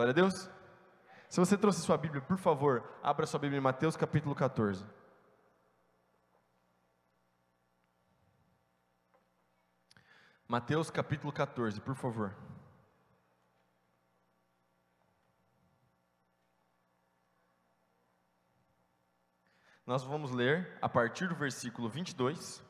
Glória 0.00 0.12
a 0.12 0.14
Deus. 0.14 0.48
Se 1.28 1.38
você 1.38 1.58
trouxe 1.58 1.82
sua 1.82 1.98
Bíblia, 1.98 2.22
por 2.22 2.38
favor, 2.38 2.82
abra 3.02 3.26
sua 3.26 3.38
Bíblia 3.38 3.58
em 3.58 3.60
Mateus 3.60 3.98
capítulo 3.98 4.34
14. 4.34 4.82
Mateus 10.48 10.90
capítulo 10.90 11.30
14, 11.30 11.82
por 11.82 11.94
favor. 11.94 12.34
Nós 19.84 20.02
vamos 20.02 20.30
ler 20.30 20.78
a 20.80 20.88
partir 20.88 21.28
do 21.28 21.34
versículo 21.34 21.90
22 21.90 22.64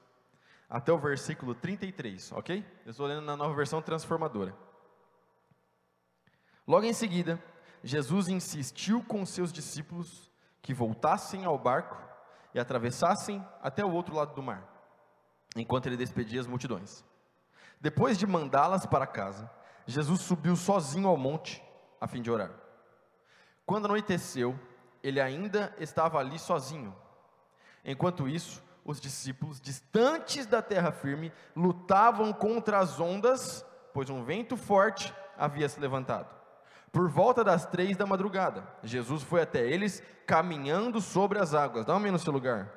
até 0.68 0.92
o 0.92 0.98
versículo 0.98 1.54
33, 1.54 2.32
ok? 2.32 2.66
Eu 2.84 2.90
estou 2.90 3.06
lendo 3.06 3.22
na 3.22 3.36
nova 3.36 3.54
versão 3.54 3.80
transformadora. 3.80 4.52
Logo 6.66 6.84
em 6.86 6.92
seguida, 6.92 7.42
Jesus 7.82 8.28
insistiu 8.28 9.02
com 9.02 9.24
seus 9.24 9.52
discípulos 9.52 10.30
que 10.62 10.74
voltassem 10.74 11.44
ao 11.44 11.58
barco 11.58 11.96
e 12.54 12.60
atravessassem 12.60 13.44
até 13.62 13.84
o 13.84 13.92
outro 13.92 14.14
lado 14.14 14.34
do 14.34 14.42
mar, 14.42 14.62
enquanto 15.56 15.86
ele 15.86 15.96
despedia 15.96 16.40
as 16.40 16.46
multidões. 16.46 17.04
Depois 17.80 18.18
de 18.18 18.26
mandá-las 18.26 18.84
para 18.84 19.06
casa, 19.06 19.50
Jesus 19.86 20.20
subiu 20.20 20.54
sozinho 20.54 21.08
ao 21.08 21.16
monte 21.16 21.62
a 22.00 22.06
fim 22.06 22.20
de 22.20 22.30
orar. 22.30 22.50
Quando 23.64 23.86
anoiteceu, 23.86 24.58
ele 25.02 25.20
ainda 25.20 25.74
estava 25.78 26.18
ali 26.18 26.38
sozinho. 26.38 26.94
Enquanto 27.84 28.28
isso, 28.28 28.62
os 28.84 29.00
discípulos, 29.00 29.60
distantes 29.60 30.46
da 30.46 30.60
terra 30.60 30.92
firme, 30.92 31.32
lutavam 31.56 32.32
contra 32.32 32.78
as 32.78 33.00
ondas, 33.00 33.64
pois 33.94 34.10
um 34.10 34.22
vento 34.24 34.56
forte 34.56 35.14
havia 35.36 35.68
se 35.68 35.80
levantado. 35.80 36.39
Por 36.92 37.08
volta 37.08 37.44
das 37.44 37.66
três 37.66 37.96
da 37.96 38.04
madrugada, 38.04 38.66
Jesus 38.82 39.22
foi 39.22 39.42
até 39.42 39.66
eles 39.66 40.02
caminhando 40.26 41.00
sobre 41.00 41.38
as 41.38 41.54
águas. 41.54 41.84
Dá 41.84 41.94
um 41.96 42.00
no 42.00 42.18
seu 42.18 42.32
lugar. 42.32 42.68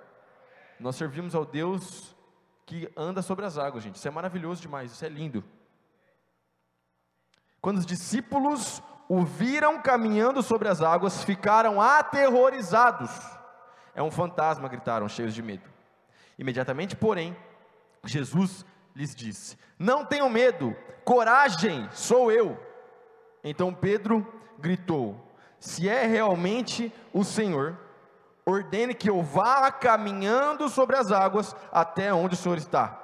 Nós 0.80 0.95
servimos 0.95 1.33
ao 1.33 1.45
Deus 1.45 2.16
que 2.66 2.91
anda 2.95 3.22
sobre 3.22 3.45
as 3.45 3.58
águas, 3.58 3.84
gente. 3.84 3.95
Isso 3.95 4.08
é 4.08 4.11
maravilhoso 4.11 4.61
demais, 4.61 4.91
isso 4.91 5.03
é 5.03 5.09
lindo. 5.09 5.44
Quando 7.59 7.78
os 7.78 7.86
discípulos 7.86 8.84
o 9.08 9.23
viram 9.23 9.81
caminhando 9.81 10.41
sobre 10.41 10.67
as 10.67 10.81
águas, 10.81 11.23
ficaram 11.23 11.81
aterrorizados. 11.81 13.11
É 13.95 14.02
um 14.02 14.11
fantasma, 14.11 14.67
gritaram, 14.67 15.08
cheios 15.08 15.34
de 15.34 15.41
medo. 15.41 15.69
Imediatamente, 16.38 16.95
porém, 16.95 17.36
Jesus 18.03 18.66
lhes 18.95 19.16
disse: 19.16 19.58
Não 19.78 20.06
tenham 20.06 20.30
medo, 20.30 20.75
coragem, 21.03 21.88
sou 21.91 22.31
eu. 22.31 22.58
Então 23.44 23.73
Pedro 23.73 24.25
gritou: 24.59 25.16
Se 25.59 25.89
é 25.89 26.05
realmente 26.05 26.94
o 27.11 27.23
Senhor, 27.23 27.77
ordene 28.45 28.94
que 28.94 29.09
eu 29.09 29.22
vá 29.22 29.72
caminhando 29.72 30.69
sobre 30.69 30.95
as 30.95 31.11
águas 31.11 31.55
até 31.72 32.13
onde 32.13 32.35
o 32.35 32.38
Senhor 32.38 32.58
está. 32.58 33.00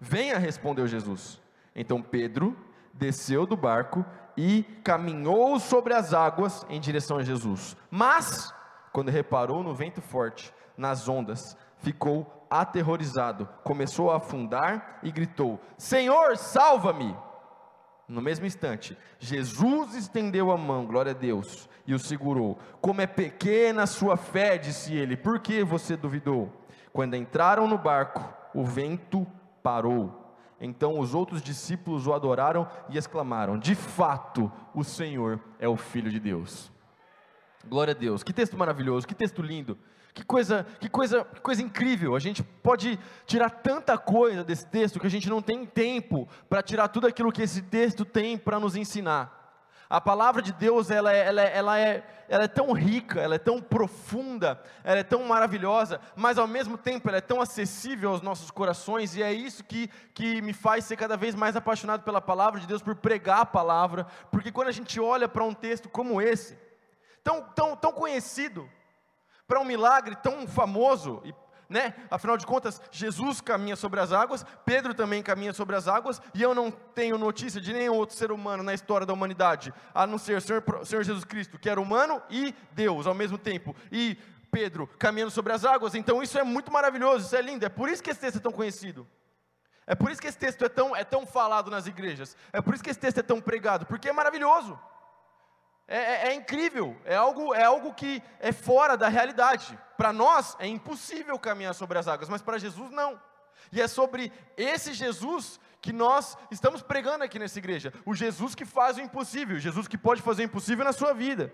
Venha, 0.00 0.38
respondeu 0.38 0.86
Jesus. 0.86 1.40
Então 1.74 2.02
Pedro 2.02 2.56
desceu 2.92 3.46
do 3.46 3.56
barco 3.56 4.04
e 4.36 4.64
caminhou 4.84 5.58
sobre 5.58 5.94
as 5.94 6.12
águas 6.12 6.66
em 6.68 6.80
direção 6.80 7.18
a 7.18 7.22
Jesus. 7.22 7.76
Mas, 7.90 8.52
quando 8.92 9.10
reparou 9.10 9.62
no 9.62 9.74
vento 9.74 10.00
forte, 10.00 10.52
nas 10.76 11.08
ondas, 11.08 11.56
ficou 11.78 12.46
aterrorizado, 12.50 13.48
começou 13.64 14.10
a 14.10 14.16
afundar 14.16 14.98
e 15.02 15.10
gritou: 15.10 15.60
Senhor, 15.76 16.36
salva-me! 16.36 17.16
No 18.08 18.20
mesmo 18.20 18.44
instante, 18.44 18.96
Jesus 19.18 19.94
estendeu 19.94 20.50
a 20.50 20.56
mão, 20.56 20.86
glória 20.86 21.12
a 21.12 21.14
Deus, 21.14 21.68
e 21.86 21.94
o 21.94 21.98
segurou. 21.98 22.58
Como 22.80 23.00
é 23.00 23.06
pequena 23.06 23.84
a 23.84 23.86
sua 23.86 24.16
fé, 24.16 24.58
disse 24.58 24.94
ele, 24.94 25.16
por 25.16 25.40
que 25.40 25.64
você 25.64 25.96
duvidou? 25.96 26.52
Quando 26.92 27.16
entraram 27.16 27.66
no 27.66 27.78
barco, 27.78 28.22
o 28.54 28.64
vento 28.64 29.26
parou. 29.62 30.36
Então 30.60 30.98
os 30.98 31.14
outros 31.14 31.42
discípulos 31.42 32.06
o 32.06 32.12
adoraram 32.12 32.68
e 32.88 32.96
exclamaram: 32.96 33.58
De 33.58 33.74
fato, 33.74 34.50
o 34.74 34.84
Senhor 34.84 35.40
é 35.58 35.66
o 35.66 35.76
Filho 35.76 36.10
de 36.10 36.20
Deus. 36.20 36.70
Glória 37.66 37.92
a 37.92 37.96
Deus. 37.96 38.22
Que 38.22 38.32
texto 38.32 38.56
maravilhoso, 38.56 39.06
que 39.06 39.14
texto 39.14 39.42
lindo. 39.42 39.76
Que 40.14 40.24
coisa, 40.24 40.66
que 40.78 40.90
coisa, 40.90 41.24
que 41.24 41.40
coisa 41.40 41.62
incrível. 41.62 42.14
A 42.14 42.18
gente 42.18 42.42
pode 42.42 42.98
tirar 43.26 43.48
tanta 43.48 43.96
coisa 43.96 44.44
desse 44.44 44.66
texto 44.66 45.00
que 45.00 45.06
a 45.06 45.10
gente 45.10 45.28
não 45.28 45.40
tem 45.40 45.64
tempo 45.64 46.28
para 46.48 46.62
tirar 46.62 46.88
tudo 46.88 47.06
aquilo 47.06 47.32
que 47.32 47.42
esse 47.42 47.62
texto 47.62 48.04
tem 48.04 48.36
para 48.36 48.60
nos 48.60 48.76
ensinar. 48.76 49.40
A 49.88 50.00
palavra 50.00 50.40
de 50.40 50.52
Deus, 50.52 50.90
ela 50.90 51.12
é, 51.12 51.26
ela, 51.26 51.42
é, 51.42 51.56
ela, 51.56 51.78
é, 51.78 52.24
ela 52.26 52.44
é 52.44 52.48
tão 52.48 52.72
rica, 52.72 53.20
ela 53.20 53.34
é 53.34 53.38
tão 53.38 53.60
profunda, 53.60 54.58
ela 54.82 55.00
é 55.00 55.02
tão 55.02 55.22
maravilhosa, 55.24 56.00
mas 56.16 56.38
ao 56.38 56.46
mesmo 56.46 56.78
tempo 56.78 57.08
ela 57.08 57.18
é 57.18 57.20
tão 57.20 57.42
acessível 57.42 58.08
aos 58.08 58.22
nossos 58.22 58.50
corações, 58.50 59.14
e 59.16 59.22
é 59.22 59.30
isso 59.30 59.62
que, 59.62 59.88
que 60.14 60.40
me 60.40 60.54
faz 60.54 60.86
ser 60.86 60.96
cada 60.96 61.14
vez 61.14 61.34
mais 61.34 61.56
apaixonado 61.56 62.04
pela 62.04 62.22
palavra 62.22 62.58
de 62.58 62.66
Deus, 62.66 62.80
por 62.80 62.96
pregar 62.96 63.40
a 63.40 63.46
palavra, 63.46 64.06
porque 64.30 64.50
quando 64.50 64.68
a 64.68 64.72
gente 64.72 64.98
olha 64.98 65.28
para 65.28 65.44
um 65.44 65.52
texto 65.52 65.90
como 65.90 66.22
esse, 66.22 66.58
tão, 67.22 67.42
tão, 67.54 67.76
tão 67.76 67.92
conhecido, 67.92 68.66
para 69.52 69.60
um 69.60 69.66
milagre 69.66 70.16
tão 70.16 70.48
famoso, 70.48 71.22
né? 71.68 71.94
Afinal 72.10 72.38
de 72.38 72.46
contas, 72.46 72.80
Jesus 72.90 73.42
caminha 73.42 73.76
sobre 73.76 74.00
as 74.00 74.10
águas, 74.10 74.46
Pedro 74.64 74.94
também 74.94 75.22
caminha 75.22 75.52
sobre 75.52 75.76
as 75.76 75.86
águas, 75.86 76.22
e 76.32 76.40
eu 76.40 76.54
não 76.54 76.70
tenho 76.70 77.18
notícia 77.18 77.60
de 77.60 77.70
nenhum 77.70 77.92
outro 77.92 78.16
ser 78.16 78.32
humano 78.32 78.62
na 78.62 78.72
história 78.72 79.06
da 79.06 79.12
humanidade, 79.12 79.70
a 79.92 80.06
não 80.06 80.16
ser 80.16 80.38
o 80.38 80.40
Senhor, 80.40 80.64
Senhor 80.86 81.04
Jesus 81.04 81.22
Cristo, 81.26 81.58
que 81.58 81.68
era 81.68 81.78
humano 81.78 82.22
e 82.30 82.54
Deus 82.70 83.06
ao 83.06 83.12
mesmo 83.12 83.36
tempo. 83.36 83.76
E 83.90 84.16
Pedro 84.50 84.86
caminhando 84.98 85.30
sobre 85.30 85.52
as 85.52 85.66
águas, 85.66 85.94
então 85.94 86.22
isso 86.22 86.38
é 86.38 86.42
muito 86.42 86.72
maravilhoso, 86.72 87.26
isso 87.26 87.36
é 87.36 87.42
lindo, 87.42 87.66
é 87.66 87.68
por 87.68 87.90
isso 87.90 88.02
que 88.02 88.08
esse 88.08 88.20
texto 88.20 88.38
é 88.38 88.40
tão 88.40 88.52
conhecido. 88.52 89.06
É 89.86 89.94
por 89.94 90.10
isso 90.10 90.22
que 90.22 90.28
esse 90.28 90.38
texto 90.38 90.64
é 90.64 90.68
tão, 90.70 90.96
é 90.96 91.04
tão 91.04 91.26
falado 91.26 91.70
nas 91.70 91.86
igrejas. 91.86 92.38
É 92.54 92.62
por 92.62 92.72
isso 92.72 92.82
que 92.82 92.88
esse 92.88 92.98
texto 92.98 93.18
é 93.18 93.22
tão 93.22 93.38
pregado, 93.38 93.84
porque 93.84 94.08
é 94.08 94.12
maravilhoso. 94.14 94.80
É, 95.86 95.96
é, 95.96 96.28
é, 96.28 96.34
incrível, 96.34 96.96
é 97.04 97.14
algo, 97.14 97.54
é 97.54 97.64
algo 97.64 97.92
que 97.92 98.22
é 98.40 98.52
fora 98.52 98.96
da 98.96 99.08
realidade. 99.08 99.78
Para 99.96 100.12
nós 100.12 100.56
é 100.58 100.66
impossível 100.66 101.38
caminhar 101.38 101.74
sobre 101.74 101.98
as 101.98 102.08
águas, 102.08 102.28
mas 102.28 102.42
para 102.42 102.58
Jesus 102.58 102.90
não. 102.90 103.20
E 103.70 103.80
é 103.80 103.88
sobre 103.88 104.32
esse 104.56 104.92
Jesus 104.92 105.60
que 105.80 105.92
nós 105.92 106.36
estamos 106.50 106.82
pregando 106.82 107.24
aqui 107.24 107.38
nessa 107.38 107.58
igreja. 107.58 107.92
O 108.06 108.14
Jesus 108.14 108.54
que 108.54 108.64
faz 108.64 108.96
o 108.96 109.00
impossível, 109.00 109.56
o 109.56 109.60
Jesus 109.60 109.88
que 109.88 109.98
pode 109.98 110.22
fazer 110.22 110.42
o 110.42 110.46
impossível 110.46 110.84
na 110.84 110.92
sua 110.92 111.12
vida. 111.12 111.52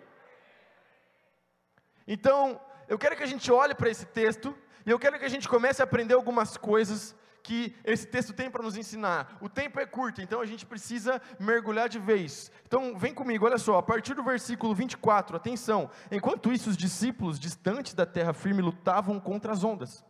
Então, 2.07 2.61
eu 2.87 2.99
quero 2.99 3.17
que 3.17 3.23
a 3.23 3.27
gente 3.27 3.51
olhe 3.51 3.75
para 3.75 3.91
esse 3.91 4.07
texto 4.07 4.57
e 4.85 4.91
eu 4.91 4.99
quero 4.99 5.19
que 5.19 5.25
a 5.25 5.31
gente 5.31 5.49
comece 5.49 5.83
a 5.83 5.85
aprender 5.85 6.15
algumas 6.15 6.57
coisas 6.57 7.15
que 7.43 7.75
esse 7.85 8.07
texto 8.07 8.33
tem 8.33 8.51
para 8.51 8.63
nos 8.63 8.77
ensinar. 8.77 9.39
O 9.41 9.49
tempo 9.49 9.81
é 9.81 9.87
curto, 9.87 10.21
então 10.21 10.41
a 10.41 10.47
gente 10.47 10.67
precisa 10.67 11.21
mergulhar 11.39 11.89
de 11.89 11.99
vez. 11.99 12.51
Então, 12.67 12.99
vem 12.99 13.15
comigo, 13.15 13.47
olha 13.47 13.59
só, 13.59 13.79
a 13.79 13.83
partir 13.83 14.15
do 14.15 14.23
versículo 14.23 14.75
24, 14.75 15.37
atenção. 15.37 15.91
Enquanto 16.11 16.53
isso, 16.53 16.71
os 16.71 16.77
discípulos 16.77 17.39
distantes 17.39 17.95
da 17.95 18.05
terra 18.05 18.33
firme 18.33 18.63
lutavam 18.63 19.19
contra 19.19 19.53
as 19.53 19.65
ondas, 19.65 20.05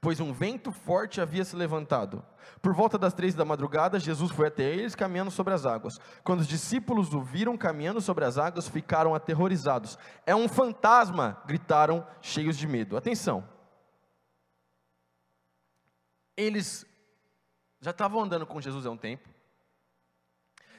pois 0.00 0.20
um 0.20 0.32
vento 0.32 0.72
forte 0.72 1.20
havia 1.20 1.44
se 1.44 1.56
levantado. 1.56 2.24
Por 2.62 2.72
volta 2.72 2.96
das 2.96 3.12
três 3.12 3.34
da 3.34 3.44
madrugada, 3.44 4.00
Jesus 4.00 4.30
foi 4.30 4.48
até 4.48 4.64
eles 4.64 4.94
caminhando 4.94 5.30
sobre 5.30 5.52
as 5.52 5.66
águas. 5.66 6.00
Quando 6.24 6.40
os 6.40 6.48
discípulos 6.48 7.12
o 7.12 7.20
viram 7.20 7.56
caminhando 7.56 8.00
sobre 8.00 8.24
as 8.24 8.38
águas, 8.38 8.66
ficaram 8.68 9.14
aterrorizados. 9.14 9.98
É 10.24 10.34
um 10.34 10.48
fantasma! 10.48 11.42
gritaram, 11.46 12.06
cheios 12.20 12.56
de 12.56 12.66
medo. 12.66 12.96
Atenção 12.96 13.57
eles 16.38 16.86
já 17.80 17.90
estavam 17.90 18.22
andando 18.22 18.46
com 18.46 18.60
Jesus 18.60 18.86
há 18.86 18.90
um 18.90 18.96
tempo, 18.96 19.28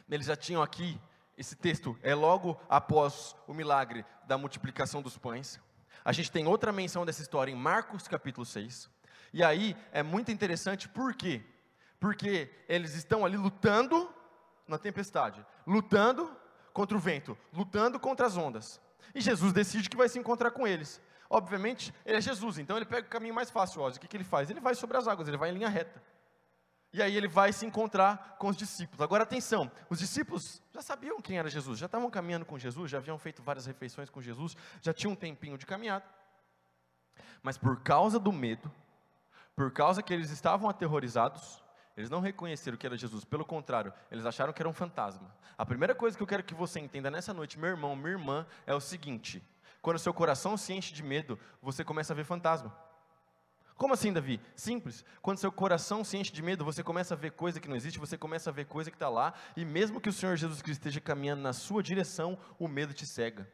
eles 0.09 0.25
já 0.25 0.35
tinham 0.35 0.61
aqui, 0.63 0.99
esse 1.37 1.53
texto 1.53 1.99
é 2.01 2.15
logo 2.15 2.59
após 2.69 3.35
o 3.45 3.53
milagre 3.53 4.05
da 4.25 4.37
multiplicação 4.37 5.01
dos 5.01 5.17
pães. 5.17 5.59
A 6.03 6.13
gente 6.13 6.31
tem 6.31 6.47
outra 6.47 6.71
menção 6.71 7.05
dessa 7.05 7.21
história 7.21 7.51
em 7.51 7.55
Marcos 7.55 8.07
capítulo 8.07 8.45
6. 8.45 8.89
E 9.33 9.43
aí 9.43 9.75
é 9.91 10.01
muito 10.01 10.31
interessante, 10.31 10.87
por 10.87 11.13
quê? 11.13 11.43
Porque 11.99 12.49
eles 12.67 12.95
estão 12.95 13.25
ali 13.25 13.35
lutando 13.35 14.09
na 14.65 14.77
tempestade, 14.77 15.45
lutando 15.67 16.35
contra 16.71 16.95
o 16.95 16.99
vento, 16.99 17.37
lutando 17.53 17.99
contra 17.99 18.25
as 18.25 18.37
ondas. 18.37 18.81
E 19.13 19.19
Jesus 19.19 19.51
decide 19.51 19.89
que 19.89 19.97
vai 19.97 20.07
se 20.07 20.17
encontrar 20.17 20.51
com 20.51 20.65
eles. 20.65 21.01
Obviamente, 21.29 21.93
ele 22.05 22.17
é 22.17 22.21
Jesus, 22.21 22.57
então 22.57 22.75
ele 22.75 22.85
pega 22.85 23.05
o 23.05 23.09
caminho 23.09 23.35
mais 23.35 23.51
fácil. 23.51 23.85
O 23.85 23.91
que, 23.91 24.07
que 24.07 24.17
ele 24.17 24.23
faz? 24.23 24.49
Ele 24.49 24.59
vai 24.59 24.73
sobre 24.73 24.97
as 24.97 25.07
águas, 25.07 25.27
ele 25.27 25.37
vai 25.37 25.51
em 25.51 25.53
linha 25.53 25.69
reta. 25.69 26.01
E 26.91 27.03
aí 27.03 27.15
ele 27.15 27.27
vai 27.27 27.53
se 27.53 27.67
encontrar 27.67 28.35
com 28.39 28.47
os 28.47 28.57
discípulos. 28.57 28.99
Agora 28.99 29.21
atenção, 29.21 29.71
os 29.91 29.99
discípulos 29.99 30.59
já 30.73 30.81
sabiam 30.81 31.21
quem 31.21 31.37
era 31.37 31.47
Jesus, 31.47 31.77
já 31.77 31.85
estavam 31.85 32.09
caminhando 32.09 32.45
com 32.45 32.57
Jesus, 32.57 32.89
já 32.89 32.97
haviam 32.97 33.19
feito 33.19 33.43
várias 33.43 33.67
refeições 33.67 34.09
com 34.09 34.19
Jesus, 34.19 34.57
já 34.81 34.91
tinham 34.91 35.13
um 35.13 35.15
tempinho 35.15 35.55
de 35.55 35.67
caminhada. 35.67 36.05
Mas 37.43 37.59
por 37.59 37.79
causa 37.83 38.17
do 38.17 38.33
medo, 38.33 38.71
por 39.55 39.71
causa 39.71 40.01
que 40.01 40.11
eles 40.11 40.31
estavam 40.31 40.67
aterrorizados, 40.67 41.61
Eles 41.99 42.09
não 42.09 42.21
reconheceram 42.21 42.77
que 42.77 42.85
era 42.85 42.95
Jesus, 42.95 43.25
pelo 43.25 43.43
contrário, 43.43 43.91
eles 44.09 44.25
acharam 44.25 44.53
que 44.53 44.61
era 44.61 44.69
um 44.69 44.73
fantasma. 44.73 45.35
A 45.57 45.65
primeira 45.65 45.93
coisa 45.93 46.15
que 46.15 46.23
eu 46.23 46.27
quero 46.27 46.41
que 46.41 46.53
você 46.53 46.79
entenda 46.79 47.11
nessa 47.11 47.33
noite, 47.33 47.59
meu 47.59 47.69
irmão, 47.69 47.93
minha 47.93 48.11
irmã, 48.11 48.47
é 48.65 48.73
o 48.73 48.79
seguinte: 48.79 49.43
quando 49.81 49.99
seu 49.99 50.13
coração 50.13 50.57
se 50.57 50.73
enche 50.73 50.93
de 50.93 51.03
medo, 51.03 51.39
você 51.61 51.83
começa 51.83 52.13
a 52.13 52.15
ver 52.15 52.25
fantasma. 52.25 52.75
Como 53.75 53.93
assim, 53.93 54.11
Davi? 54.11 54.41
Simples. 54.55 55.05
Quando 55.21 55.37
seu 55.37 55.51
coração 55.51 56.03
se 56.03 56.17
enche 56.17 56.33
de 56.33 56.41
medo, 56.41 56.65
você 56.65 56.83
começa 56.83 57.13
a 57.13 57.17
ver 57.17 57.31
coisa 57.31 57.61
que 57.61 57.67
não 57.69 57.77
existe, 57.77 57.97
você 57.97 58.17
começa 58.17 58.49
a 58.49 58.53
ver 58.53 58.65
coisa 58.65 58.91
que 58.91 58.97
está 58.97 59.07
lá, 59.07 59.33
e 59.55 59.63
mesmo 59.63 60.01
que 60.01 60.09
o 60.09 60.13
Senhor 60.13 60.35
Jesus 60.35 60.61
Cristo 60.61 60.81
esteja 60.81 60.99
caminhando 60.99 61.41
na 61.41 61.53
sua 61.53 61.81
direção, 61.81 62.37
o 62.59 62.67
medo 62.67 62.93
te 62.93 63.05
cega. 63.05 63.49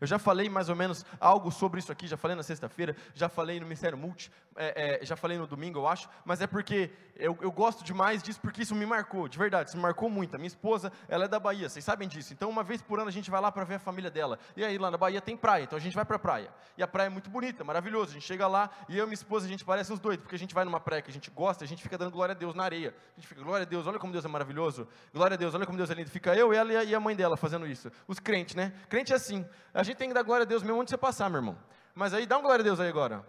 Eu 0.00 0.06
já 0.06 0.18
falei 0.18 0.48
mais 0.48 0.68
ou 0.68 0.76
menos 0.76 1.04
algo 1.20 1.50
sobre 1.50 1.80
isso 1.80 1.92
aqui, 1.92 2.06
já 2.06 2.16
falei 2.16 2.36
na 2.36 2.42
sexta-feira, 2.42 2.96
já 3.14 3.28
falei 3.28 3.58
no 3.60 3.66
Ministério 3.66 3.96
Multi, 3.96 4.30
é, 4.56 5.00
é, 5.02 5.04
já 5.04 5.16
falei 5.16 5.38
no 5.38 5.46
domingo, 5.46 5.78
eu 5.78 5.86
acho, 5.86 6.08
mas 6.24 6.40
é 6.40 6.46
porque 6.46 6.90
eu, 7.14 7.36
eu, 7.40 7.52
gosto 7.52 7.84
demais 7.84 8.22
disso, 8.22 8.40
porque 8.40 8.62
isso 8.62 8.74
me 8.74 8.84
marcou, 8.84 9.28
de 9.28 9.38
verdade, 9.38 9.70
isso 9.70 9.76
me 9.76 9.82
marcou 9.82 10.08
muito. 10.08 10.34
A 10.34 10.38
minha 10.38 10.48
esposa, 10.48 10.92
ela 11.08 11.24
é 11.24 11.28
da 11.28 11.38
Bahia, 11.38 11.68
vocês 11.68 11.84
sabem 11.84 12.06
disso. 12.08 12.32
Então, 12.32 12.48
uma 12.48 12.62
vez 12.62 12.82
por 12.82 12.98
ano 12.98 13.08
a 13.08 13.12
gente 13.12 13.30
vai 13.30 13.40
lá 13.40 13.50
para 13.50 13.64
ver 13.64 13.76
a 13.76 13.78
família 13.78 14.10
dela. 14.10 14.38
E 14.56 14.64
aí, 14.64 14.76
lá 14.78 14.90
na 14.90 14.96
Bahia 14.96 15.20
tem 15.20 15.36
praia, 15.36 15.64
então 15.64 15.76
a 15.76 15.80
gente 15.80 15.94
vai 15.94 16.04
para 16.04 16.16
a 16.16 16.18
praia. 16.18 16.50
E 16.76 16.82
a 16.82 16.86
praia 16.86 17.06
é 17.06 17.10
muito 17.10 17.30
bonita, 17.30 17.64
maravilhosa. 17.64 18.10
A 18.10 18.14
gente 18.14 18.26
chega 18.26 18.46
lá 18.46 18.70
e 18.88 18.96
eu 18.96 19.04
e 19.04 19.06
minha 19.06 19.14
esposa, 19.14 19.46
a 19.46 19.48
gente 19.48 19.64
parece 19.64 19.92
uns 19.92 19.98
doidos, 19.98 20.22
porque 20.22 20.36
a 20.36 20.38
gente 20.38 20.54
vai 20.54 20.64
numa 20.64 20.80
praia 20.80 21.02
que 21.02 21.10
a 21.10 21.12
gente 21.12 21.30
gosta, 21.30 21.64
a 21.64 21.66
gente 21.66 21.82
fica 21.82 21.96
dando 21.96 22.10
glória 22.10 22.32
a 22.32 22.36
Deus 22.36 22.54
na 22.54 22.64
areia. 22.64 22.94
A 23.16 23.20
gente 23.20 23.28
fica, 23.28 23.42
glória 23.42 23.62
a 23.64 23.68
Deus, 23.68 23.86
olha 23.86 23.98
como 23.98 24.12
Deus 24.12 24.24
é 24.24 24.28
maravilhoso. 24.28 24.86
Glória 25.12 25.34
a 25.34 25.38
Deus, 25.38 25.54
olha 25.54 25.64
como 25.64 25.76
Deus 25.78 25.90
é 25.90 25.94
lindo. 25.94 26.10
Fica 26.10 26.34
eu, 26.34 26.52
ela 26.52 26.84
e 26.84 26.94
a 26.94 27.00
mãe 27.00 27.16
dela 27.16 27.36
fazendo 27.36 27.66
isso. 27.66 27.90
Os 28.06 28.18
crentes, 28.18 28.54
né? 28.54 28.72
Crente 28.88 29.12
é 29.12 29.16
assim. 29.16 29.46
A 29.76 29.82
gente 29.82 29.98
tem 29.98 30.08
que 30.08 30.14
dar 30.14 30.22
glória 30.22 30.44
a 30.44 30.46
Deus 30.46 30.62
mesmo 30.62 30.80
onde 30.80 30.88
você 30.88 30.96
passar, 30.96 31.28
meu 31.28 31.38
irmão. 31.38 31.58
Mas 31.94 32.14
aí, 32.14 32.24
dá 32.24 32.38
um 32.38 32.42
glória 32.42 32.62
a 32.62 32.64
Deus 32.64 32.80
aí 32.80 32.88
agora. 32.88 33.22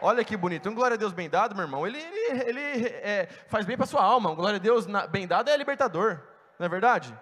Olha 0.00 0.24
que 0.24 0.36
bonito. 0.36 0.68
Um 0.68 0.74
glória 0.74 0.94
a 0.94 0.96
Deus 0.96 1.12
bem 1.12 1.28
dado, 1.28 1.52
meu 1.52 1.64
irmão. 1.64 1.84
Ele, 1.84 1.98
ele, 1.98 2.60
ele 2.60 2.86
é, 2.86 3.28
faz 3.48 3.66
bem 3.66 3.76
para 3.76 3.84
sua 3.84 4.02
alma. 4.02 4.30
Um 4.30 4.36
glória 4.36 4.56
a 4.56 4.60
Deus 4.60 4.86
na, 4.86 5.06
bem 5.08 5.26
dado 5.26 5.50
é 5.50 5.56
libertador. 5.56 6.20
Não 6.60 6.66
é 6.66 6.68
verdade? 6.68 7.12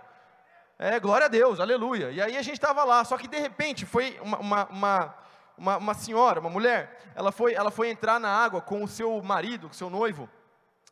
É, 0.78 1.00
glória 1.00 1.26
a 1.26 1.28
Deus, 1.28 1.60
aleluia. 1.60 2.10
E 2.10 2.20
aí 2.20 2.36
a 2.36 2.42
gente 2.42 2.54
estava 2.54 2.84
lá, 2.84 3.02
só 3.04 3.16
que 3.16 3.26
de 3.26 3.38
repente 3.38 3.86
foi 3.86 4.18
uma, 4.20 4.38
uma, 4.38 4.64
uma, 4.66 5.14
uma, 5.56 5.76
uma 5.78 5.94
senhora, 5.94 6.40
uma 6.40 6.50
mulher, 6.50 7.12
ela 7.14 7.32
foi, 7.32 7.54
ela 7.54 7.70
foi 7.70 7.88
entrar 7.88 8.18
na 8.20 8.28
água 8.28 8.60
com 8.60 8.82
o 8.82 8.88
seu 8.88 9.22
marido, 9.22 9.68
com 9.68 9.72
o 9.72 9.76
seu 9.76 9.88
noivo, 9.88 10.28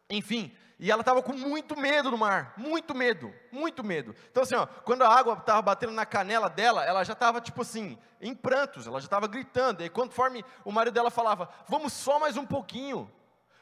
enfim, 0.09 0.55
e 0.81 0.91
ela 0.91 1.03
estava 1.03 1.23
com 1.23 1.35
muito 1.35 1.77
medo 1.77 2.11
do 2.11 2.17
mar, 2.17 2.55
muito 2.57 2.95
medo, 2.95 3.31
muito 3.53 3.85
medo. 3.85 4.15
Então 4.31 4.43
assim, 4.43 4.55
ó, 4.55 4.67
quando 4.67 5.03
a 5.03 5.15
água 5.15 5.35
estava 5.35 5.61
batendo 5.61 5.93
na 5.93 6.07
canela 6.07 6.49
dela, 6.49 6.83
ela 6.87 7.05
já 7.05 7.13
estava 7.13 7.39
tipo 7.39 7.61
assim, 7.61 7.99
em 8.19 8.35
prantos, 8.35 8.87
ela 8.87 8.99
já 8.99 9.05
estava 9.05 9.29
gritando. 9.29 9.85
E 9.85 9.91
conforme 9.91 10.43
o 10.65 10.73
marido 10.73 10.95
dela 10.95 11.11
falava, 11.11 11.51
vamos 11.69 11.93
só 11.93 12.19
mais 12.19 12.39
um 12.39 12.47
pouquinho, 12.47 13.13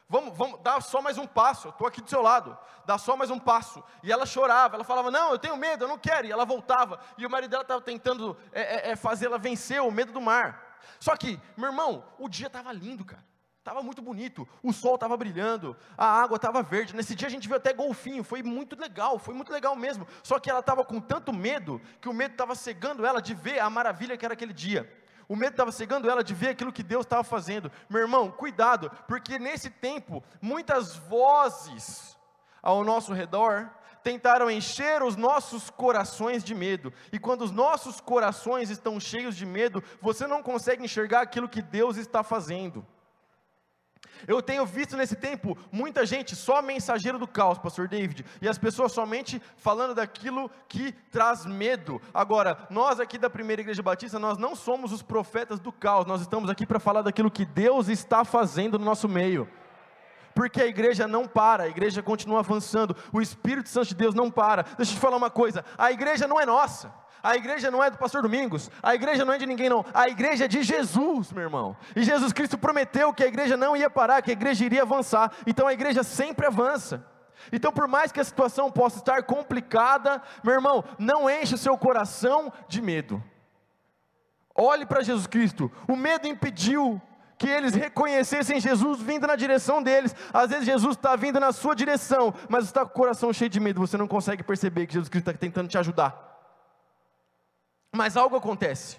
vamos, 0.07 0.35
vamos, 0.37 0.61
dá 0.61 0.79
só 0.79 1.01
mais 1.01 1.17
um 1.17 1.27
passo, 1.27 1.67
eu 1.67 1.71
estou 1.71 1.85
aqui 1.85 2.01
do 2.01 2.09
seu 2.09 2.21
lado, 2.21 2.57
dá 2.85 2.97
só 2.97 3.17
mais 3.17 3.29
um 3.29 3.37
passo. 3.37 3.83
E 4.01 4.13
ela 4.13 4.25
chorava, 4.25 4.77
ela 4.77 4.85
falava, 4.85 5.11
não, 5.11 5.33
eu 5.33 5.37
tenho 5.37 5.57
medo, 5.57 5.83
eu 5.83 5.89
não 5.89 5.97
quero. 5.97 6.25
E 6.25 6.31
ela 6.31 6.45
voltava, 6.45 7.01
e 7.17 7.25
o 7.25 7.29
marido 7.29 7.51
dela 7.51 7.63
estava 7.63 7.81
tentando 7.81 8.37
é, 8.53 8.61
é, 8.61 8.91
é 8.91 8.95
fazer 8.95 9.25
ela 9.25 9.37
vencer 9.37 9.81
o 9.81 9.91
medo 9.91 10.13
do 10.13 10.21
mar. 10.21 10.79
Só 11.01 11.17
que, 11.17 11.37
meu 11.57 11.67
irmão, 11.67 12.05
o 12.17 12.29
dia 12.29 12.47
estava 12.47 12.71
lindo, 12.71 13.03
cara. 13.03 13.28
Estava 13.69 13.83
muito 13.83 14.01
bonito, 14.01 14.49
o 14.63 14.73
sol 14.73 14.95
estava 14.95 15.15
brilhando, 15.15 15.77
a 15.95 16.03
água 16.03 16.37
estava 16.37 16.63
verde. 16.63 16.95
Nesse 16.95 17.13
dia 17.13 17.27
a 17.27 17.29
gente 17.29 17.47
viu 17.47 17.55
até 17.55 17.71
golfinho, 17.71 18.23
foi 18.23 18.41
muito 18.41 18.75
legal, 18.75 19.19
foi 19.19 19.35
muito 19.35 19.51
legal 19.51 19.75
mesmo. 19.75 20.07
Só 20.23 20.39
que 20.39 20.49
ela 20.49 20.61
estava 20.61 20.83
com 20.83 20.99
tanto 20.99 21.31
medo 21.31 21.79
que 22.01 22.09
o 22.09 22.13
medo 22.13 22.31
estava 22.31 22.55
cegando 22.55 23.05
ela 23.05 23.21
de 23.21 23.35
ver 23.35 23.59
a 23.59 23.69
maravilha 23.69 24.17
que 24.17 24.25
era 24.25 24.33
aquele 24.33 24.53
dia. 24.53 24.91
O 25.27 25.35
medo 25.35 25.51
estava 25.51 25.71
cegando 25.71 26.09
ela 26.09 26.23
de 26.23 26.33
ver 26.33 26.49
aquilo 26.49 26.73
que 26.73 26.81
Deus 26.81 27.05
estava 27.05 27.23
fazendo. 27.23 27.71
Meu 27.87 28.01
irmão, 28.01 28.31
cuidado, 28.31 28.89
porque 29.07 29.37
nesse 29.37 29.69
tempo 29.69 30.23
muitas 30.41 30.95
vozes 30.95 32.17
ao 32.63 32.83
nosso 32.83 33.13
redor 33.13 33.69
tentaram 34.01 34.49
encher 34.49 35.03
os 35.03 35.15
nossos 35.15 35.69
corações 35.69 36.43
de 36.43 36.55
medo. 36.55 36.91
E 37.13 37.19
quando 37.19 37.43
os 37.43 37.51
nossos 37.51 38.01
corações 38.01 38.71
estão 38.71 38.99
cheios 38.99 39.35
de 39.35 39.45
medo, 39.45 39.83
você 40.01 40.25
não 40.25 40.41
consegue 40.41 40.83
enxergar 40.83 41.21
aquilo 41.21 41.47
que 41.47 41.61
Deus 41.61 41.97
está 41.97 42.23
fazendo. 42.23 42.83
Eu 44.27 44.41
tenho 44.41 44.65
visto 44.65 44.97
nesse 44.97 45.15
tempo 45.15 45.57
muita 45.71 46.05
gente 46.05 46.35
só 46.35 46.61
mensageiro 46.61 47.17
do 47.17 47.27
caos, 47.27 47.57
pastor 47.57 47.87
David, 47.87 48.25
e 48.41 48.47
as 48.47 48.57
pessoas 48.57 48.91
somente 48.91 49.41
falando 49.55 49.95
daquilo 49.95 50.51
que 50.67 50.91
traz 51.11 51.45
medo. 51.45 52.01
Agora, 52.13 52.67
nós 52.69 52.99
aqui 52.99 53.17
da 53.17 53.29
Primeira 53.29 53.61
Igreja 53.61 53.81
Batista, 53.81 54.19
nós 54.19 54.37
não 54.37 54.55
somos 54.55 54.91
os 54.91 55.01
profetas 55.01 55.59
do 55.59 55.71
caos, 55.71 56.05
nós 56.05 56.21
estamos 56.21 56.49
aqui 56.49 56.65
para 56.65 56.79
falar 56.79 57.01
daquilo 57.01 57.31
que 57.31 57.45
Deus 57.45 57.87
está 57.87 58.25
fazendo 58.25 58.77
no 58.77 58.85
nosso 58.85 59.07
meio. 59.07 59.47
Porque 60.33 60.61
a 60.61 60.65
igreja 60.65 61.07
não 61.07 61.27
para, 61.27 61.63
a 61.63 61.67
igreja 61.67 62.01
continua 62.01 62.39
avançando, 62.39 62.95
o 63.11 63.21
Espírito 63.21 63.69
Santo 63.69 63.87
de 63.89 63.95
Deus 63.95 64.13
não 64.15 64.29
para. 64.31 64.63
Deixa 64.63 64.91
eu 64.91 64.95
te 64.95 64.99
falar 64.99 65.17
uma 65.17 65.29
coisa: 65.29 65.65
a 65.77 65.91
igreja 65.91 66.27
não 66.27 66.39
é 66.39 66.45
nossa. 66.45 66.93
A 67.21 67.35
igreja 67.35 67.69
não 67.69 67.83
é 67.83 67.89
do 67.89 67.97
pastor 67.97 68.21
Domingos, 68.21 68.71
a 68.81 68.95
igreja 68.95 69.25
não 69.25 69.33
é 69.33 69.37
de 69.37 69.45
ninguém 69.45 69.67
não, 69.67 69.85
a 69.93 70.07
igreja 70.07 70.45
é 70.45 70.47
de 70.47 70.63
Jesus, 70.63 71.33
meu 71.33 71.43
irmão. 71.43 71.75
E 71.93 72.01
Jesus 72.03 72.31
Cristo 72.31 72.57
prometeu 72.57 73.13
que 73.13 73.23
a 73.23 73.27
igreja 73.27 73.57
não 73.57 73.75
ia 73.75 73.89
parar, 73.89 74.21
que 74.21 74.31
a 74.31 74.33
igreja 74.33 74.63
iria 74.63 74.83
avançar. 74.83 75.31
Então 75.45 75.67
a 75.67 75.73
igreja 75.73 76.01
sempre 76.01 76.47
avança. 76.47 77.05
Então, 77.51 77.71
por 77.71 77.87
mais 77.87 78.11
que 78.11 78.19
a 78.19 78.23
situação 78.23 78.71
possa 78.71 78.99
estar 78.99 79.23
complicada, 79.23 80.21
meu 80.43 80.53
irmão, 80.53 80.83
não 80.97 81.29
enche 81.29 81.55
o 81.55 81.57
seu 81.57 81.77
coração 81.77 82.51
de 82.67 82.81
medo. 82.81 83.23
Olhe 84.53 84.85
para 84.85 85.01
Jesus 85.01 85.25
Cristo. 85.25 85.71
O 85.87 85.95
medo 85.95 86.27
impediu 86.27 87.01
que 87.39 87.47
eles 87.47 87.73
reconhecessem 87.73 88.59
Jesus 88.59 89.01
vindo 89.01 89.25
na 89.25 89.37
direção 89.37 89.81
deles. 89.81 90.13
Às 90.33 90.49
vezes 90.49 90.65
Jesus 90.65 90.97
está 90.97 91.15
vindo 91.15 91.39
na 91.39 91.53
sua 91.53 91.73
direção, 91.73 92.33
mas 92.49 92.65
está 92.65 92.85
com 92.85 92.91
o 92.91 92.93
coração 92.93 93.31
cheio 93.31 93.49
de 93.49 93.61
medo. 93.61 93.79
Você 93.79 93.95
não 93.95 94.09
consegue 94.09 94.43
perceber 94.43 94.85
que 94.85 94.93
Jesus 94.93 95.07
Cristo 95.07 95.29
está 95.29 95.39
tentando 95.39 95.69
te 95.69 95.77
ajudar. 95.77 96.13
Mas 97.95 98.17
algo 98.17 98.35
acontece. 98.35 98.97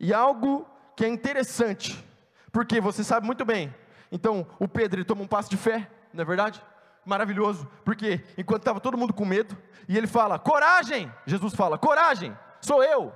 E 0.00 0.12
algo 0.12 0.66
que 0.96 1.04
é 1.04 1.08
interessante, 1.08 2.02
porque 2.50 2.80
você 2.80 3.04
sabe 3.04 3.26
muito 3.26 3.44
bem. 3.44 3.72
Então, 4.10 4.46
o 4.58 4.66
Pedro 4.66 4.98
ele 4.98 5.04
toma 5.04 5.22
um 5.22 5.28
passo 5.28 5.50
de 5.50 5.56
fé, 5.58 5.88
não 6.14 6.22
é 6.22 6.24
verdade? 6.24 6.64
Maravilhoso, 7.04 7.68
porque 7.84 8.24
enquanto 8.38 8.62
estava 8.62 8.80
todo 8.80 8.96
mundo 8.96 9.12
com 9.12 9.26
medo, 9.26 9.56
e 9.86 9.98
ele 9.98 10.06
fala: 10.06 10.38
"Coragem!" 10.38 11.12
Jesus 11.26 11.54
fala: 11.54 11.76
"Coragem! 11.76 12.36
Sou 12.60 12.82
eu." 12.82 13.12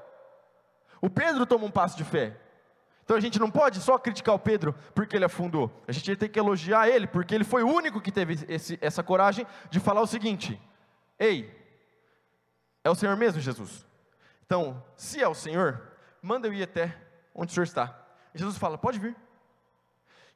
O 1.01 1.09
Pedro 1.09 1.47
toma 1.47 1.65
um 1.65 1.71
passo 1.71 1.97
de 1.97 2.05
fé. 2.05 2.46
Então 3.07 3.17
a 3.17 3.21
gente 3.21 3.39
não 3.39 3.49
pode 3.49 3.79
só 3.81 3.97
criticar 3.97 4.35
o 4.35 4.39
Pedro 4.39 4.75
porque 4.93 5.15
ele 5.15 5.25
afundou. 5.25 5.71
A 5.87 5.93
gente 5.93 6.17
tem 6.17 6.29
que 6.29 6.41
elogiar 6.41 6.89
ele 6.89 7.07
porque 7.07 7.33
ele 7.33 7.45
foi 7.45 7.63
o 7.63 7.69
único 7.69 8.01
que 8.01 8.11
teve 8.11 8.45
esse, 8.49 8.77
essa 8.83 9.01
coragem 9.01 9.47
de 9.71 9.79
falar 9.79 10.01
o 10.01 10.09
seguinte: 10.09 10.61
Ei, 11.17 11.57
é 12.83 12.91
o 12.91 12.97
Senhor 12.97 13.17
mesmo, 13.17 13.41
Jesus? 13.41 13.87
Então, 14.45 14.83
se 14.97 15.23
é 15.23 15.29
o 15.29 15.35
Senhor, 15.35 15.81
manda 16.21 16.49
eu 16.49 16.53
ir 16.53 16.65
até 16.65 16.97
onde 17.33 17.53
o 17.53 17.55
Senhor 17.55 17.63
está. 17.63 17.97
E 18.35 18.39
Jesus 18.41 18.59
fala: 18.59 18.77
pode 18.77 18.99
vir. 18.99 19.15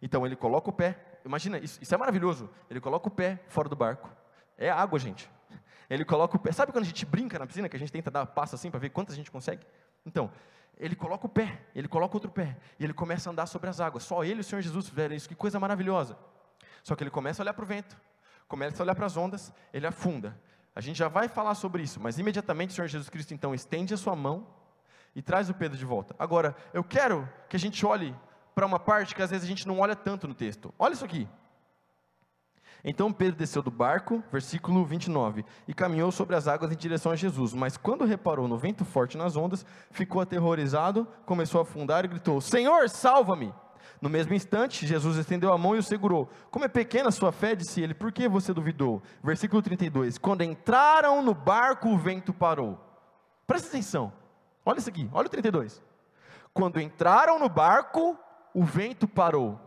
Então 0.00 0.24
ele 0.24 0.36
coloca 0.36 0.70
o 0.70 0.72
pé. 0.72 0.96
Imagina, 1.24 1.58
isso, 1.58 1.76
isso 1.82 1.92
é 1.92 1.98
maravilhoso. 1.98 2.48
Ele 2.70 2.80
coloca 2.80 3.08
o 3.08 3.10
pé 3.10 3.42
fora 3.48 3.68
do 3.68 3.74
barco. 3.74 4.08
É 4.56 4.70
água, 4.70 4.96
gente. 4.96 5.28
Ele 5.90 6.04
coloca 6.04 6.36
o 6.36 6.38
pé. 6.38 6.52
Sabe 6.52 6.70
quando 6.70 6.84
a 6.84 6.86
gente 6.86 7.04
brinca 7.04 7.36
na 7.36 7.48
piscina, 7.48 7.68
que 7.68 7.74
a 7.74 7.78
gente 7.80 7.90
tenta 7.90 8.12
dar 8.12 8.24
passo 8.26 8.54
assim 8.54 8.70
para 8.70 8.78
ver 8.78 8.90
quantas 8.90 9.14
a 9.14 9.16
gente 9.16 9.28
consegue? 9.28 9.66
Então, 10.06 10.30
ele 10.80 10.96
coloca 10.96 11.26
o 11.26 11.28
pé, 11.28 11.60
ele 11.74 11.86
coloca 11.86 12.16
outro 12.16 12.30
pé, 12.30 12.56
e 12.78 12.84
ele 12.84 12.94
começa 12.94 13.28
a 13.28 13.32
andar 13.32 13.46
sobre 13.46 13.68
as 13.68 13.80
águas. 13.80 14.02
Só 14.02 14.24
ele 14.24 14.36
e 14.36 14.40
o 14.40 14.44
Senhor 14.44 14.62
Jesus 14.62 14.88
fizeram 14.88 15.14
isso, 15.14 15.28
que 15.28 15.34
coisa 15.34 15.60
maravilhosa. 15.60 16.16
Só 16.82 16.96
que 16.96 17.04
ele 17.04 17.10
começa 17.10 17.42
a 17.42 17.44
olhar 17.44 17.52
para 17.52 17.62
o 17.62 17.66
vento, 17.66 17.96
começa 18.48 18.82
a 18.82 18.84
olhar 18.84 18.94
para 18.94 19.06
as 19.06 19.16
ondas, 19.16 19.52
ele 19.72 19.86
afunda. 19.86 20.36
A 20.74 20.80
gente 20.80 20.96
já 20.96 21.08
vai 21.08 21.28
falar 21.28 21.54
sobre 21.54 21.82
isso, 21.82 22.00
mas 22.00 22.18
imediatamente 22.18 22.70
o 22.70 22.72
Senhor 22.72 22.88
Jesus 22.88 23.10
Cristo 23.10 23.34
então 23.34 23.54
estende 23.54 23.92
a 23.92 23.96
sua 23.96 24.16
mão 24.16 24.46
e 25.14 25.20
traz 25.20 25.50
o 25.50 25.54
Pedro 25.54 25.76
de 25.76 25.84
volta. 25.84 26.14
Agora, 26.18 26.56
eu 26.72 26.82
quero 26.82 27.28
que 27.48 27.56
a 27.56 27.58
gente 27.58 27.84
olhe 27.84 28.16
para 28.54 28.64
uma 28.64 28.78
parte 28.78 29.14
que 29.14 29.22
às 29.22 29.30
vezes 29.30 29.44
a 29.44 29.48
gente 29.48 29.68
não 29.68 29.80
olha 29.80 29.94
tanto 29.94 30.26
no 30.26 30.34
texto. 30.34 30.72
Olha 30.78 30.94
isso 30.94 31.04
aqui. 31.04 31.28
Então 32.84 33.12
Pedro 33.12 33.36
desceu 33.36 33.62
do 33.62 33.70
barco, 33.70 34.22
versículo 34.32 34.84
29, 34.84 35.44
e 35.68 35.74
caminhou 35.74 36.10
sobre 36.10 36.36
as 36.36 36.48
águas 36.48 36.72
em 36.72 36.76
direção 36.76 37.12
a 37.12 37.16
Jesus. 37.16 37.52
Mas 37.52 37.76
quando 37.76 38.04
reparou 38.04 38.48
no 38.48 38.58
vento 38.58 38.84
forte 38.84 39.18
nas 39.18 39.36
ondas, 39.36 39.64
ficou 39.90 40.20
aterrorizado, 40.20 41.06
começou 41.26 41.60
a 41.60 41.62
afundar 41.62 42.04
e 42.04 42.08
gritou: 42.08 42.40
Senhor, 42.40 42.88
salva-me! 42.88 43.52
No 44.00 44.08
mesmo 44.08 44.32
instante, 44.32 44.86
Jesus 44.86 45.18
estendeu 45.18 45.52
a 45.52 45.58
mão 45.58 45.76
e 45.76 45.78
o 45.78 45.82
segurou. 45.82 46.30
Como 46.50 46.64
é 46.64 46.68
pequena 46.68 47.10
a 47.10 47.12
sua 47.12 47.32
fé, 47.32 47.54
disse 47.54 47.82
ele, 47.82 47.92
por 47.92 48.10
que 48.10 48.28
você 48.28 48.52
duvidou? 48.52 49.02
Versículo 49.22 49.60
32. 49.60 50.16
Quando 50.16 50.42
entraram 50.42 51.22
no 51.22 51.34
barco, 51.34 51.88
o 51.88 51.98
vento 51.98 52.32
parou. 52.32 52.78
Presta 53.46 53.68
atenção. 53.68 54.12
Olha 54.64 54.78
isso 54.78 54.88
aqui, 54.88 55.08
olha 55.12 55.26
o 55.26 55.30
32. 55.30 55.82
Quando 56.54 56.80
entraram 56.80 57.38
no 57.38 57.48
barco, 57.48 58.18
o 58.54 58.64
vento 58.64 59.06
parou. 59.06 59.58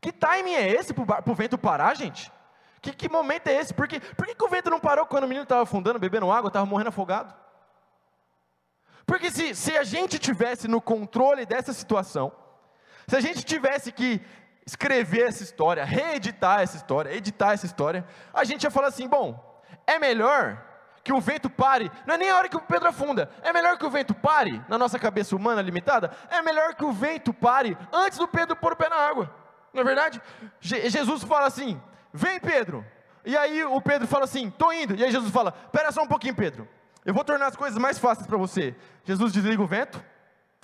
Que 0.00 0.10
timing 0.12 0.54
é 0.54 0.68
esse 0.70 0.94
para 0.94 1.30
o 1.30 1.34
vento 1.34 1.58
parar, 1.58 1.94
gente? 1.94 2.32
Que, 2.80 2.92
que, 2.92 3.08
momento 3.08 3.48
é 3.48 3.54
esse? 3.54 3.74
Por, 3.74 3.86
que, 3.86 4.00
por 4.00 4.26
que, 4.26 4.34
que 4.34 4.44
o 4.44 4.48
vento 4.48 4.70
não 4.70 4.80
parou 4.80 5.04
quando 5.04 5.24
o 5.24 5.28
menino 5.28 5.42
estava 5.42 5.62
afundando, 5.62 5.98
bebendo 5.98 6.30
água, 6.30 6.48
estava 6.48 6.64
morrendo 6.64 6.88
afogado? 6.88 7.34
Porque 9.04 9.30
se, 9.30 9.54
se 9.54 9.76
a 9.76 9.82
gente 9.82 10.18
tivesse 10.18 10.66
no 10.66 10.80
controle 10.80 11.44
dessa 11.44 11.72
situação, 11.72 12.32
se 13.06 13.16
a 13.16 13.20
gente 13.20 13.44
tivesse 13.44 13.92
que 13.92 14.20
escrever 14.64 15.28
essa 15.28 15.42
história, 15.42 15.84
reeditar 15.84 16.60
essa 16.60 16.76
história, 16.76 17.12
editar 17.12 17.52
essa 17.52 17.66
história, 17.66 18.06
a 18.32 18.44
gente 18.44 18.62
ia 18.62 18.70
falar 18.70 18.88
assim: 18.88 19.08
bom, 19.08 19.62
é 19.86 19.98
melhor 19.98 20.64
que 21.02 21.12
o 21.12 21.20
vento 21.20 21.50
pare, 21.50 21.90
não 22.06 22.14
é 22.14 22.18
nem 22.18 22.30
a 22.30 22.36
hora 22.36 22.48
que 22.48 22.56
o 22.56 22.60
Pedro 22.60 22.88
afunda, 22.88 23.30
é 23.42 23.52
melhor 23.52 23.76
que 23.78 23.86
o 23.86 23.90
vento 23.90 24.14
pare, 24.14 24.62
na 24.68 24.78
nossa 24.78 24.98
cabeça 24.98 25.34
humana 25.34 25.60
limitada, 25.60 26.10
é 26.28 26.40
melhor 26.42 26.74
que 26.74 26.84
o 26.84 26.92
vento 26.92 27.32
pare 27.32 27.76
antes 27.92 28.18
do 28.18 28.28
Pedro 28.28 28.54
pôr 28.54 28.72
o 28.72 28.76
pé 28.76 28.88
na 28.88 28.96
água, 28.96 29.34
não 29.72 29.82
é 29.82 29.84
verdade? 29.84 30.20
Je 30.60 30.88
Jesus 30.88 31.22
fala 31.24 31.46
assim: 31.46 31.80
vem 32.12 32.38
Pedro, 32.40 32.84
e 33.24 33.36
aí 33.36 33.64
o 33.64 33.80
Pedro 33.80 34.06
fala 34.06 34.24
assim: 34.24 34.48
estou 34.48 34.72
indo, 34.72 34.94
e 34.94 35.04
aí 35.04 35.10
Jesus 35.10 35.30
fala: 35.30 35.54
espera 35.64 35.92
só 35.92 36.02
um 36.02 36.08
pouquinho, 36.08 36.34
Pedro, 36.34 36.68
eu 37.04 37.14
vou 37.14 37.24
tornar 37.24 37.46
as 37.46 37.56
coisas 37.56 37.78
mais 37.78 37.98
fáceis 37.98 38.26
para 38.26 38.36
você. 38.36 38.74
Jesus 39.04 39.32
desliga 39.32 39.62
o 39.62 39.66
vento, 39.66 40.02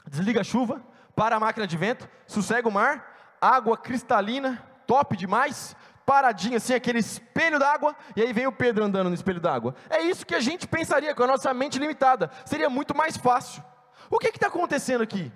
desliga 0.06 0.40
a 0.40 0.44
chuva, 0.44 0.82
para 1.14 1.36
a 1.36 1.40
máquina 1.40 1.66
de 1.66 1.76
vento, 1.76 2.08
sossega 2.26 2.68
o 2.68 2.72
mar, 2.72 3.36
água 3.40 3.76
cristalina, 3.76 4.62
top 4.86 5.16
demais, 5.16 5.74
paradinho 6.04 6.56
assim, 6.56 6.74
aquele 6.74 6.98
espelho 6.98 7.58
d'água, 7.58 7.96
e 8.14 8.22
aí 8.22 8.32
vem 8.32 8.46
o 8.46 8.52
Pedro 8.52 8.84
andando 8.84 9.08
no 9.08 9.14
espelho 9.14 9.40
d'água. 9.40 9.74
É 9.90 10.02
isso 10.02 10.26
que 10.26 10.34
a 10.34 10.40
gente 10.40 10.68
pensaria 10.68 11.14
com 11.14 11.22
a 11.24 11.26
nossa 11.26 11.52
mente 11.54 11.78
limitada, 11.78 12.30
seria 12.44 12.70
muito 12.70 12.96
mais 12.96 13.16
fácil. 13.16 13.62
O 14.10 14.18
que 14.18 14.28
está 14.28 14.46
acontecendo 14.46 15.02
aqui? 15.02 15.32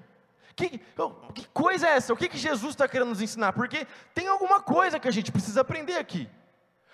Que, 0.61 0.79
que, 1.35 1.49
coisa 1.49 1.89
é 1.89 1.97
essa? 1.97 2.13
O 2.13 2.17
que, 2.17 2.29
que 2.29 2.37
Jesus 2.37 2.75
está 2.75 2.87
querendo 2.87 3.09
nos 3.09 3.23
ensinar? 3.23 3.55
Porque 3.55 3.87
tem 4.15 4.29
alguma 4.29 4.61
coisa 4.61 5.01
que 5.01 5.09
a 5.09 5.11
gente 5.11 5.33
precisa 5.33 5.63
aprender 5.63 5.97
aqui. 5.97 6.29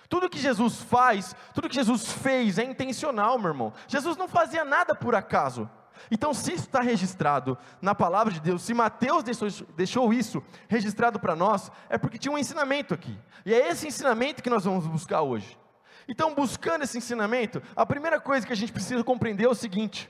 Tudo 0.08 0.30
que 0.30 0.38
Jesus 0.38 0.80
faz, 0.82 1.34
tudo 1.52 1.68
que 1.68 1.74
Jesus 1.74 2.12
fez 2.12 2.58
é 2.58 2.64
intencional, 2.64 3.36
meu 3.38 3.48
irmão. 3.48 3.72
Jesus 3.88 4.16
não 4.16 4.28
fazia 4.28 4.64
nada 4.64 4.94
por 4.94 5.16
acaso. 5.16 5.68
Então, 6.10 6.32
se 6.32 6.52
isso 6.52 6.66
está 6.66 6.80
registrado 6.80 7.58
na 7.82 7.94
palavra 7.94 8.32
de 8.32 8.38
Deus, 8.38 8.62
se 8.62 8.72
Mateus 8.72 9.24
deixou, 9.24 9.48
deixou 9.74 10.12
isso 10.12 10.44
registrado 10.68 11.18
para 11.18 11.34
nós, 11.34 11.72
é 11.88 11.98
porque 11.98 12.18
tinha 12.18 12.30
um 12.30 12.38
ensinamento 12.38 12.94
aqui. 12.94 13.18
E 13.44 13.52
é 13.52 13.68
esse 13.68 13.88
ensinamento 13.88 14.42
que 14.42 14.50
nós 14.50 14.64
vamos 14.64 14.86
buscar 14.86 15.22
hoje. 15.22 15.58
Então, 16.06 16.34
buscando 16.36 16.84
esse 16.84 16.98
ensinamento, 16.98 17.60
a 17.74 17.84
primeira 17.84 18.20
coisa 18.20 18.46
que 18.46 18.52
a 18.52 18.56
gente 18.56 18.72
precisa 18.72 19.02
compreender 19.02 19.46
é 19.46 19.48
o 19.48 19.54
seguinte: 19.54 20.08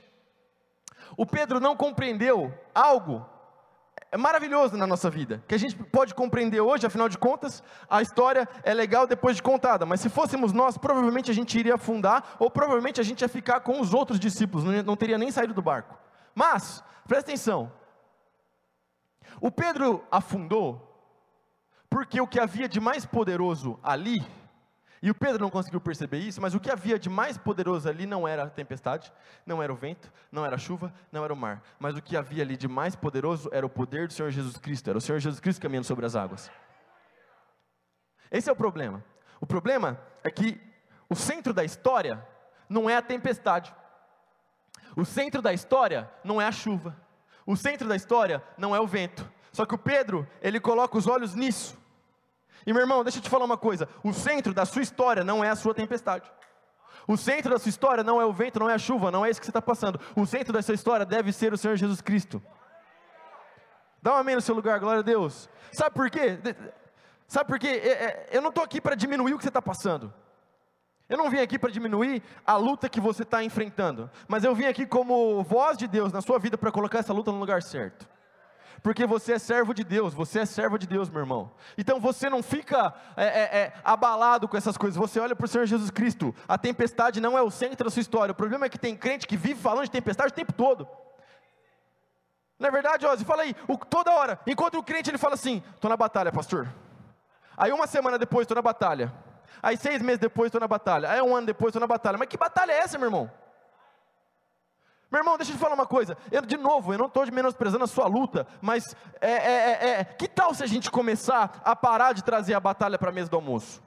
o 1.15 1.25
Pedro 1.25 1.59
não 1.59 1.75
compreendeu 1.75 2.53
algo 2.75 3.25
é 4.11 4.17
maravilhoso 4.17 4.77
na 4.77 4.87
nossa 4.87 5.09
vida, 5.09 5.43
que 5.47 5.55
a 5.55 5.57
gente 5.57 5.75
pode 5.75 6.15
compreender 6.15 6.61
hoje, 6.61 6.85
afinal 6.85 7.09
de 7.09 7.17
contas, 7.17 7.61
a 7.89 8.01
história 8.01 8.47
é 8.63 8.73
legal 8.73 9.05
depois 9.05 9.35
de 9.35 9.43
contada, 9.43 9.85
mas 9.85 9.99
se 9.99 10.09
fôssemos 10.09 10.53
nós, 10.53 10.77
provavelmente 10.77 11.29
a 11.29 11.33
gente 11.33 11.59
iria 11.59 11.75
afundar, 11.75 12.35
ou 12.39 12.49
provavelmente 12.49 13.01
a 13.01 13.03
gente 13.03 13.21
ia 13.21 13.29
ficar 13.29 13.59
com 13.59 13.81
os 13.81 13.93
outros 13.93 14.19
discípulos, 14.19 14.63
não 14.63 14.95
teria 14.95 15.17
nem 15.17 15.31
saído 15.31 15.53
do 15.53 15.61
barco. 15.61 15.97
Mas, 16.33 16.83
presta 17.07 17.31
atenção, 17.31 17.71
o 19.41 19.51
Pedro 19.51 20.03
afundou, 20.09 20.83
porque 21.89 22.21
o 22.21 22.27
que 22.27 22.39
havia 22.39 22.69
de 22.69 22.79
mais 22.79 23.05
poderoso 23.05 23.79
ali 23.83 24.17
e 25.01 25.11
o 25.11 25.15
Pedro 25.15 25.41
não 25.41 25.49
conseguiu 25.49 25.79
perceber 25.79 26.19
isso, 26.19 26.41
mas 26.41 26.55
o 26.55 26.59
que 26.59 26.71
havia 26.71 26.97
de 26.97 27.09
mais 27.09 27.37
poderoso 27.37 27.87
ali 27.87 28.05
não 28.05 28.27
era 28.27 28.43
a 28.43 28.49
tempestade, 28.49 29.11
não 29.45 29.61
era 29.61 29.71
o 29.71 29.75
vento, 29.75 30.11
não 30.31 30.45
era 30.45 30.55
a 30.55 30.59
chuva, 30.59 30.93
não 31.11 31.23
era 31.23 31.33
o 31.33 31.37
mar, 31.37 31.61
mas 31.79 31.95
o 31.95 32.01
que 32.01 32.17
havia 32.17 32.43
ali 32.43 32.57
de 32.57 32.67
mais 32.67 32.95
poderoso 32.95 33.49
era 33.51 33.65
o 33.65 33.69
poder 33.69 34.07
do 34.07 34.13
Senhor 34.13 34.31
Jesus 34.31 34.57
Cristo, 34.57 34.89
era 34.89 34.97
o 34.97 35.01
Senhor 35.01 35.19
Jesus 35.19 35.39
Cristo 35.39 35.61
caminhando 35.61 35.85
sobre 35.85 36.05
as 36.05 36.15
águas. 36.15 36.49
Esse 38.31 38.49
é 38.49 38.51
o 38.51 38.55
problema. 38.55 39.03
O 39.39 39.45
problema 39.45 39.99
é 40.23 40.31
que 40.31 40.59
o 41.09 41.15
centro 41.15 41.53
da 41.53 41.63
história 41.63 42.25
não 42.67 42.89
é 42.89 42.97
a 42.97 43.01
tempestade, 43.01 43.73
o 44.95 45.05
centro 45.05 45.41
da 45.41 45.53
história 45.53 46.09
não 46.23 46.41
é 46.41 46.45
a 46.45 46.51
chuva, 46.51 46.97
o 47.45 47.55
centro 47.55 47.87
da 47.87 47.95
história 47.95 48.43
não 48.57 48.75
é 48.75 48.79
o 48.79 48.87
vento. 48.87 49.29
Só 49.51 49.65
que 49.65 49.75
o 49.75 49.77
Pedro, 49.77 50.27
ele 50.41 50.59
coloca 50.59 50.97
os 50.97 51.07
olhos 51.07 51.33
nisso. 51.33 51.77
E 52.65 52.73
meu 52.73 52.81
irmão, 52.81 53.03
deixa 53.03 53.19
eu 53.19 53.21
te 53.21 53.29
falar 53.29 53.45
uma 53.45 53.57
coisa: 53.57 53.87
o 54.03 54.13
centro 54.13 54.53
da 54.53 54.65
sua 54.65 54.81
história 54.81 55.23
não 55.23 55.43
é 55.43 55.49
a 55.49 55.55
sua 55.55 55.73
tempestade. 55.73 56.31
O 57.07 57.15
centro 57.15 57.51
da 57.51 57.59
sua 57.59 57.69
história 57.69 58.03
não 58.03 58.21
é 58.21 58.25
o 58.25 58.33
vento, 58.33 58.59
não 58.59 58.69
é 58.69 58.73
a 58.73 58.77
chuva, 58.77 59.09
não 59.09 59.25
é 59.25 59.29
isso 59.29 59.39
que 59.39 59.45
você 59.45 59.51
está 59.51 59.61
passando. 59.61 59.99
O 60.15 60.25
centro 60.25 60.51
da 60.51 60.61
sua 60.61 60.75
história 60.75 61.05
deve 61.05 61.31
ser 61.31 61.53
o 61.53 61.57
Senhor 61.57 61.77
Jesus 61.77 62.01
Cristo. 62.01 62.43
Dá 64.01 64.13
um 64.13 64.17
amém 64.17 64.35
no 64.35 64.41
seu 64.41 64.53
lugar, 64.53 64.79
glória 64.79 64.99
a 64.99 65.03
Deus. 65.03 65.49
Sabe 65.71 65.95
por 65.95 66.09
quê? 66.09 66.37
Sabe 67.27 67.47
por 67.47 67.57
quê? 67.57 67.67
É, 67.67 67.89
é, 67.89 68.29
eu 68.31 68.41
não 68.41 68.49
estou 68.49 68.63
aqui 68.63 68.81
para 68.81 68.95
diminuir 68.95 69.33
o 69.33 69.37
que 69.37 69.43
você 69.43 69.49
está 69.49 69.61
passando. 69.61 70.13
Eu 71.07 71.17
não 71.17 71.29
vim 71.29 71.39
aqui 71.39 71.57
para 71.57 71.71
diminuir 71.71 72.21
a 72.45 72.57
luta 72.57 72.89
que 72.89 72.99
você 72.99 73.23
está 73.23 73.41
enfrentando. 73.41 74.09
Mas 74.27 74.43
eu 74.43 74.53
vim 74.53 74.65
aqui 74.65 74.85
como 74.85 75.41
voz 75.43 75.77
de 75.77 75.87
Deus 75.87 76.11
na 76.11 76.21
sua 76.21 76.37
vida 76.37 76.57
para 76.57 76.71
colocar 76.71 76.99
essa 76.99 77.13
luta 77.13 77.31
no 77.31 77.39
lugar 77.39 77.63
certo 77.63 78.07
porque 78.81 79.05
você 79.05 79.33
é 79.33 79.39
servo 79.39 79.73
de 79.73 79.83
Deus, 79.83 80.13
você 80.13 80.39
é 80.39 80.45
servo 80.45 80.77
de 80.77 80.87
Deus, 80.87 81.09
meu 81.09 81.19
irmão. 81.19 81.51
Então 81.77 81.99
você 81.99 82.29
não 82.29 82.43
fica 82.43 82.93
é, 83.15 83.25
é, 83.25 83.57
é, 83.59 83.73
abalado 83.83 84.47
com 84.47 84.57
essas 84.57 84.77
coisas, 84.77 84.97
você 84.97 85.19
olha 85.19 85.35
para 85.35 85.45
o 85.45 85.47
Senhor 85.47 85.65
Jesus 85.65 85.89
Cristo. 85.89 86.33
A 86.47 86.57
tempestade 86.57 87.19
não 87.19 87.37
é 87.37 87.41
o 87.41 87.51
centro 87.51 87.85
da 87.85 87.89
sua 87.89 88.01
história. 88.01 88.31
O 88.31 88.35
problema 88.35 88.65
é 88.65 88.69
que 88.69 88.77
tem 88.77 88.95
crente 88.95 89.27
que 89.27 89.37
vive 89.37 89.59
falando 89.59 89.85
de 89.85 89.91
tempestade 89.91 90.31
o 90.31 90.35
tempo 90.35 90.53
todo. 90.53 90.87
Não 92.59 92.69
é 92.69 92.71
verdade, 92.71 93.05
Ozzy? 93.05 93.23
Fala 93.23 93.43
aí, 93.43 93.55
o, 93.67 93.77
toda 93.77 94.11
hora, 94.11 94.39
enquanto 94.47 94.75
o 94.75 94.83
crente 94.83 95.09
ele 95.09 95.17
fala 95.17 95.35
assim: 95.35 95.63
estou 95.75 95.89
na 95.89 95.97
batalha, 95.97 96.31
pastor. 96.31 96.67
Aí 97.55 97.71
uma 97.71 97.87
semana 97.87 98.17
depois 98.17 98.43
estou 98.43 98.55
na 98.55 98.61
batalha. 98.61 99.13
Aí 99.61 99.75
seis 99.77 100.01
meses 100.01 100.19
depois 100.19 100.47
estou 100.47 100.61
na 100.61 100.67
batalha. 100.67 101.09
Aí 101.09 101.21
um 101.21 101.35
ano 101.35 101.47
depois 101.47 101.69
estou 101.69 101.79
na 101.79 101.87
batalha. 101.87 102.17
Mas 102.17 102.27
que 102.27 102.37
batalha 102.37 102.71
é 102.71 102.79
essa, 102.79 102.97
meu 102.97 103.07
irmão? 103.07 103.31
Meu 105.09 105.21
irmão, 105.21 105.37
deixa 105.37 105.53
eu 105.53 105.55
te 105.55 105.59
falar 105.59 105.73
uma 105.73 105.85
coisa. 105.85 106.17
Eu, 106.31 106.41
de 106.41 106.57
novo, 106.57 106.93
eu 106.93 106.97
não 106.97 107.05
estou 107.05 107.25
menosprezando 107.31 107.83
a 107.83 107.87
sua 107.87 108.07
luta, 108.07 108.45
mas 108.61 108.95
é, 109.21 109.31
é, 109.31 109.53
é, 109.53 109.89
é, 109.89 110.03
que 110.03 110.27
tal 110.27 110.53
se 110.53 110.63
a 110.63 110.67
gente 110.67 110.91
começar 110.91 111.61
a 111.63 111.75
parar 111.75 112.13
de 112.13 112.23
trazer 112.23 112.53
a 112.53 112.59
batalha 112.59 112.97
para 112.97 113.09
a 113.09 113.13
mesa 113.13 113.29
do 113.29 113.37
almoço? 113.37 113.81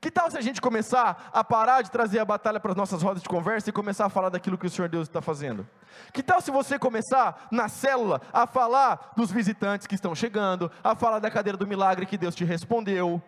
Que 0.00 0.10
tal 0.10 0.30
se 0.30 0.38
a 0.38 0.40
gente 0.40 0.60
começar 0.60 1.30
a 1.32 1.44
parar 1.44 1.82
de 1.82 1.90
trazer 1.90 2.18
a 2.18 2.24
batalha 2.24 2.58
para 2.58 2.72
as 2.72 2.76
nossas 2.76 3.02
rodas 3.02 3.22
de 3.22 3.28
conversa 3.28 3.68
e 3.68 3.72
começar 3.72 4.06
a 4.06 4.08
falar 4.08 4.30
daquilo 4.30 4.58
que 4.58 4.66
o 4.66 4.70
Senhor 4.70 4.88
Deus 4.88 5.06
está 5.06 5.20
fazendo? 5.20 5.68
Que 6.12 6.22
tal 6.22 6.40
se 6.40 6.50
você 6.50 6.78
começar 6.78 7.46
na 7.52 7.68
célula 7.68 8.20
a 8.32 8.46
falar 8.46 9.12
dos 9.16 9.30
visitantes 9.30 9.86
que 9.86 9.94
estão 9.94 10.14
chegando, 10.14 10.72
a 10.82 10.96
falar 10.96 11.18
da 11.18 11.30
cadeira 11.30 11.58
do 11.58 11.66
milagre 11.66 12.06
que 12.06 12.18
Deus 12.18 12.34
te 12.34 12.44
respondeu? 12.44 13.22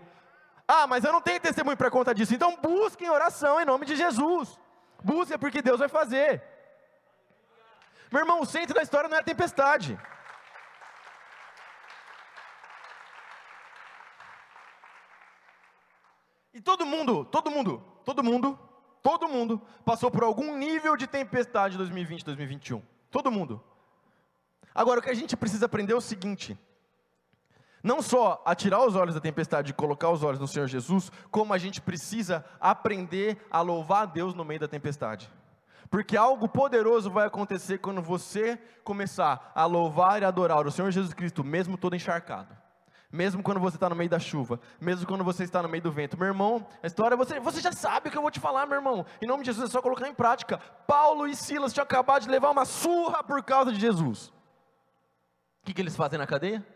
Ah, 0.67 0.87
mas 0.87 1.05
eu 1.05 1.13
não 1.13 1.21
tenho 1.21 1.39
testemunho 1.39 1.77
para 1.77 1.91
contar 1.91 2.15
disso. 2.15 2.35
Então 2.35 2.57
busque 2.61 3.05
em 3.05 3.11
oração 3.11 3.61
em 3.61 3.67
nome 3.67 3.85
de 3.85 3.95
Jesus. 3.95 4.59
Busque 5.03 5.37
porque 5.37 5.61
Deus 5.61 5.79
vai 5.79 5.89
fazer. 5.89 6.54
Meu 8.11 8.21
irmão, 8.21 8.41
o 8.41 8.47
centro 8.47 8.75
da 8.75 8.83
história 8.83 9.09
não 9.09 9.17
é 9.17 9.21
a 9.21 9.25
tempestade. 9.25 9.99
E 16.53 16.61
todo 16.61 16.87
mundo, 16.87 17.25
todo 17.25 17.51
mundo, 17.51 17.83
todo 18.05 18.23
mundo, 18.23 18.59
todo 19.03 19.29
mundo 19.29 19.61
passou 19.85 20.11
por 20.11 20.23
algum 20.23 20.57
nível 20.57 20.97
de 20.97 21.07
tempestade 21.07 21.75
em 21.75 21.79
2020, 21.79 22.25
2021. 22.25 22.81
Todo 23.11 23.31
mundo. 23.31 23.63
Agora, 24.73 25.01
o 25.01 25.03
que 25.03 25.11
a 25.11 25.15
gente 25.15 25.37
precisa 25.37 25.67
aprender 25.67 25.93
é 25.93 25.97
o 25.97 26.01
seguinte: 26.01 26.57
não 27.83 28.01
só 28.01 28.43
a 28.47 28.55
tirar 28.55 28.87
os 28.87 28.97
olhos 28.97 29.15
da 29.15 29.21
tempestade 29.21 29.71
e 29.73 29.75
colocar 29.75 30.11
os 30.11 30.23
olhos 30.23 30.41
no 30.41 30.49
Senhor 30.49 30.67
Jesus, 30.67 31.13
como 31.31 31.53
a 31.53 31.59
gente 31.59 31.83
precisa 31.83 32.45
aprender 32.61 33.45
a 33.51 33.61
louvar 33.61 34.03
a 34.05 34.07
Deus 34.07 34.33
no 34.33 34.45
meio 34.45 34.61
da 34.61 34.69
tempestade. 34.69 35.31
Porque 35.95 36.17
algo 36.17 36.49
poderoso 36.49 37.09
vai 37.09 37.25
acontecer 37.25 37.79
quando 37.79 38.03
você 38.03 38.59
começar 38.83 39.53
a 39.55 39.65
louvar 39.65 40.21
e 40.21 40.25
adorar 40.25 40.67
o 40.67 40.71
Senhor 40.73 40.91
Jesus 40.91 41.15
Cristo, 41.15 41.45
mesmo 41.45 41.79
todo 41.79 41.95
encharcado. 41.95 42.53
Mesmo 43.13 43.45
quando 43.45 43.61
você 43.61 43.77
está 43.77 43.89
no 43.89 43.95
meio 43.95 44.11
da 44.11 44.19
chuva, 44.19 44.59
mesmo 44.81 45.07
quando 45.07 45.23
você 45.23 45.45
está 45.45 45.63
no 45.63 45.69
meio 45.69 45.85
do 45.85 45.93
vento. 45.93 46.19
Meu 46.19 46.27
irmão, 46.27 46.67
a 46.83 46.89
história, 46.89 47.17
você, 47.17 47.39
você 47.39 47.61
já 47.61 47.71
sabe 47.71 48.09
o 48.09 48.11
que 48.11 48.19
eu 48.19 48.23
vou 48.23 48.31
te 48.33 48.41
falar, 48.41 48.67
meu 48.67 48.75
irmão. 48.75 49.07
Em 49.23 49.29
nome 49.29 49.45
de 49.45 49.53
Jesus 49.53 49.71
é 49.71 49.73
só 49.73 49.81
colocar 49.81 50.09
em 50.09 50.15
prática. 50.15 50.59
Paulo 50.85 51.29
e 51.29 51.37
Silas 51.37 51.73
tinham 51.73 51.85
acabado 51.85 52.23
de 52.23 52.29
levar 52.29 52.51
uma 52.51 52.65
surra 52.65 53.23
por 53.23 53.41
causa 53.45 53.71
de 53.71 53.79
Jesus. 53.79 54.31
O 55.63 55.67
que, 55.67 55.75
que 55.75 55.81
eles 55.81 55.95
fazem 55.95 56.19
na 56.19 56.27
cadeia? 56.27 56.67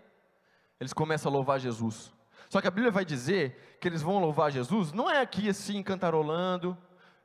Eles 0.78 0.92
começam 0.92 1.28
a 1.32 1.34
louvar 1.34 1.58
Jesus. 1.58 2.12
Só 2.48 2.60
que 2.60 2.68
a 2.68 2.70
Bíblia 2.70 2.92
vai 2.92 3.04
dizer 3.04 3.78
que 3.80 3.88
eles 3.88 4.00
vão 4.00 4.20
louvar 4.20 4.52
Jesus, 4.52 4.92
não 4.92 5.10
é 5.10 5.20
aqui 5.20 5.48
assim, 5.48 5.82
cantarolando, 5.82 6.78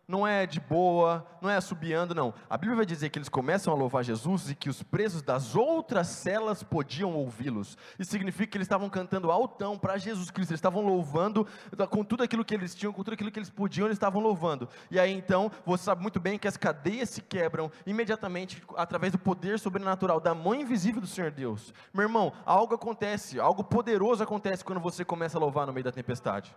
não 0.08 0.28
é 0.28 0.46
de 0.46 0.60
boa, 0.60 1.26
não 1.42 1.50
é 1.50 1.56
assobiando, 1.56 2.14
não. 2.14 2.34
A 2.50 2.58
Bíblia 2.58 2.76
vai 2.76 2.86
dizer 2.86 3.10
que 3.10 3.18
eles 3.18 3.30
começam 3.30 3.74
a 3.74 3.76
louvar 3.76 4.04
Jesus 4.04 4.50
e 4.50 4.56
que 4.56 4.70
os 4.70 4.84
presos 4.84 5.22
das 5.22 5.56
outras 5.56 6.08
celas 6.08 6.62
podiam 6.62 7.14
ouvi-los. 7.16 7.78
Isso 7.98 8.12
significa 8.12 8.52
que 8.52 8.58
eles 8.58 8.66
estavam 8.66 8.90
cantando 8.90 9.32
altão 9.32 9.78
para 9.78 9.98
Jesus 9.98 10.30
Cristo, 10.30 10.52
eles 10.52 10.60
estavam 10.60 10.86
louvando 10.86 11.48
com 11.90 12.04
tudo 12.04 12.24
aquilo 12.24 12.44
que 12.44 12.54
eles 12.54 12.76
tinham, 12.76 12.92
com 12.92 13.04
tudo 13.04 13.14
aquilo 13.14 13.32
que 13.32 13.40
eles 13.40 13.50
podiam, 13.50 13.88
eles 13.88 13.96
estavam 13.96 14.22
louvando. 14.22 14.68
E 14.92 15.00
aí 15.00 15.14
então, 15.14 15.52
você 15.66 15.86
sabe 15.86 16.02
muito 16.02 16.20
bem 16.20 16.38
que 16.38 16.48
as 16.48 16.58
cadeias 16.58 17.10
se 17.10 17.22
quebram 17.22 17.72
imediatamente 17.86 18.62
através 18.76 19.12
do 19.12 19.20
poder 19.20 19.58
sobrenatural 19.58 20.20
da 20.20 20.36
mão 20.36 20.54
invisível 20.56 21.00
do 21.00 21.08
Senhor 21.08 21.32
Deus. 21.32 21.74
Meu 21.94 22.04
irmão, 22.04 22.34
algo 22.46 22.76
acontece, 22.76 23.40
algo 23.40 23.64
poderoso 23.64 24.22
acontece 24.22 24.66
quando 24.66 24.82
você 24.82 25.06
começa 25.06 25.38
a 25.38 25.42
louvar 25.42 25.66
no 25.66 25.74
meio 25.74 25.86
da 25.86 25.92
tempestade. 25.92 26.54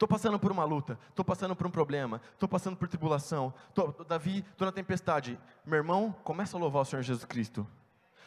Estou 0.00 0.08
passando 0.08 0.38
por 0.38 0.50
uma 0.50 0.64
luta, 0.64 0.98
estou 1.10 1.22
passando 1.22 1.54
por 1.54 1.66
um 1.66 1.70
problema, 1.70 2.22
estou 2.32 2.48
passando 2.48 2.74
por 2.74 2.88
tribulação. 2.88 3.52
Tô, 3.74 3.88
Davi, 4.08 4.38
estou 4.50 4.64
na 4.64 4.72
tempestade. 4.72 5.38
Meu 5.62 5.76
irmão, 5.76 6.16
começa 6.24 6.56
a 6.56 6.60
louvar 6.60 6.80
o 6.80 6.84
Senhor 6.86 7.02
Jesus 7.02 7.26
Cristo. 7.26 7.66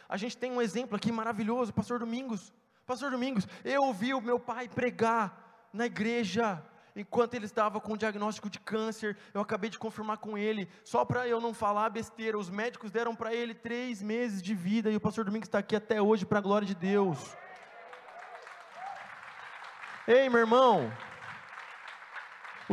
a 0.07 0.15
gente 0.15 0.37
tem 0.37 0.51
um 0.51 0.61
exemplo 0.61 0.95
aqui 0.95 1.11
maravilhoso, 1.11 1.73
Pastor 1.73 1.97
Domingos. 1.97 2.53
Pastor 2.85 3.09
Domingos, 3.09 3.47
eu 3.65 3.85
ouvi 3.85 4.13
o 4.13 4.21
meu 4.21 4.39
pai 4.39 4.69
pregar 4.69 5.67
na 5.73 5.87
igreja 5.87 6.63
enquanto 6.95 7.33
ele 7.33 7.45
estava 7.45 7.81
com 7.81 7.93
o 7.93 7.97
diagnóstico 7.97 8.51
de 8.51 8.59
câncer, 8.59 9.17
eu 9.33 9.41
acabei 9.41 9.71
de 9.71 9.79
confirmar 9.79 10.17
com 10.17 10.37
ele, 10.37 10.69
só 10.83 11.03
para 11.03 11.27
eu 11.27 11.41
não 11.41 11.55
falar 11.55 11.89
besteira, 11.89 12.37
os 12.37 12.51
médicos 12.51 12.91
deram 12.91 13.15
para 13.15 13.33
ele 13.33 13.55
três 13.55 13.99
meses 13.99 14.43
de 14.43 14.53
vida, 14.53 14.91
e 14.91 14.95
o 14.95 15.01
pastor 15.01 15.25
Domingos 15.25 15.47
está 15.47 15.57
aqui 15.57 15.75
até 15.75 15.99
hoje, 15.99 16.23
para 16.23 16.37
a 16.37 16.41
glória 16.43 16.67
de 16.67 16.75
Deus. 16.75 17.35
Ei, 20.07 20.29
meu 20.29 20.41
irmão, 20.41 20.91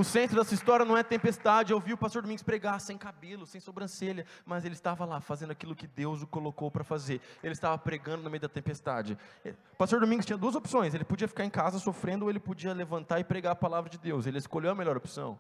o 0.01 0.05
centro 0.05 0.37
dessa 0.37 0.55
história 0.55 0.85
não 0.85 0.97
é 0.97 1.03
tempestade. 1.03 1.73
Eu 1.73 1.77
ouvi 1.77 1.93
o 1.93 1.97
pastor 1.97 2.23
Domingos 2.23 2.43
pregar 2.43 2.81
sem 2.81 2.97
cabelo, 2.97 3.47
sem 3.47 3.61
sobrancelha, 3.61 4.25
mas 4.47 4.65
ele 4.65 4.75
estava 4.75 5.05
lá 5.05 5.21
fazendo 5.21 5.51
aquilo 5.51 5.77
que 5.77 5.87
Deus 5.87 6.23
o 6.23 6.27
colocou 6.27 6.71
para 6.71 6.83
fazer. 6.83 7.21
Ele 7.43 7.53
estava 7.53 7.77
pregando 7.77 8.23
no 8.23 8.31
meio 8.31 8.41
da 8.41 8.49
tempestade. 8.49 9.19
O 9.45 9.77
pastor 9.77 10.01
Domingos 10.01 10.25
tinha 10.25 10.39
duas 10.39 10.55
opções: 10.55 10.95
ele 10.95 11.05
podia 11.05 11.29
ficar 11.29 11.45
em 11.45 11.51
casa 11.51 11.79
sofrendo, 11.79 12.25
ou 12.25 12.31
ele 12.31 12.41
podia 12.41 12.73
levantar 12.73 13.21
e 13.21 13.25
pregar 13.25 13.53
a 13.53 13.57
palavra 13.57 13.91
de 13.91 13.99
Deus. 13.99 14.27
Ele 14.27 14.39
escolheu 14.39 14.71
a 14.71 14.75
melhor 14.75 14.97
opção. 14.97 15.39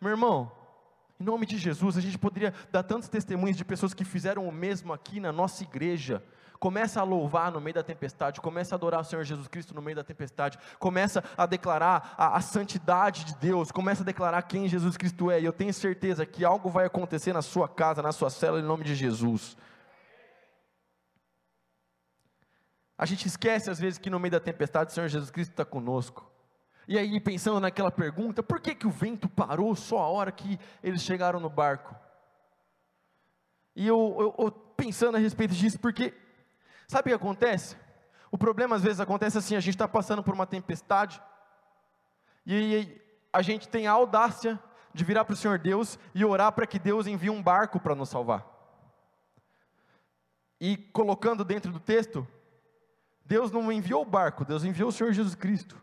Meu 0.00 0.10
irmão, 0.10 0.50
em 1.20 1.24
nome 1.24 1.46
de 1.46 1.56
Jesus, 1.56 1.96
a 1.96 2.00
gente 2.00 2.18
poderia 2.18 2.52
dar 2.70 2.82
tantos 2.82 3.08
testemunhos 3.08 3.56
de 3.56 3.64
pessoas 3.64 3.94
que 3.94 4.04
fizeram 4.04 4.48
o 4.48 4.52
mesmo 4.52 4.92
aqui 4.92 5.20
na 5.20 5.32
nossa 5.32 5.62
igreja 5.62 6.22
começa 6.58 7.00
a 7.00 7.04
louvar 7.04 7.52
no 7.52 7.60
meio 7.60 7.74
da 7.74 7.82
tempestade, 7.82 8.40
começa 8.40 8.74
a 8.74 8.76
adorar 8.76 9.00
o 9.00 9.04
Senhor 9.04 9.24
Jesus 9.24 9.48
Cristo 9.48 9.74
no 9.74 9.82
meio 9.82 9.96
da 9.96 10.04
tempestade, 10.04 10.58
começa 10.78 11.22
a 11.36 11.46
declarar 11.46 12.14
a, 12.16 12.36
a, 12.36 12.40
santidade 12.40 13.24
de 13.24 13.36
Deus, 13.36 13.70
começa 13.70 14.02
a 14.02 14.06
declarar 14.06 14.42
quem 14.42 14.68
Jesus 14.68 14.96
Cristo 14.96 15.30
é, 15.30 15.40
e 15.40 15.44
eu 15.44 15.52
tenho 15.52 15.72
certeza 15.72 16.26
que 16.26 16.44
algo 16.44 16.68
vai 16.68 16.86
acontecer 16.86 17.32
na 17.32 17.42
sua 17.42 17.68
casa, 17.68 18.02
na 18.02 18.12
sua 18.12 18.30
célula, 18.30 18.60
em 18.60 18.66
nome 18.66 18.84
de 18.84 18.94
Jesus. 18.94 19.56
A 22.96 23.06
gente 23.06 23.26
esquece 23.26 23.70
às 23.70 23.78
vezes 23.78 23.98
que 23.98 24.10
no 24.10 24.18
meio 24.18 24.32
da 24.32 24.40
tempestade 24.40 24.90
o 24.90 24.94
Senhor 24.94 25.08
Jesus 25.08 25.30
Cristo 25.30 25.52
está 25.52 25.64
conosco. 25.64 26.28
E 26.88 26.98
aí, 26.98 27.20
pensando 27.20 27.60
naquela 27.60 27.90
pergunta, 27.90 28.42
por 28.42 28.60
que, 28.60 28.74
que 28.74 28.86
o 28.86 28.90
vento 28.90 29.28
parou 29.28 29.76
só 29.76 29.98
a 29.98 30.08
hora 30.08 30.32
que 30.32 30.58
eles 30.82 31.02
chegaram 31.02 31.38
no 31.38 31.50
barco? 31.50 31.94
E 33.76 33.86
eu, 33.86 34.16
eu, 34.18 34.46
eu 34.46 34.50
pensando 34.50 35.16
a 35.16 35.20
respeito 35.20 35.54
disso, 35.54 35.78
porque 35.78 36.14
Sabe 36.88 37.08
o 37.08 37.18
que 37.18 37.22
acontece? 37.22 37.76
O 38.30 38.38
problema 38.38 38.74
às 38.74 38.82
vezes 38.82 38.98
acontece 38.98 39.36
assim: 39.36 39.54
a 39.54 39.60
gente 39.60 39.74
está 39.74 39.86
passando 39.86 40.22
por 40.22 40.34
uma 40.34 40.46
tempestade, 40.46 41.22
e 42.46 43.00
a 43.30 43.42
gente 43.42 43.68
tem 43.68 43.86
a 43.86 43.92
audácia 43.92 44.58
de 44.94 45.04
virar 45.04 45.26
para 45.26 45.34
o 45.34 45.36
Senhor 45.36 45.58
Deus 45.58 45.98
e 46.14 46.24
orar 46.24 46.50
para 46.52 46.66
que 46.66 46.78
Deus 46.78 47.06
envie 47.06 47.28
um 47.28 47.42
barco 47.42 47.78
para 47.78 47.94
nos 47.94 48.08
salvar. 48.08 48.44
E 50.58 50.76
colocando 50.76 51.44
dentro 51.44 51.70
do 51.70 51.78
texto, 51.78 52.26
Deus 53.24 53.52
não 53.52 53.70
enviou 53.70 54.02
o 54.02 54.06
barco, 54.06 54.44
Deus 54.44 54.64
enviou 54.64 54.88
o 54.88 54.92
Senhor 54.92 55.12
Jesus 55.12 55.34
Cristo. 55.34 55.80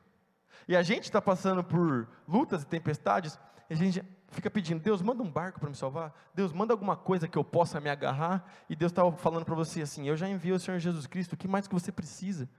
E 0.68 0.76
a 0.76 0.82
gente 0.82 1.04
está 1.04 1.22
passando 1.22 1.64
por 1.64 2.10
lutas 2.28 2.64
e 2.64 2.66
tempestades, 2.66 3.40
e 3.70 3.74
a 3.76 3.78
gente 3.78 4.04
fica 4.36 4.52
pedindo, 4.52 4.82
Deus, 4.82 5.02
manda 5.02 5.24
um 5.24 5.32
barco 5.32 5.60
para 5.60 5.70
me 5.70 5.76
salvar, 5.76 6.14
Deus, 6.34 6.52
manda 6.52 6.74
alguma 6.74 6.96
coisa 6.96 7.28
que 7.28 7.38
eu 7.38 7.44
possa 7.44 7.80
me 7.80 7.90
agarrar, 7.90 8.46
e 8.70 8.76
Deus 8.76 8.92
estava 8.92 9.12
falando 9.14 9.46
para 9.46 9.56
você 9.56 9.82
assim, 9.82 10.08
eu 10.08 10.16
já 10.16 10.28
enviei 10.28 10.54
o 10.54 10.60
Senhor 10.60 10.80
Jesus 10.80 11.08
Cristo, 11.08 11.34
o 11.34 11.38
que 11.38 11.48
mais 11.48 11.68
que 11.68 11.74
você 11.74 11.92
precisa? 11.92 12.50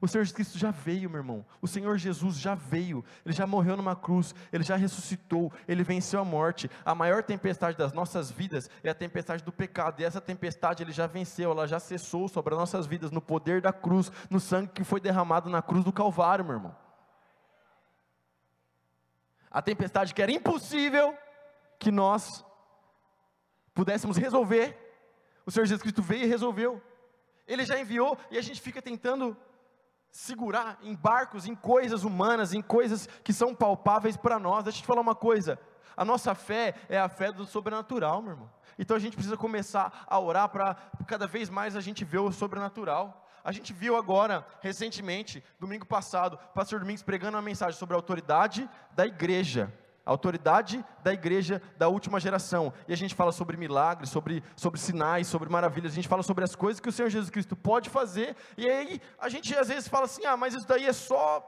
O 0.00 0.06
Senhor 0.06 0.24
Jesus 0.24 0.34
Cristo 0.34 0.58
já 0.58 0.70
veio, 0.70 1.08
meu 1.08 1.20
irmão. 1.20 1.44
O 1.60 1.66
Senhor 1.66 1.96
Jesus 1.96 2.38
já 2.38 2.54
veio. 2.54 3.04
Ele 3.24 3.34
já 3.34 3.46
morreu 3.46 3.76
numa 3.76 3.96
cruz. 3.96 4.34
Ele 4.52 4.62
já 4.62 4.76
ressuscitou. 4.76 5.50
Ele 5.66 5.82
venceu 5.82 6.20
a 6.20 6.24
morte. 6.24 6.70
A 6.84 6.94
maior 6.94 7.22
tempestade 7.22 7.78
das 7.78 7.94
nossas 7.94 8.30
vidas 8.30 8.68
é 8.84 8.90
a 8.90 8.94
tempestade 8.94 9.42
do 9.42 9.50
pecado. 9.50 10.00
E 10.00 10.04
essa 10.04 10.20
tempestade 10.20 10.82
ele 10.82 10.92
já 10.92 11.06
venceu. 11.06 11.50
Ela 11.50 11.66
já 11.66 11.80
cessou 11.80 12.28
sobre 12.28 12.52
as 12.52 12.60
nossas 12.60 12.86
vidas 12.86 13.10
no 13.10 13.22
poder 13.22 13.62
da 13.62 13.72
cruz, 13.72 14.12
no 14.28 14.38
sangue 14.38 14.72
que 14.74 14.84
foi 14.84 15.00
derramado 15.00 15.48
na 15.48 15.62
cruz 15.62 15.82
do 15.82 15.92
Calvário, 15.92 16.44
meu 16.44 16.54
irmão 16.56 16.85
a 19.56 19.62
tempestade 19.62 20.12
que 20.12 20.20
era 20.20 20.30
impossível 20.30 21.16
que 21.78 21.90
nós 21.90 22.44
pudéssemos 23.72 24.18
resolver, 24.18 24.76
o 25.46 25.50
Senhor 25.50 25.64
Jesus 25.64 25.80
Cristo 25.80 26.02
veio 26.02 26.24
e 26.24 26.26
resolveu. 26.26 26.82
Ele 27.48 27.64
já 27.64 27.80
enviou 27.80 28.18
e 28.30 28.36
a 28.36 28.42
gente 28.42 28.60
fica 28.60 28.82
tentando 28.82 29.34
segurar 30.10 30.78
em 30.82 30.94
barcos, 30.94 31.46
em 31.46 31.54
coisas 31.54 32.04
humanas, 32.04 32.52
em 32.52 32.60
coisas 32.60 33.08
que 33.24 33.32
são 33.32 33.54
palpáveis 33.54 34.14
para 34.14 34.38
nós. 34.38 34.62
Deixa 34.62 34.80
eu 34.80 34.82
te 34.82 34.86
falar 34.86 35.00
uma 35.00 35.14
coisa: 35.14 35.58
a 35.96 36.04
nossa 36.04 36.34
fé 36.34 36.74
é 36.86 36.98
a 36.98 37.08
fé 37.08 37.32
do 37.32 37.46
sobrenatural, 37.46 38.20
meu 38.20 38.32
irmão. 38.32 38.52
Então 38.78 38.94
a 38.94 39.00
gente 39.00 39.14
precisa 39.14 39.38
começar 39.38 40.04
a 40.06 40.20
orar 40.20 40.50
para 40.50 40.74
cada 41.06 41.26
vez 41.26 41.48
mais 41.48 41.74
a 41.74 41.80
gente 41.80 42.04
ver 42.04 42.18
o 42.18 42.30
sobrenatural. 42.30 43.25
A 43.46 43.52
gente 43.52 43.72
viu 43.72 43.96
agora, 43.96 44.44
recentemente, 44.60 45.40
domingo 45.60 45.86
passado, 45.86 46.36
pastor 46.52 46.80
Domingos 46.80 47.04
pregando 47.04 47.36
uma 47.36 47.42
mensagem 47.42 47.78
sobre 47.78 47.94
a 47.94 47.96
autoridade 47.96 48.68
da 48.90 49.06
igreja. 49.06 49.72
A 50.04 50.10
autoridade 50.10 50.84
da 51.04 51.12
igreja 51.12 51.62
da 51.78 51.86
última 51.86 52.18
geração. 52.18 52.72
E 52.88 52.92
a 52.92 52.96
gente 52.96 53.14
fala 53.14 53.30
sobre 53.30 53.56
milagres, 53.56 54.10
sobre, 54.10 54.42
sobre 54.56 54.80
sinais, 54.80 55.28
sobre 55.28 55.48
maravilhas. 55.48 55.92
A 55.92 55.94
gente 55.94 56.08
fala 56.08 56.24
sobre 56.24 56.42
as 56.42 56.56
coisas 56.56 56.80
que 56.80 56.88
o 56.88 56.92
Senhor 56.92 57.08
Jesus 57.08 57.30
Cristo 57.30 57.54
pode 57.54 57.88
fazer. 57.88 58.34
E 58.56 58.68
aí 58.68 59.00
a 59.16 59.28
gente 59.28 59.56
às 59.56 59.68
vezes 59.68 59.86
fala 59.86 60.06
assim: 60.06 60.26
ah, 60.26 60.36
mas 60.36 60.52
isso 60.52 60.66
daí 60.66 60.84
é 60.84 60.92
só 60.92 61.40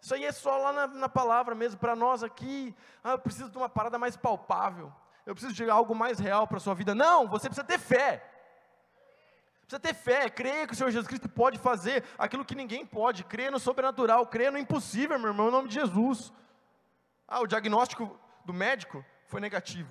isso 0.00 0.14
aí 0.14 0.24
é 0.24 0.32
só 0.32 0.56
lá 0.56 0.72
na, 0.72 0.86
na 0.86 1.08
palavra 1.10 1.54
mesmo, 1.54 1.78
para 1.78 1.94
nós 1.94 2.22
aqui. 2.22 2.74
Ah, 3.04 3.10
eu 3.10 3.18
preciso 3.18 3.50
de 3.50 3.58
uma 3.58 3.68
parada 3.68 3.98
mais 3.98 4.16
palpável. 4.16 4.90
Eu 5.26 5.34
preciso 5.34 5.54
de 5.54 5.68
algo 5.68 5.94
mais 5.94 6.18
real 6.18 6.46
para 6.46 6.56
a 6.56 6.60
sua 6.60 6.74
vida. 6.74 6.94
Não, 6.94 7.28
você 7.28 7.50
precisa 7.50 7.66
ter 7.66 7.78
fé. 7.78 8.24
Precisa 9.68 9.80
ter 9.80 9.92
fé, 9.92 10.30
crer 10.30 10.66
que 10.66 10.72
o 10.72 10.76
Senhor 10.76 10.90
Jesus 10.90 11.06
Cristo 11.06 11.28
pode 11.28 11.58
fazer 11.58 12.02
aquilo 12.16 12.42
que 12.42 12.54
ninguém 12.54 12.86
pode, 12.86 13.22
crer 13.22 13.52
no 13.52 13.60
sobrenatural, 13.60 14.26
crer 14.26 14.50
no 14.50 14.56
impossível, 14.56 15.18
meu 15.18 15.28
irmão, 15.28 15.48
em 15.48 15.52
nome 15.52 15.68
de 15.68 15.74
Jesus. 15.74 16.32
Ah, 17.28 17.42
o 17.42 17.46
diagnóstico 17.46 18.18
do 18.46 18.54
médico 18.54 19.04
foi 19.26 19.42
negativo. 19.42 19.90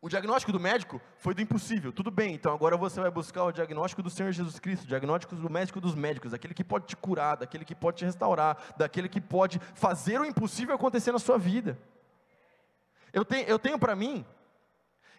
O 0.00 0.08
diagnóstico 0.08 0.52
do 0.52 0.60
médico 0.60 1.00
foi 1.18 1.34
do 1.34 1.42
impossível. 1.42 1.92
Tudo 1.92 2.12
bem, 2.12 2.32
então 2.32 2.54
agora 2.54 2.76
você 2.76 3.00
vai 3.00 3.10
buscar 3.10 3.42
o 3.42 3.50
diagnóstico 3.50 4.04
do 4.04 4.08
Senhor 4.08 4.30
Jesus 4.30 4.60
Cristo, 4.60 4.84
o 4.84 4.86
diagnóstico 4.86 5.34
do 5.34 5.50
médico 5.50 5.80
dos 5.80 5.96
médicos, 5.96 6.30
daquele 6.30 6.54
que 6.54 6.62
pode 6.62 6.86
te 6.86 6.96
curar, 6.96 7.38
daquele 7.38 7.64
que 7.64 7.74
pode 7.74 7.96
te 7.96 8.04
restaurar, 8.04 8.56
daquele 8.76 9.08
que 9.08 9.20
pode 9.20 9.58
fazer 9.74 10.20
o 10.20 10.24
impossível 10.24 10.76
acontecer 10.76 11.10
na 11.10 11.18
sua 11.18 11.36
vida. 11.36 11.76
Eu 13.12 13.24
tenho, 13.24 13.48
eu 13.48 13.58
tenho 13.58 13.80
para 13.80 13.96
mim 13.96 14.24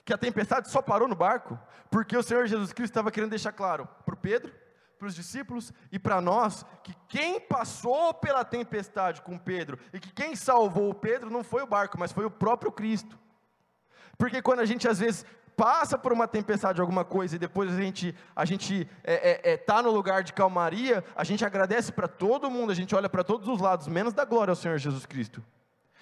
que 0.04 0.14
a 0.14 0.18
tempestade 0.18 0.70
só 0.70 0.82
parou 0.82 1.08
no 1.08 1.16
barco 1.16 1.60
porque 1.90 2.16
o 2.16 2.24
Senhor 2.24 2.48
Jesus 2.48 2.72
Cristo 2.74 2.92
estava 2.92 3.12
querendo 3.12 3.32
deixar 3.32 3.52
claro 3.52 3.88
para 4.06 4.14
o 4.16 4.18
Pedro, 4.18 4.52
para 4.98 5.08
os 5.08 5.16
discípulos 5.16 5.74
e 5.92 6.00
para 6.00 6.22
nós 6.22 6.66
que 6.84 6.96
quem 7.08 7.40
passou 7.40 8.14
pela 8.14 8.46
tempestade 8.46 9.22
com 9.22 9.38
Pedro 9.38 9.78
e 9.92 10.00
que 10.00 10.12
quem 10.14 10.36
salvou 10.36 10.90
o 10.90 10.96
Pedro 10.96 11.30
não 11.30 11.44
foi 11.44 11.64
o 11.64 11.68
barco, 11.68 12.00
mas 12.00 12.12
foi 12.12 12.26
o 12.26 12.32
próprio 12.32 12.72
Cristo. 12.72 13.20
Porque 14.18 14.42
quando 14.42 14.60
a 14.60 14.66
gente 14.66 14.88
às 14.88 15.00
vezes 15.00 15.26
passa 15.58 15.98
por 15.98 16.14
uma 16.14 16.28
tempestade, 16.28 16.80
alguma 16.80 17.04
coisa, 17.04 17.36
e 17.36 17.40
depois 17.40 17.72
a 17.72 17.82
gente 17.82 18.16
a 18.36 18.46
gente 18.46 18.88
é, 19.04 19.50
é, 19.50 19.54
é 19.54 19.58
tá 19.58 19.82
no 19.82 19.92
lugar 19.92 20.24
de 20.24 20.34
calmaria, 20.34 21.04
a 21.16 21.24
gente 21.24 21.44
agradece 21.44 21.92
para 21.92 22.08
todo 22.08 22.50
mundo, 22.50 22.72
a 22.72 22.76
gente 22.76 22.96
olha 22.96 23.10
para 23.10 23.24
todos 23.24 23.48
os 23.48 23.60
lados, 23.60 23.88
menos 23.88 24.14
da 24.14 24.24
glória 24.24 24.52
ao 24.52 24.56
Senhor 24.56 24.78
Jesus 24.78 25.06
Cristo. 25.06 25.44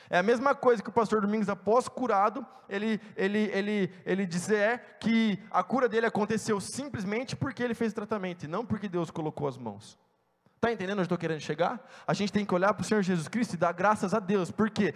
É 0.09 0.17
a 0.17 0.23
mesma 0.23 0.55
coisa 0.55 0.81
que 0.81 0.89
o 0.89 0.93
pastor 0.93 1.21
Domingos, 1.21 1.49
após 1.49 1.87
curado, 1.87 2.45
ele, 2.67 2.99
ele, 3.15 3.51
ele, 3.53 3.93
ele 4.05 4.25
dizer 4.25 4.97
que 4.99 5.39
a 5.51 5.63
cura 5.63 5.87
dele 5.87 6.07
aconteceu 6.07 6.59
simplesmente 6.59 7.35
porque 7.35 7.61
ele 7.61 7.75
fez 7.75 7.93
tratamento, 7.93 8.43
e 8.43 8.47
não 8.47 8.65
porque 8.65 8.89
Deus 8.89 9.11
colocou 9.11 9.47
as 9.47 9.57
mãos. 9.57 9.97
Está 10.55 10.73
entendendo 10.73 10.97
onde 10.97 11.05
estou 11.05 11.17
querendo 11.17 11.39
chegar? 11.39 11.79
A 12.05 12.13
gente 12.13 12.33
tem 12.33 12.43
que 12.43 12.53
olhar 12.53 12.73
para 12.73 12.81
o 12.81 12.85
Senhor 12.85 13.01
Jesus 13.01 13.29
Cristo 13.29 13.53
e 13.53 13.57
dar 13.57 13.71
graças 13.71 14.13
a 14.13 14.19
Deus. 14.19 14.51
Por 14.51 14.69
quê? 14.69 14.93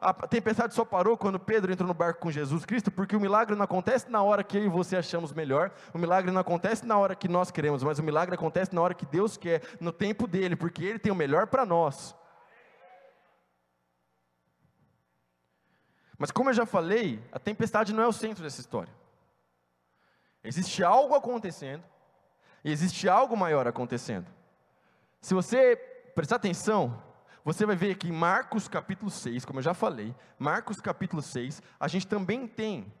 A, 0.00 0.10
a, 0.10 0.12
tempestade 0.26 0.74
só 0.74 0.84
parou 0.84 1.16
quando 1.16 1.38
Pedro 1.38 1.70
entrou 1.70 1.86
no 1.86 1.94
barco 1.94 2.20
com 2.20 2.32
Jesus 2.32 2.64
Cristo, 2.64 2.90
porque 2.90 3.14
o 3.14 3.20
milagre 3.20 3.54
não 3.54 3.62
acontece 3.62 4.10
na 4.10 4.24
hora 4.24 4.42
que 4.42 4.58
eu 4.58 4.64
e 4.64 4.68
você 4.68 4.96
achamos 4.96 5.32
melhor, 5.32 5.70
o 5.94 5.98
milagre 5.98 6.32
não 6.32 6.40
acontece 6.40 6.84
na 6.84 6.98
hora 6.98 7.14
que 7.14 7.28
nós 7.28 7.52
queremos, 7.52 7.84
mas 7.84 8.00
o 8.00 8.02
milagre 8.02 8.34
acontece 8.34 8.74
na 8.74 8.80
hora 8.80 8.92
que 8.92 9.06
Deus 9.06 9.36
quer, 9.36 9.62
no 9.78 9.92
tempo 9.92 10.26
dele, 10.26 10.56
porque 10.56 10.84
Ele 10.84 10.98
tem 10.98 11.12
o 11.12 11.14
melhor 11.14 11.46
para 11.46 11.64
nós. 11.64 12.16
Mas 16.18 16.32
como 16.32 16.50
eu 16.50 16.54
já 16.54 16.66
falei, 16.66 17.22
a 17.30 17.38
tempestade 17.38 17.94
não 17.94 18.02
é 18.02 18.06
o 18.06 18.12
centro 18.12 18.42
dessa 18.42 18.60
história. 18.60 18.92
Existe 20.42 20.82
algo 20.82 21.14
acontecendo, 21.14 21.84
e 22.64 22.72
existe 22.72 23.08
algo 23.08 23.36
maior 23.36 23.68
acontecendo. 23.68 24.26
Se 25.20 25.32
você 25.32 25.76
prestar 26.14 26.36
atenção, 26.36 27.00
você 27.44 27.64
vai 27.64 27.76
ver 27.76 27.96
que 27.96 28.08
em 28.08 28.12
Marcos 28.12 28.68
capítulo 28.68 29.10
6, 29.10 29.44
como 29.44 29.60
eu 29.60 29.62
já 29.62 29.74
falei, 29.74 30.14
Marcos 30.38 30.80
capítulo 30.80 31.22
6, 31.22 31.62
a 31.78 31.88
gente 31.88 32.06
também 32.06 32.46
tem 32.46 32.92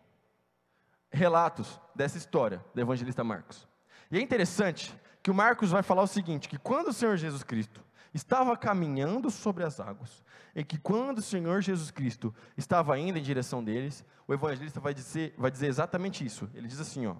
relatos 1.10 1.80
dessa 1.94 2.18
história 2.18 2.64
do 2.74 2.80
evangelista 2.80 3.24
Marcos. 3.24 3.66
E 4.10 4.18
é 4.18 4.20
interessante 4.20 4.98
que 5.22 5.30
o 5.30 5.34
Marcos 5.34 5.70
vai 5.70 5.82
falar 5.82 6.02
o 6.02 6.06
seguinte: 6.06 6.48
que 6.48 6.58
quando 6.58 6.88
o 6.88 6.92
Senhor 6.92 7.16
Jesus 7.16 7.42
Cristo 7.42 7.84
estava 8.14 8.56
caminhando 8.56 9.30
sobre 9.30 9.64
as 9.64 9.80
águas, 9.80 10.24
e 10.54 10.64
que 10.64 10.78
quando 10.78 11.18
o 11.18 11.22
Senhor 11.22 11.60
Jesus 11.62 11.90
Cristo 11.90 12.34
estava 12.56 12.98
indo 12.98 13.18
em 13.18 13.22
direção 13.22 13.62
deles, 13.62 14.04
o 14.26 14.34
evangelista 14.34 14.80
vai 14.80 14.92
dizer, 14.92 15.34
vai 15.36 15.50
dizer 15.50 15.66
exatamente 15.66 16.24
isso. 16.24 16.50
Ele 16.54 16.68
diz 16.68 16.80
assim: 16.80 17.06
ó, 17.06 17.16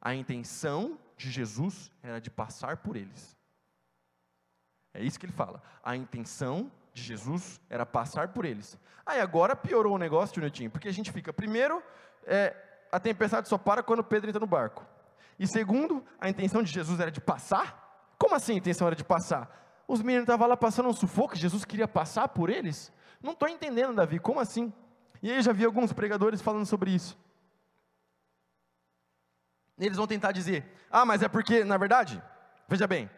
A 0.00 0.14
intenção 0.14 0.98
de 1.16 1.30
Jesus 1.30 1.90
era 2.02 2.20
de 2.20 2.30
passar 2.30 2.78
por 2.78 2.96
eles. 2.96 3.36
É 4.92 5.02
isso 5.02 5.18
que 5.18 5.26
ele 5.26 5.32
fala. 5.32 5.62
A 5.82 5.94
intenção 5.96 6.70
de 6.92 7.02
Jesus 7.02 7.60
era 7.68 7.84
passar 7.84 8.28
por 8.28 8.44
eles. 8.44 8.78
Aí 9.04 9.20
agora 9.20 9.54
piorou 9.54 9.94
o 9.94 9.98
negócio, 9.98 10.50
Tio 10.50 10.70
porque 10.70 10.88
a 10.88 10.92
gente 10.92 11.12
fica, 11.12 11.32
primeiro, 11.32 11.82
é, 12.24 12.56
a 12.90 12.98
tempestade 12.98 13.48
só 13.48 13.58
para 13.58 13.82
quando 13.82 14.02
Pedro 14.02 14.30
entra 14.30 14.40
no 14.40 14.46
barco. 14.46 14.84
E 15.38 15.46
segundo, 15.46 16.04
a 16.18 16.28
intenção 16.28 16.62
de 16.62 16.72
Jesus 16.72 16.98
era 16.98 17.10
de 17.10 17.20
passar? 17.20 18.14
Como 18.18 18.34
assim 18.34 18.54
a 18.54 18.56
intenção 18.56 18.86
era 18.86 18.96
de 18.96 19.04
passar? 19.04 19.65
Os 19.88 20.02
meninos 20.02 20.24
estavam 20.24 20.48
lá 20.48 20.56
passando 20.56 20.88
um 20.88 20.92
sufoco, 20.92 21.36
Jesus 21.36 21.64
queria 21.64 21.86
passar 21.86 22.28
por 22.28 22.50
eles? 22.50 22.92
Não 23.22 23.32
estou 23.32 23.48
entendendo, 23.48 23.94
Davi, 23.94 24.18
como 24.18 24.40
assim? 24.40 24.72
E 25.22 25.30
aí 25.30 25.40
já 25.42 25.52
vi 25.52 25.64
alguns 25.64 25.92
pregadores 25.92 26.40
falando 26.40 26.66
sobre 26.66 26.90
isso. 26.90 27.16
Eles 29.78 29.96
vão 29.96 30.06
tentar 30.06 30.32
dizer: 30.32 30.64
ah, 30.90 31.04
mas 31.04 31.22
é 31.22 31.28
porque, 31.28 31.64
na 31.64 31.76
verdade, 31.76 32.22
veja 32.68 32.86
bem, 32.86 33.10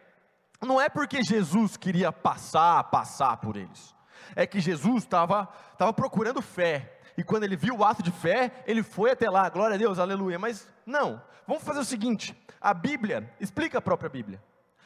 não 0.61 0.79
é 0.79 0.89
porque 0.89 1.23
Jesus 1.23 1.77
queria 1.77 2.11
passar, 2.11 2.83
passar 2.85 3.37
por 3.37 3.55
eles. 3.55 3.95
É 4.35 4.45
que 4.45 4.59
Jesus 4.59 5.03
estava 5.03 5.45
tava 5.77 5.93
procurando 5.93 6.41
fé. 6.41 6.99
E 7.17 7.23
quando 7.23 7.43
ele 7.43 7.55
viu 7.55 7.75
o 7.75 7.83
ato 7.83 8.03
de 8.03 8.11
fé, 8.11 8.63
ele 8.65 8.83
foi 8.83 9.11
até 9.11 9.29
lá, 9.29 9.49
glória 9.49 9.75
a 9.75 9.77
Deus, 9.77 9.99
aleluia. 9.99 10.37
Mas 10.37 10.67
não, 10.85 11.21
vamos 11.47 11.63
fazer 11.63 11.79
o 11.79 11.85
seguinte: 11.85 12.35
a 12.61 12.73
Bíblia 12.73 13.33
explica 13.39 13.77
a 13.77 13.81
própria 13.81 14.09
Bíblia. 14.09 14.41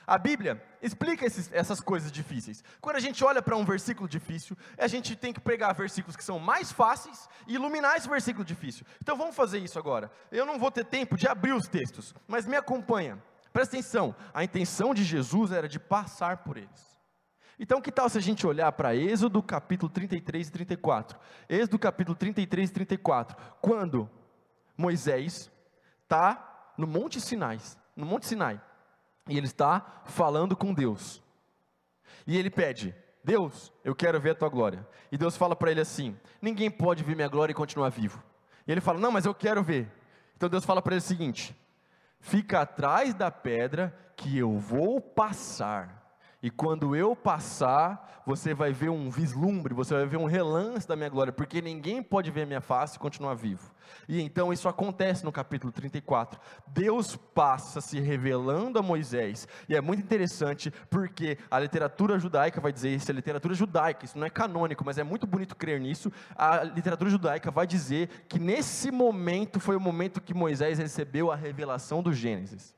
A 0.05 0.17
Bíblia 0.17 0.61
explica 0.81 1.25
esses, 1.25 1.49
essas 1.53 1.79
coisas 1.79 2.11
difíceis. 2.11 2.63
Quando 2.81 2.97
a 2.97 2.99
gente 2.99 3.23
olha 3.23 3.41
para 3.41 3.55
um 3.55 3.63
versículo 3.63 4.07
difícil, 4.07 4.57
a 4.77 4.87
gente 4.87 5.15
tem 5.15 5.31
que 5.31 5.39
pegar 5.39 5.71
versículos 5.73 6.15
que 6.15 6.23
são 6.23 6.39
mais 6.39 6.71
fáceis 6.71 7.29
e 7.47 7.55
iluminar 7.55 7.95
esse 7.95 8.09
versículo 8.09 8.43
difícil. 8.43 8.85
Então 9.01 9.15
vamos 9.15 9.35
fazer 9.35 9.59
isso 9.59 9.79
agora. 9.79 10.11
Eu 10.31 10.45
não 10.45 10.59
vou 10.59 10.71
ter 10.71 10.85
tempo 10.85 11.15
de 11.15 11.27
abrir 11.27 11.53
os 11.53 11.67
textos, 11.67 12.13
mas 12.27 12.45
me 12.45 12.57
acompanha. 12.57 13.21
Presta 13.53 13.75
atenção, 13.75 14.15
a 14.33 14.43
intenção 14.43 14.93
de 14.93 15.03
Jesus 15.03 15.51
era 15.51 15.69
de 15.69 15.79
passar 15.79 16.37
por 16.37 16.57
eles. 16.57 16.93
Então, 17.59 17.79
que 17.79 17.91
tal 17.91 18.09
se 18.09 18.17
a 18.17 18.21
gente 18.21 18.47
olhar 18.47 18.71
para 18.71 18.95
Êxodo 18.95 19.41
capítulo 19.41 19.89
33 19.89 20.47
e 20.47 20.51
34? 20.51 21.19
Êxodo 21.47 21.77
capítulo 21.77 22.17
33 22.17 22.69
e 22.69 22.73
34, 22.73 23.37
quando 23.61 24.09
Moisés 24.75 25.51
está 26.01 26.73
no 26.77 26.87
Monte 26.87 27.21
Sinai, 27.21 27.59
no 27.95 28.07
Monte 28.07 28.25
Sinai, 28.25 28.59
e 29.29 29.37
ele 29.37 29.47
está 29.47 30.01
falando 30.05 30.55
com 30.55 30.73
Deus. 30.73 31.21
E 32.27 32.37
ele 32.37 32.49
pede: 32.49 32.95
Deus, 33.23 33.71
eu 33.83 33.95
quero 33.95 34.19
ver 34.19 34.31
a 34.31 34.35
tua 34.35 34.49
glória. 34.49 34.87
E 35.11 35.17
Deus 35.17 35.37
fala 35.37 35.55
para 35.55 35.71
ele 35.71 35.81
assim: 35.81 36.17
Ninguém 36.41 36.69
pode 36.69 37.03
ver 37.03 37.15
minha 37.15 37.27
glória 37.27 37.51
e 37.51 37.55
continuar 37.55 37.89
vivo. 37.89 38.21
E 38.67 38.71
ele 38.71 38.81
fala: 38.81 38.99
Não, 38.99 39.11
mas 39.11 39.25
eu 39.25 39.33
quero 39.33 39.63
ver. 39.63 39.89
Então 40.35 40.49
Deus 40.49 40.65
fala 40.65 40.81
para 40.81 40.93
ele 40.93 40.99
o 40.99 41.07
seguinte: 41.07 41.55
Fica 42.19 42.61
atrás 42.61 43.13
da 43.13 43.31
pedra 43.31 43.97
que 44.15 44.37
eu 44.37 44.57
vou 44.57 44.99
passar. 44.99 46.02
E 46.43 46.49
quando 46.49 46.93
eu 46.93 47.15
passar, 47.15 48.21
você 48.25 48.53
vai 48.53 48.73
ver 48.73 48.89
um 48.89 49.09
vislumbre, 49.09 49.73
você 49.73 49.93
vai 49.93 50.05
ver 50.05 50.17
um 50.17 50.25
relance 50.25 50.85
da 50.85 50.93
minha 50.93 51.07
glória, 51.07 51.31
porque 51.31 51.61
ninguém 51.61 52.03
pode 52.03 52.29
ver 52.31 52.45
minha 52.45 52.59
face 52.59 52.97
e 52.97 52.99
continuar 52.99 53.33
vivo. 53.33 53.71
E 54.09 54.19
então 54.19 54.51
isso 54.51 54.67
acontece 54.67 55.23
no 55.23 55.31
capítulo 55.31 55.71
34. 55.71 56.37
Deus 56.67 57.15
passa 57.15 57.79
se 57.79 57.97
revelando 57.97 58.77
a 58.77 58.81
Moisés. 58.81 59.47
E 59.69 59.75
é 59.75 59.79
muito 59.79 60.03
interessante 60.03 60.69
porque 60.89 61.37
a 61.49 61.57
literatura 61.57 62.19
judaica 62.19 62.59
vai 62.59 62.73
dizer 62.73 62.93
isso, 62.93 63.09
a 63.09 63.15
literatura 63.15 63.53
judaica, 63.53 64.03
isso 64.03 64.17
não 64.17 64.27
é 64.27 64.29
canônico, 64.29 64.83
mas 64.83 64.97
é 64.97 65.03
muito 65.03 65.25
bonito 65.25 65.55
crer 65.55 65.79
nisso. 65.79 66.11
A 66.35 66.61
literatura 66.61 67.09
judaica 67.09 67.51
vai 67.51 67.65
dizer 67.65 68.25
que 68.27 68.37
nesse 68.37 68.91
momento 68.91 69.61
foi 69.61 69.77
o 69.77 69.79
momento 69.79 70.19
que 70.19 70.33
Moisés 70.33 70.77
recebeu 70.77 71.31
a 71.31 71.37
revelação 71.37 72.03
do 72.03 72.11
Gênesis. 72.11 72.75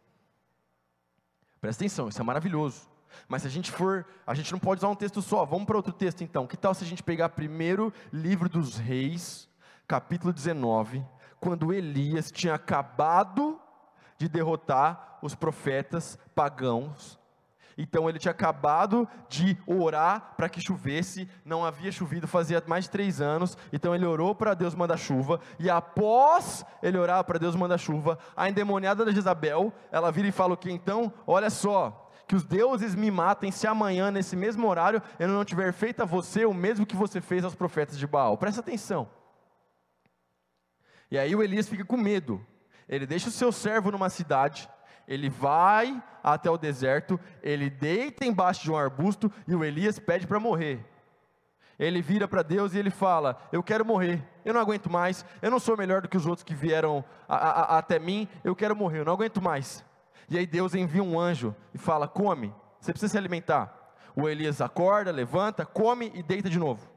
Presta 1.60 1.84
atenção, 1.84 2.10
isso 2.10 2.22
é 2.22 2.24
maravilhoso. 2.24 2.94
Mas 3.28 3.42
se 3.42 3.48
a 3.48 3.52
gente 3.52 3.72
for, 3.72 4.06
a 4.26 4.34
gente 4.34 4.52
não 4.52 4.60
pode 4.60 4.80
usar 4.80 4.90
um 4.90 4.96
texto 4.96 5.22
só. 5.22 5.46
Vamos 5.46 5.66
para 5.66 5.78
outro 5.78 5.94
texto 5.94 6.24
então. 6.24 6.48
Que 6.48 6.58
tal 6.58 6.74
se 6.74 6.84
a 6.84 6.88
gente 6.88 7.04
pegar 7.04 7.30
primeiro 7.30 7.94
livro 8.12 8.50
dos 8.50 8.78
Reis, 8.78 9.50
capítulo 9.88 10.34
19, 10.34 11.04
quando 11.40 11.74
Elias 11.74 12.32
tinha 12.32 12.56
acabado 12.56 13.60
de 14.18 14.28
derrotar 14.28 15.20
os 15.22 15.36
profetas 15.36 16.18
pagãos. 16.34 17.20
Então 17.78 18.08
ele 18.08 18.20
tinha 18.20 18.32
acabado 18.32 19.08
de 19.28 19.58
orar 19.68 20.34
para 20.38 20.48
que 20.48 20.62
chovesse, 20.62 21.30
não 21.44 21.66
havia 21.66 21.92
chovido 21.92 22.28
fazia 22.28 22.64
mais 22.66 22.86
de 22.86 22.92
três 22.92 23.20
anos, 23.20 23.58
então 23.72 23.94
ele 23.94 24.06
orou 24.06 24.34
para 24.34 24.54
Deus 24.54 24.74
mandar 24.74 24.98
chuva, 24.98 25.42
e 25.60 25.70
após 25.70 26.66
ele 26.82 26.98
orar 26.98 27.24
para 27.26 27.38
Deus 27.38 27.56
mandar 27.56 27.78
chuva, 27.78 28.18
a 28.36 28.50
endemoniada 28.50 29.04
da 29.04 29.12
Jezabel, 29.12 29.74
ela 29.92 30.12
vira 30.12 30.28
e 30.28 30.32
fala 30.32 30.54
o 30.54 30.58
que 30.58 30.72
então? 30.72 31.12
Olha 31.28 31.50
só, 31.50 32.05
que 32.28 32.36
os 32.36 32.44
deuses 32.44 32.96
me 32.96 33.12
matem 33.12 33.52
se 33.52 33.68
amanhã, 33.68 34.10
nesse 34.10 34.36
mesmo 34.36 34.68
horário, 34.68 35.02
eu 35.20 35.28
não 35.28 35.46
tiver 35.46 35.72
feito 35.74 36.02
a 36.02 36.06
você 36.06 36.46
o 36.46 36.54
mesmo 36.54 36.86
que 36.86 36.96
você 36.96 37.22
fez 37.22 37.44
aos 37.44 37.56
profetas 37.56 37.98
de 37.98 38.08
Baal. 38.08 38.38
Presta 38.38 38.62
atenção. 38.62 39.08
E 41.12 41.18
aí 41.18 41.36
o 41.36 41.44
Elias 41.44 41.70
fica 41.70 41.86
com 41.86 41.98
medo. 41.98 42.46
Ele 42.90 43.06
deixa 43.06 43.30
o 43.30 43.32
seu 43.32 43.52
servo 43.52 43.92
numa 43.92 44.10
cidade, 44.10 44.70
ele 45.08 45.30
vai 45.30 46.02
até 46.24 46.50
o 46.50 46.58
deserto, 46.58 47.20
ele 47.42 47.70
deita 47.70 48.26
embaixo 48.26 48.64
de 48.64 48.72
um 48.72 48.78
arbusto 48.78 49.32
e 49.48 49.56
o 49.56 49.64
Elias 49.64 50.00
pede 50.00 50.26
para 50.26 50.40
morrer. 50.40 50.84
Ele 51.78 52.02
vira 52.02 52.28
para 52.28 52.42
Deus 52.42 52.74
e 52.74 52.80
ele 52.80 52.90
fala: 52.90 53.38
Eu 53.52 53.62
quero 53.62 53.86
morrer, 53.86 54.24
eu 54.44 54.54
não 54.54 54.62
aguento 54.62 54.90
mais, 54.90 55.26
eu 55.42 55.52
não 55.52 55.60
sou 55.60 55.78
melhor 55.78 56.02
do 56.02 56.08
que 56.08 56.18
os 56.18 56.26
outros 56.26 56.44
que 56.44 56.56
vieram 56.56 57.04
a, 57.28 57.36
a, 57.36 57.50
a, 57.50 57.78
até 57.80 58.00
mim, 58.00 58.28
eu 58.44 58.56
quero 58.56 58.76
morrer, 58.76 59.00
eu 59.00 59.06
não 59.06 59.14
aguento 59.14 59.42
mais. 59.42 59.84
E 60.30 60.38
aí 60.38 60.46
Deus 60.46 60.74
envia 60.74 61.04
um 61.04 61.20
anjo 61.20 61.56
e 61.74 61.78
fala: 61.78 62.08
come, 62.08 62.54
você 62.80 62.92
precisa 62.92 63.12
se 63.12 63.18
alimentar. 63.18 63.94
O 64.16 64.30
Elias 64.30 64.62
acorda, 64.62 65.12
levanta, 65.12 65.66
come 65.66 66.12
e 66.16 66.24
deita 66.24 66.50
de 66.50 66.58
novo. 66.58 66.90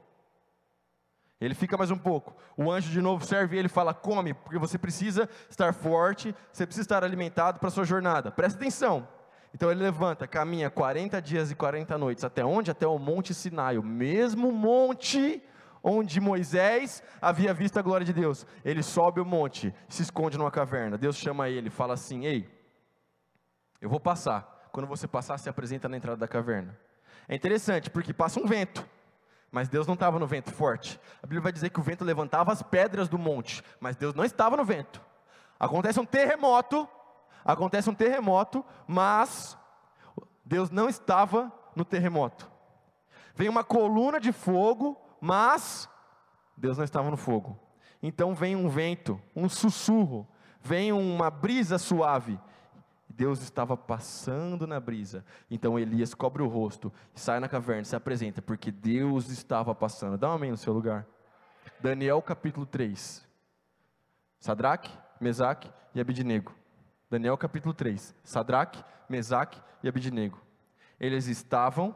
Ele 1.41 1.55
fica 1.55 1.77
mais 1.77 1.91
um 1.91 1.99
pouco. 1.99 2.37
O 2.57 2.71
anjo 2.71 2.91
de 2.91 3.01
novo 3.01 3.25
serve 3.25 3.57
ele 3.57 3.67
e 3.67 3.71
fala: 3.71 3.95
come, 3.95 4.35
porque 4.35 4.59
você 4.59 4.79
precisa 4.79 5.29
estar 5.49 5.73
forte, 5.73 6.35
você 6.53 6.67
precisa 6.67 6.85
estar 6.85 7.05
alimentado 7.05 7.59
para 7.59 7.69
a 7.69 7.73
sua 7.73 7.85
jornada. 7.85 8.31
Presta 8.31 8.59
atenção. 8.59 9.07
Então 9.55 9.71
ele 9.71 9.83
levanta, 9.83 10.27
caminha 10.27 10.69
40 10.69 11.23
dias 11.23 11.51
e 11.51 11.55
40 11.55 11.97
noites. 11.97 12.25
Até 12.25 12.45
onde? 12.45 12.71
Até 12.71 12.87
o 12.87 12.99
Monte 12.99 13.33
Sinai, 13.33 13.79
o 13.79 13.83
mesmo 13.83 14.53
monte 14.53 15.43
onde 15.83 16.21
Moisés 16.21 17.03
havia 17.21 17.55
visto 17.55 17.79
a 17.79 17.83
glória 17.83 18.05
de 18.05 18.13
Deus. 18.13 18.47
Ele 18.65 18.83
sobe 18.83 19.21
o 19.21 19.25
monte, 19.25 19.75
se 19.89 20.03
esconde 20.03 20.37
numa 20.37 20.51
caverna. 20.51 20.99
Deus 20.99 21.17
chama 21.17 21.49
ele, 21.49 21.71
fala 21.71 21.95
assim: 21.95 22.27
Ei, 22.27 22.49
eu 23.81 23.89
vou 23.89 24.01
passar. 24.01 24.69
Quando 24.73 24.87
você 24.87 25.09
passar, 25.09 25.39
se 25.39 25.49
apresenta 25.49 25.89
na 25.89 25.97
entrada 25.97 26.17
da 26.17 26.29
caverna. 26.29 26.79
É 27.29 27.35
interessante, 27.35 27.91
porque 27.91 28.13
passa 28.13 28.41
um 28.41 28.47
vento. 28.47 28.87
Mas 29.51 29.69
Deus 29.69 29.87
não 29.87 29.95
estava 29.95 30.19
no 30.19 30.27
vento 30.27 30.53
forte. 30.53 31.01
A 31.23 31.27
Bíblia 31.27 31.41
vai 31.41 31.53
dizer 31.53 31.71
que 31.71 31.81
o 31.81 31.83
vento 31.83 32.05
levantava 32.05 32.53
as 32.53 32.63
pedras 32.63 33.09
do 33.09 33.19
monte, 33.19 33.63
mas 33.81 33.97
Deus 33.97 34.15
não 34.15 34.25
estava 34.25 34.57
no 34.57 34.65
vento. 34.65 35.03
Acontece 35.59 35.99
um 35.99 36.05
terremoto, 36.05 36.89
acontece 37.45 37.89
um 37.89 37.95
terremoto, 37.95 38.65
mas 38.87 39.57
Deus 40.45 40.71
não 40.71 40.89
estava 40.89 41.53
no 41.75 41.85
terremoto. 41.85 42.51
Vem 43.35 43.49
uma 43.49 43.65
coluna 43.65 44.21
de 44.21 44.33
fogo, 44.33 45.01
mas 45.21 45.89
Deus 46.57 46.77
não 46.77 46.85
estava 46.85 47.11
no 47.11 47.17
fogo. 47.17 47.59
Então 48.03 48.35
vem 48.35 48.55
um 48.55 48.69
vento, 48.69 49.21
um 49.35 49.49
sussurro, 49.49 50.29
vem 50.61 50.93
uma 50.93 51.31
brisa 51.31 51.79
suave, 51.79 52.39
Deus 53.19 53.43
estava 53.43 53.77
passando 53.77 54.65
na 54.65 54.79
brisa. 54.79 55.25
Então 55.51 55.77
Elias 55.77 56.15
cobre 56.15 56.41
o 56.41 56.47
rosto, 56.47 56.93
sai 57.17 57.41
na 57.41 57.49
caverna, 57.49 57.83
se 57.83 57.97
apresenta, 57.97 58.41
porque 58.41 58.71
Deus 58.71 59.29
estava 59.29 59.75
passando. 59.75 60.17
Dá 60.17 60.31
um 60.31 60.35
amém 60.35 60.53
no 60.53 60.57
seu 60.57 60.73
lugar. 60.73 61.05
Daniel 61.81 62.23
capítulo 62.23 62.65
3. 62.65 63.27
Sadraque, 64.39 64.97
Mesaque 65.21 65.69
e 65.97 66.01
Abidnego. 66.01 66.55
Daniel 67.11 67.37
capítulo 67.37 67.75
3. 67.75 68.15
Sadraque, 68.23 68.85
Mesaque 69.09 69.61
e 69.83 69.89
Abidnego. 69.89 70.41
Eles 71.01 71.27
estavam 71.27 71.93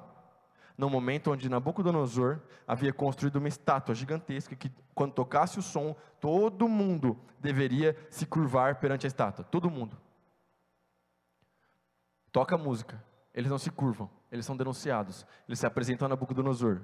no 0.76 0.90
momento 0.90 1.30
onde 1.30 1.48
Nabucodonosor 1.48 2.40
havia 2.66 2.92
construído 2.92 3.36
uma 3.36 3.46
estátua 3.46 3.94
gigantesca 3.94 4.56
que, 4.56 4.72
quando 4.92 5.12
tocasse 5.12 5.56
o 5.56 5.62
som, 5.62 5.94
todo 6.20 6.68
mundo 6.68 7.16
deveria 7.38 7.96
se 8.10 8.26
curvar 8.26 8.80
perante 8.80 9.06
a 9.06 9.08
estátua. 9.08 9.44
Todo 9.44 9.70
mundo 9.70 9.96
toca 12.32 12.56
música, 12.56 13.02
eles 13.34 13.50
não 13.50 13.58
se 13.58 13.70
curvam, 13.70 14.10
eles 14.30 14.44
são 14.44 14.56
denunciados, 14.56 15.26
eles 15.46 15.58
se 15.58 15.66
apresentam 15.66 16.06
a 16.06 16.08
Nabucodonosor. 16.08 16.80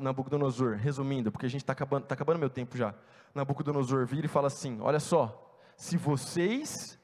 Nabucodonosor, 0.00 0.76
resumindo, 0.76 1.30
porque 1.30 1.44
a 1.44 1.50
gente 1.50 1.62
está 1.62 1.74
acabando, 1.74 2.06
tá 2.06 2.14
acabando 2.14 2.38
meu 2.38 2.48
tempo 2.48 2.78
já. 2.78 2.94
Nabucodonosor 3.34 4.06
vira 4.06 4.24
e 4.24 4.28
fala 4.28 4.46
assim: 4.46 4.80
Olha 4.80 4.98
só, 4.98 5.54
se 5.76 5.98
vocês 5.98 6.98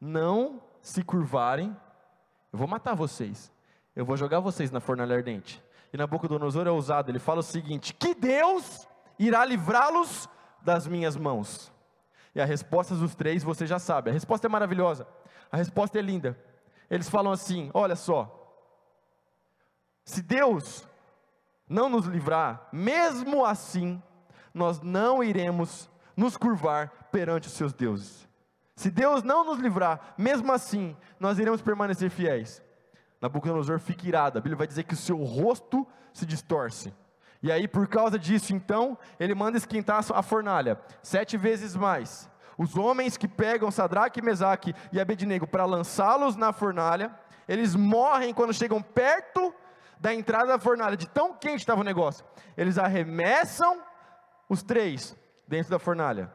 não 0.00 0.62
se 0.80 1.02
curvarem, 1.02 1.76
eu 2.52 2.58
vou 2.58 2.68
matar 2.68 2.94
vocês, 2.94 3.50
eu 3.96 4.04
vou 4.04 4.16
jogar 4.16 4.38
vocês 4.38 4.70
na 4.70 4.78
fornalha 4.78 5.16
ardente. 5.16 5.62
E 5.92 5.96
Nabucodonosor 5.96 6.66
é 6.66 6.70
ousado, 6.70 7.10
ele 7.10 7.18
fala 7.18 7.40
o 7.40 7.42
seguinte: 7.42 7.92
Que 7.92 8.14
Deus 8.14 8.86
irá 9.18 9.44
livrá-los 9.44 10.28
das 10.62 10.86
minhas 10.86 11.16
mãos. 11.16 11.72
E 12.34 12.40
a 12.40 12.44
resposta 12.44 12.94
dos 12.94 13.14
três 13.14 13.42
você 13.42 13.66
já 13.66 13.78
sabe. 13.78 14.10
A 14.10 14.12
resposta 14.12 14.46
é 14.46 14.50
maravilhosa. 14.50 15.06
A 15.50 15.56
resposta 15.56 15.98
é 15.98 16.02
linda. 16.02 16.38
Eles 16.92 17.08
falam 17.08 17.32
assim: 17.32 17.70
olha 17.72 17.96
só. 17.96 18.38
Se 20.04 20.20
Deus 20.20 20.86
não 21.66 21.88
nos 21.88 22.04
livrar, 22.04 22.68
mesmo 22.70 23.46
assim, 23.46 24.02
nós 24.52 24.78
não 24.82 25.24
iremos 25.24 25.90
nos 26.14 26.36
curvar 26.36 27.08
perante 27.10 27.48
os 27.48 27.54
seus 27.54 27.72
deuses. 27.72 28.28
Se 28.76 28.90
Deus 28.90 29.22
não 29.22 29.42
nos 29.42 29.58
livrar, 29.58 30.14
mesmo 30.18 30.52
assim, 30.52 30.94
nós 31.18 31.38
iremos 31.38 31.62
permanecer 31.62 32.10
fiéis. 32.10 32.62
Nabucodonosor 33.22 33.78
fica 33.78 34.06
irado, 34.06 34.36
a 34.36 34.42
Bíblia 34.42 34.58
vai 34.58 34.66
dizer 34.66 34.82
que 34.82 34.94
o 34.94 34.96
seu 34.96 35.16
rosto 35.16 35.86
se 36.12 36.26
distorce. 36.26 36.92
E 37.42 37.50
aí, 37.50 37.66
por 37.66 37.88
causa 37.88 38.18
disso, 38.18 38.54
então, 38.54 38.98
ele 39.18 39.34
manda 39.34 39.56
esquentar 39.56 40.04
a 40.12 40.22
fornalha, 40.22 40.78
sete 41.02 41.38
vezes 41.38 41.74
mais. 41.74 42.30
Os 42.56 42.76
homens 42.76 43.16
que 43.16 43.28
pegam 43.28 43.70
Sadraque, 43.70 44.22
Mesaque 44.22 44.74
e 44.92 45.00
Abednego 45.00 45.46
para 45.46 45.64
lançá-los 45.64 46.36
na 46.36 46.52
fornalha, 46.52 47.10
eles 47.48 47.74
morrem 47.74 48.34
quando 48.34 48.52
chegam 48.52 48.80
perto 48.82 49.54
da 49.98 50.12
entrada 50.12 50.46
da 50.46 50.58
fornalha, 50.58 50.96
de 50.96 51.08
tão 51.08 51.34
quente 51.34 51.60
estava 51.60 51.80
o 51.80 51.84
negócio. 51.84 52.24
Eles 52.56 52.76
arremessam 52.76 53.80
os 54.48 54.62
três 54.62 55.16
dentro 55.46 55.70
da 55.70 55.78
fornalha. 55.78 56.32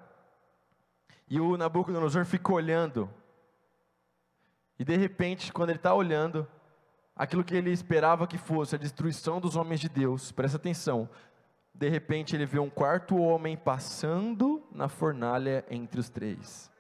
E 1.30 1.40
o 1.40 1.58
Nabucodonosor 1.58 2.26
fica 2.26 2.54
olhando. 2.54 3.10
E 4.80 4.86
de 4.86 4.96
repente, 4.96 5.52
quando 5.52 5.70
ele 5.70 5.80
está 5.80 5.94
olhando, 5.94 6.48
aquilo 7.16 7.44
que 7.44 7.56
ele 7.56 7.72
esperava 7.72 8.28
que 8.28 8.38
fosse 8.38 8.76
a 8.76 8.78
destruição 8.78 9.42
dos 9.42 9.56
homens 9.56 9.80
de 9.80 9.90
Deus, 9.90 10.32
presta 10.32 10.58
atenção. 10.58 11.10
De 11.78 11.88
repente, 11.90 12.36
ele 12.36 12.46
vê 12.46 12.58
um 12.58 12.72
quarto 12.72 13.16
homem 13.16 13.56
passando 13.56 14.64
na 14.72 14.88
fornalha 14.88 15.64
entre 15.70 16.00
os 16.00 16.10
três. 16.10 16.72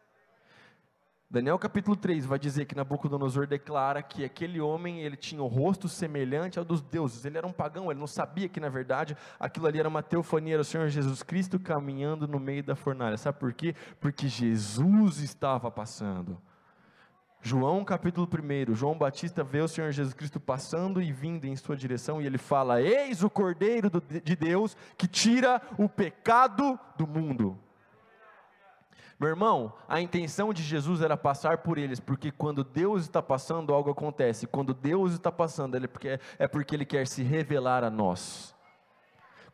Daniel 1.29 1.59
capítulo 1.59 1.95
3 1.95 2.25
vai 2.25 2.39
dizer 2.39 2.65
que 2.65 2.73
Nabucodonosor 2.73 3.45
declara 3.45 4.01
que 4.01 4.23
aquele 4.23 4.59
homem, 4.59 5.01
ele 5.01 5.15
tinha 5.15 5.43
o 5.43 5.47
rosto 5.47 5.87
semelhante 5.87 6.57
ao 6.57 6.65
dos 6.65 6.81
deuses, 6.81 7.25
ele 7.25 7.37
era 7.37 7.45
um 7.45 7.51
pagão, 7.51 7.91
ele 7.91 7.99
não 7.99 8.07
sabia 8.07 8.47
que 8.47 8.61
na 8.61 8.69
verdade 8.69 9.15
aquilo 9.37 9.67
ali 9.67 9.77
era 9.77 9.89
uma 9.89 10.01
teofania, 10.01 10.53
era 10.53 10.61
o 10.61 10.65
Senhor 10.65 10.87
Jesus 10.87 11.21
Cristo 11.21 11.59
caminhando 11.59 12.27
no 12.27 12.39
meio 12.39 12.63
da 12.63 12.77
fornalha, 12.77 13.17
sabe 13.17 13.37
por 13.39 13.53
quê? 13.53 13.75
Porque 13.99 14.27
Jesus 14.27 15.19
estava 15.19 15.69
passando. 15.69 16.41
João 17.47 17.85
capítulo 17.85 18.27
1, 18.27 18.75
João 18.75 18.97
Batista 18.97 19.41
vê 19.41 19.61
o 19.61 19.69
Senhor 19.69 19.89
Jesus 19.93 20.13
Cristo 20.13 20.37
passando 20.37 21.01
e 21.01 21.13
vindo 21.13 21.47
em 21.47 21.55
sua 21.55 21.77
direção, 21.77 22.21
e 22.21 22.25
ele 22.25 22.37
fala: 22.37 22.81
Eis 22.81 23.23
o 23.23 23.29
Cordeiro 23.29 23.89
de 24.21 24.35
Deus 24.35 24.75
que 24.97 25.07
tira 25.07 25.61
o 25.77 25.87
pecado 25.87 26.77
do 26.97 27.07
mundo. 27.07 27.57
Meu 29.17 29.29
irmão, 29.29 29.71
a 29.87 30.01
intenção 30.01 30.53
de 30.53 30.61
Jesus 30.61 31.01
era 31.01 31.15
passar 31.15 31.59
por 31.59 31.77
eles, 31.77 32.01
porque 32.01 32.31
quando 32.31 32.65
Deus 32.65 33.03
está 33.03 33.21
passando, 33.21 33.73
algo 33.73 33.91
acontece. 33.91 34.45
Quando 34.45 34.73
Deus 34.73 35.13
está 35.13 35.31
passando, 35.31 35.77
é 35.77 35.87
porque, 35.87 36.19
é 36.37 36.47
porque 36.49 36.75
Ele 36.75 36.85
quer 36.85 37.07
se 37.07 37.23
revelar 37.23 37.81
a 37.81 37.89
nós. 37.89 38.53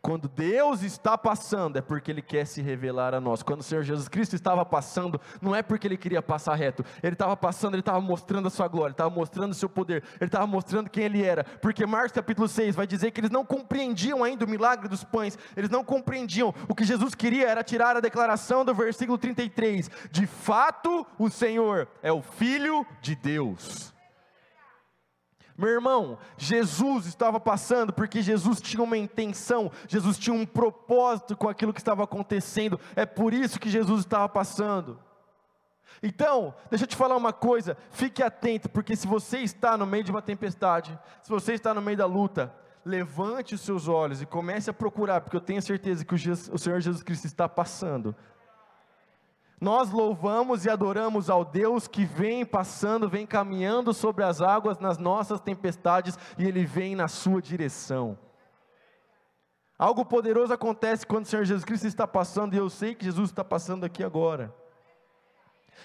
Quando 0.05 0.27
Deus 0.27 0.83
está 0.83 1.17
passando, 1.17 1.77
é 1.77 1.81
porque 1.81 2.11
Ele 2.11 2.21
quer 2.21 2.45
se 2.45 2.61
revelar 2.61 3.13
a 3.13 3.21
nós. 3.21 3.41
Quando 3.41 3.61
o 3.61 3.63
Senhor 3.63 3.85
Jesus 3.85 4.09
Cristo 4.09 4.35
estava 4.35 4.65
passando, 4.65 5.19
não 5.41 5.55
é 5.55 5.63
porque 5.63 5.87
Ele 5.87 5.95
queria 5.95 6.21
passar 6.21 6.55
reto. 6.55 6.83
Ele 7.01 7.13
estava 7.13 7.37
passando, 7.37 7.75
Ele 7.75 7.79
estava 7.79 8.01
mostrando 8.01 8.49
a 8.49 8.51
sua 8.51 8.67
glória, 8.67 8.91
estava 8.91 9.09
mostrando 9.09 9.53
o 9.53 9.55
seu 9.55 9.69
poder, 9.69 10.03
Ele 10.19 10.27
estava 10.27 10.45
mostrando 10.45 10.89
quem 10.89 11.05
Ele 11.05 11.23
era. 11.23 11.45
Porque 11.45 11.85
Marcos 11.85 12.11
capítulo 12.11 12.49
6 12.49 12.75
vai 12.75 12.85
dizer 12.85 13.11
que 13.11 13.21
eles 13.21 13.31
não 13.31 13.45
compreendiam 13.45 14.25
ainda 14.25 14.43
o 14.43 14.49
milagre 14.49 14.89
dos 14.89 15.05
pães, 15.05 15.39
eles 15.55 15.69
não 15.69 15.85
compreendiam. 15.85 16.53
O 16.67 16.75
que 16.75 16.83
Jesus 16.83 17.15
queria 17.15 17.47
era 17.47 17.63
tirar 17.63 17.95
a 17.95 18.01
declaração 18.01 18.65
do 18.65 18.75
versículo 18.75 19.17
33. 19.17 19.89
De 20.11 20.27
fato, 20.27 21.07
o 21.17 21.29
Senhor 21.29 21.87
é 22.01 22.11
o 22.11 22.21
Filho 22.21 22.85
de 23.01 23.15
Deus. 23.15 23.92
Meu 25.57 25.69
irmão, 25.69 26.17
Jesus 26.35 27.05
estava 27.05 27.39
passando 27.39 27.93
porque 27.93 28.21
Jesus 28.21 28.59
tinha 28.59 28.81
uma 28.81 28.97
intenção, 28.97 29.71
Jesus 29.87 30.17
tinha 30.17 30.33
um 30.33 30.45
propósito 30.45 31.37
com 31.37 31.47
aquilo 31.47 31.73
que 31.73 31.79
estava 31.79 32.03
acontecendo, 32.03 32.79
é 32.95 33.05
por 33.05 33.33
isso 33.33 33.59
que 33.59 33.69
Jesus 33.69 33.99
estava 33.99 34.27
passando. 34.27 34.99
Então, 36.01 36.53
deixa 36.69 36.83
eu 36.83 36.87
te 36.87 36.95
falar 36.95 37.15
uma 37.15 37.31
coisa, 37.31 37.77
fique 37.91 38.23
atento, 38.23 38.67
porque 38.67 38.95
se 38.95 39.07
você 39.07 39.39
está 39.39 39.77
no 39.77 39.85
meio 39.85 40.03
de 40.03 40.11
uma 40.11 40.21
tempestade, 40.21 40.97
se 41.21 41.29
você 41.29 41.53
está 41.53 41.73
no 41.73 41.81
meio 41.81 41.97
da 41.97 42.05
luta, 42.05 42.53
levante 42.83 43.55
os 43.55 43.61
seus 43.61 43.87
olhos 43.87 44.21
e 44.21 44.25
comece 44.25 44.69
a 44.69 44.73
procurar, 44.73 45.21
porque 45.21 45.37
eu 45.37 45.41
tenho 45.41 45.61
certeza 45.61 46.03
que 46.03 46.13
o, 46.13 46.57
Senhor 46.57 46.81
Jesus 46.81 47.03
Cristo 47.03 47.25
está 47.25 47.47
passando. 47.47 48.15
Nós 49.59 49.91
louvamos 49.91 50.65
e 50.65 50.69
adoramos 50.69 51.29
ao 51.29 51.45
Deus 51.45 51.87
que 51.87 52.05
vem 52.05 52.45
passando, 52.45 53.09
vem 53.09 53.25
caminhando 53.25 53.93
sobre 53.93 54.23
as 54.23 54.41
águas 54.41 54.79
nas 54.79 54.97
nossas 54.97 55.39
tempestades 55.39 56.17
e 56.37 56.45
Ele 56.45 56.65
vem 56.65 56.95
na 56.95 57.07
sua 57.07 57.41
direção. 57.41 58.17
Algo 59.77 60.05
poderoso 60.05 60.53
acontece 60.53 61.05
quando 61.05 61.25
o 61.25 61.27
Senhor 61.27 61.45
Jesus 61.45 61.65
Cristo 61.65 61.87
está 61.87 62.07
passando, 62.07 62.53
e 62.53 62.57
eu 62.57 62.69
sei 62.69 62.93
que 62.93 63.05
Jesus 63.05 63.29
está 63.29 63.43
passando 63.43 63.83
aqui 63.83 64.03
agora. 64.03 64.53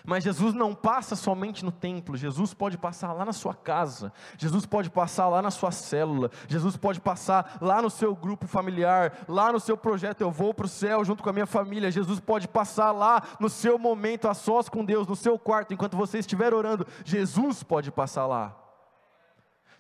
Mas 0.05 0.25
Jesus 0.25 0.55
não 0.55 0.75
passa 0.75 1.17
somente 1.17 1.65
no 1.65 1.73
templo, 1.73 2.17
Jesus 2.17 2.55
pode 2.55 2.79
passar 2.79 3.13
lá 3.13 3.25
na 3.25 3.33
sua 3.33 3.55
casa, 3.55 4.13
Jesus 4.37 4.67
pode 4.67 4.91
passar 4.91 5.29
lá 5.29 5.43
na 5.43 5.51
sua 5.51 5.71
célula, 5.71 6.31
Jesus 6.47 6.77
pode 6.77 7.01
passar 7.01 7.59
lá 7.61 7.83
no 7.83 7.91
seu 7.91 8.15
grupo 8.15 8.47
familiar, 8.47 9.25
lá 9.29 9.53
no 9.53 9.61
seu 9.61 9.77
projeto 9.77 10.21
Eu 10.21 10.31
Vou 10.31 10.55
para 10.55 10.67
o 10.67 10.69
Céu 10.69 11.05
junto 11.05 11.23
com 11.23 11.31
a 11.31 11.33
minha 11.33 11.47
família, 11.47 11.91
Jesus 11.91 12.21
pode 12.21 12.49
passar 12.49 12.93
lá 12.93 13.23
no 13.41 13.49
seu 13.49 13.79
momento 13.79 14.29
a 14.29 14.35
sós 14.35 14.69
com 14.69 14.85
Deus, 14.85 15.07
no 15.07 15.17
seu 15.17 15.39
quarto, 15.39 15.75
enquanto 15.75 15.97
você 15.97 16.19
estiver 16.19 16.55
orando, 16.55 16.87
Jesus 17.05 17.63
pode 17.63 17.91
passar 17.91 18.27
lá. 18.27 18.57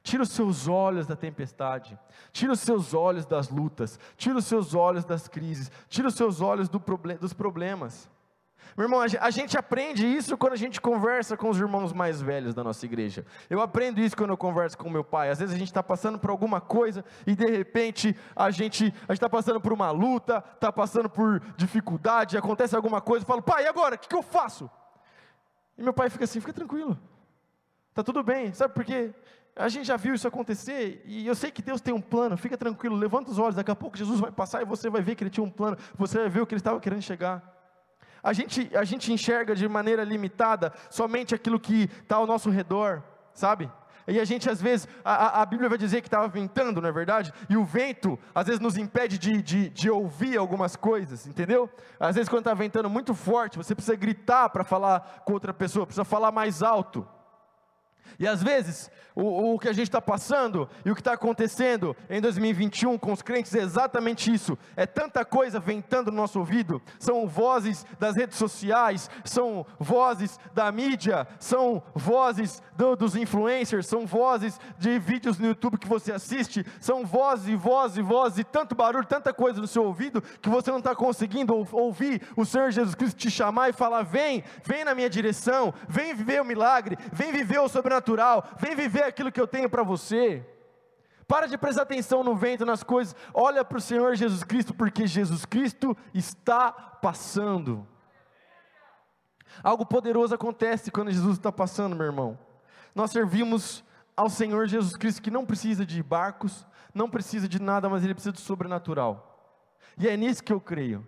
Tira 0.02 0.22
os 0.22 0.30
seus 0.30 0.68
olhos 0.68 1.06
da 1.06 1.16
tempestade, 1.16 1.98
tira 2.32 2.52
os 2.52 2.60
seus 2.60 2.94
olhos 2.94 3.26
das 3.26 3.50
lutas, 3.50 3.98
tira 4.16 4.38
os 4.38 4.46
seus 4.46 4.74
olhos 4.74 5.04
das 5.04 5.28
crises, 5.28 5.70
tira 5.88 6.08
os 6.08 6.14
seus 6.14 6.40
olhos 6.40 6.68
do 6.68 6.82
dos 7.20 7.32
problemas. 7.34 8.08
Meu 8.76 8.84
irmão, 8.84 9.00
a 9.00 9.30
gente 9.30 9.56
aprende 9.58 10.06
isso 10.06 10.36
quando 10.36 10.52
a 10.52 10.56
gente 10.56 10.80
conversa 10.80 11.36
com 11.36 11.48
os 11.48 11.58
irmãos 11.58 11.92
mais 11.92 12.20
velhos 12.20 12.54
da 12.54 12.62
nossa 12.62 12.84
igreja. 12.86 13.24
Eu 13.50 13.60
aprendo 13.60 14.00
isso 14.00 14.16
quando 14.16 14.30
eu 14.30 14.36
converso 14.36 14.78
com 14.78 14.88
meu 14.88 15.02
pai. 15.02 15.30
Às 15.30 15.38
vezes 15.38 15.54
a 15.54 15.58
gente 15.58 15.68
está 15.68 15.82
passando 15.82 16.18
por 16.18 16.30
alguma 16.30 16.60
coisa 16.60 17.04
e 17.26 17.34
de 17.34 17.46
repente 17.46 18.16
a 18.36 18.50
gente 18.50 18.94
está 19.08 19.28
passando 19.28 19.60
por 19.60 19.72
uma 19.72 19.90
luta, 19.90 20.44
está 20.54 20.70
passando 20.72 21.08
por 21.08 21.40
dificuldade, 21.56 22.36
acontece 22.36 22.76
alguma 22.76 23.00
coisa, 23.00 23.24
eu 23.24 23.26
falo, 23.26 23.42
pai, 23.42 23.64
e 23.64 23.66
agora? 23.66 23.96
O 23.96 23.98
que, 23.98 24.08
que 24.08 24.14
eu 24.14 24.22
faço? 24.22 24.70
E 25.76 25.82
meu 25.82 25.92
pai 25.92 26.10
fica 26.10 26.24
assim, 26.24 26.40
fica 26.40 26.52
tranquilo, 26.52 26.98
está 27.90 28.02
tudo 28.02 28.22
bem, 28.22 28.52
sabe 28.52 28.74
por 28.74 28.84
quê? 28.84 29.12
A 29.54 29.68
gente 29.68 29.86
já 29.86 29.96
viu 29.96 30.14
isso 30.14 30.26
acontecer 30.26 31.02
e 31.04 31.26
eu 31.26 31.34
sei 31.34 31.50
que 31.50 31.60
Deus 31.60 31.80
tem 31.80 31.92
um 31.92 32.00
plano, 32.00 32.36
fica 32.36 32.56
tranquilo, 32.56 32.94
levanta 32.94 33.30
os 33.30 33.38
olhos, 33.38 33.56
daqui 33.56 33.70
a 33.70 33.76
pouco 33.76 33.96
Jesus 33.96 34.20
vai 34.20 34.30
passar 34.30 34.62
e 34.62 34.64
você 34.64 34.88
vai 34.88 35.02
ver 35.02 35.16
que 35.16 35.24
ele 35.24 35.30
tinha 35.30 35.42
um 35.42 35.50
plano, 35.50 35.76
você 35.96 36.18
vai 36.18 36.28
ver 36.28 36.40
o 36.40 36.46
que 36.46 36.54
ele 36.54 36.60
estava 36.60 36.78
querendo 36.78 37.02
chegar. 37.02 37.57
A 38.22 38.32
gente, 38.32 38.70
a 38.76 38.84
gente 38.84 39.12
enxerga 39.12 39.54
de 39.54 39.68
maneira 39.68 40.04
limitada 40.04 40.72
somente 40.90 41.34
aquilo 41.34 41.60
que 41.60 41.90
está 42.02 42.16
ao 42.16 42.26
nosso 42.26 42.50
redor, 42.50 43.02
sabe? 43.32 43.70
E 44.08 44.18
a 44.18 44.24
gente, 44.24 44.48
às 44.48 44.60
vezes, 44.60 44.88
a, 45.04 45.42
a 45.42 45.46
Bíblia 45.46 45.68
vai 45.68 45.76
dizer 45.76 46.00
que 46.00 46.08
estava 46.08 46.26
ventando, 46.28 46.80
não 46.80 46.88
é 46.88 46.92
verdade? 46.92 47.32
E 47.48 47.58
o 47.58 47.64
vento, 47.64 48.18
às 48.34 48.46
vezes, 48.46 48.58
nos 48.58 48.78
impede 48.78 49.18
de, 49.18 49.42
de, 49.42 49.68
de 49.68 49.90
ouvir 49.90 50.38
algumas 50.38 50.76
coisas, 50.76 51.26
entendeu? 51.26 51.68
Às 52.00 52.16
vezes, 52.16 52.28
quando 52.28 52.40
está 52.40 52.54
ventando 52.54 52.88
muito 52.88 53.14
forte, 53.14 53.58
você 53.58 53.74
precisa 53.74 53.94
gritar 53.94 54.48
para 54.48 54.64
falar 54.64 55.22
com 55.26 55.34
outra 55.34 55.52
pessoa, 55.52 55.84
precisa 55.84 56.06
falar 56.06 56.32
mais 56.32 56.62
alto. 56.62 57.06
E 58.18 58.26
às 58.26 58.42
vezes, 58.42 58.90
o, 59.14 59.54
o 59.54 59.58
que 59.58 59.68
a 59.68 59.72
gente 59.72 59.86
está 59.86 60.00
passando 60.00 60.68
e 60.84 60.90
o 60.90 60.94
que 60.94 61.00
está 61.00 61.12
acontecendo 61.12 61.96
em 62.10 62.20
2021 62.20 62.98
com 62.98 63.12
os 63.12 63.22
crentes 63.22 63.54
é 63.54 63.62
exatamente 63.62 64.32
isso. 64.32 64.58
É 64.76 64.86
tanta 64.86 65.24
coisa 65.24 65.60
ventando 65.60 66.10
no 66.10 66.16
nosso 66.16 66.40
ouvido. 66.40 66.82
São 66.98 67.28
vozes 67.28 67.86
das 68.00 68.16
redes 68.16 68.36
sociais, 68.36 69.08
são 69.24 69.64
vozes 69.78 70.38
da 70.52 70.70
mídia, 70.72 71.28
são 71.38 71.80
vozes 71.94 72.60
do, 72.76 72.96
dos 72.96 73.14
influencers, 73.14 73.86
são 73.86 74.04
vozes 74.04 74.58
de 74.78 74.98
vídeos 74.98 75.38
no 75.38 75.46
YouTube 75.46 75.78
que 75.78 75.88
você 75.88 76.12
assiste, 76.12 76.66
são 76.80 77.06
vozes 77.06 77.48
e 77.48 77.54
vozes 77.54 77.98
e 77.98 78.02
vozes, 78.02 78.38
e 78.38 78.44
tanto 78.44 78.74
barulho, 78.74 79.06
tanta 79.06 79.32
coisa 79.32 79.60
no 79.60 79.66
seu 79.68 79.84
ouvido 79.84 80.20
que 80.42 80.48
você 80.48 80.70
não 80.72 80.78
está 80.78 80.94
conseguindo 80.94 81.54
ouvir 81.72 82.22
o 82.36 82.44
Senhor 82.44 82.72
Jesus 82.72 82.96
Cristo 82.96 83.16
te 83.16 83.30
chamar 83.30 83.68
e 83.68 83.72
falar: 83.72 84.02
vem, 84.02 84.42
vem 84.64 84.84
na 84.84 84.94
minha 84.94 85.08
direção, 85.08 85.72
vem 85.88 86.14
viver 86.14 86.42
o 86.42 86.44
milagre, 86.44 86.98
vem 87.12 87.30
viver 87.30 87.60
o 87.60 87.68
sobrenatural 87.68 88.07
sobrenatural, 88.08 88.48
vem 88.58 88.74
viver 88.74 89.04
aquilo 89.04 89.30
que 89.30 89.40
eu 89.40 89.46
tenho 89.46 89.68
para 89.68 89.82
você. 89.82 90.44
Para 91.26 91.46
de 91.46 91.58
prestar 91.58 91.82
atenção 91.82 92.24
no 92.24 92.34
vento, 92.34 92.64
nas 92.64 92.82
coisas, 92.82 93.14
olha 93.34 93.62
para 93.62 93.76
o 93.76 93.80
Senhor 93.80 94.14
Jesus 94.16 94.42
Cristo, 94.42 94.72
porque 94.72 95.06
Jesus 95.06 95.44
Cristo 95.44 95.96
está 96.14 96.72
passando. 96.72 97.86
Algo 99.62 99.84
poderoso 99.84 100.34
acontece 100.34 100.90
quando 100.90 101.10
Jesus 101.10 101.36
está 101.36 101.52
passando, 101.52 101.94
meu 101.94 102.06
irmão. 102.06 102.38
Nós 102.94 103.10
servimos 103.10 103.84
ao 104.16 104.30
Senhor 104.30 104.66
Jesus 104.66 104.96
Cristo 104.96 105.20
que 105.20 105.30
não 105.30 105.44
precisa 105.44 105.84
de 105.84 106.02
barcos, 106.02 106.66
não 106.94 107.10
precisa 107.10 107.46
de 107.46 107.60
nada, 107.60 107.88
mas 107.88 108.02
ele 108.02 108.14
precisa 108.14 108.32
do 108.32 108.40
sobrenatural. 108.40 109.26
E 109.98 110.08
é 110.08 110.16
nisso 110.16 110.42
que 110.42 110.52
eu 110.52 110.60
creio. 110.60 111.06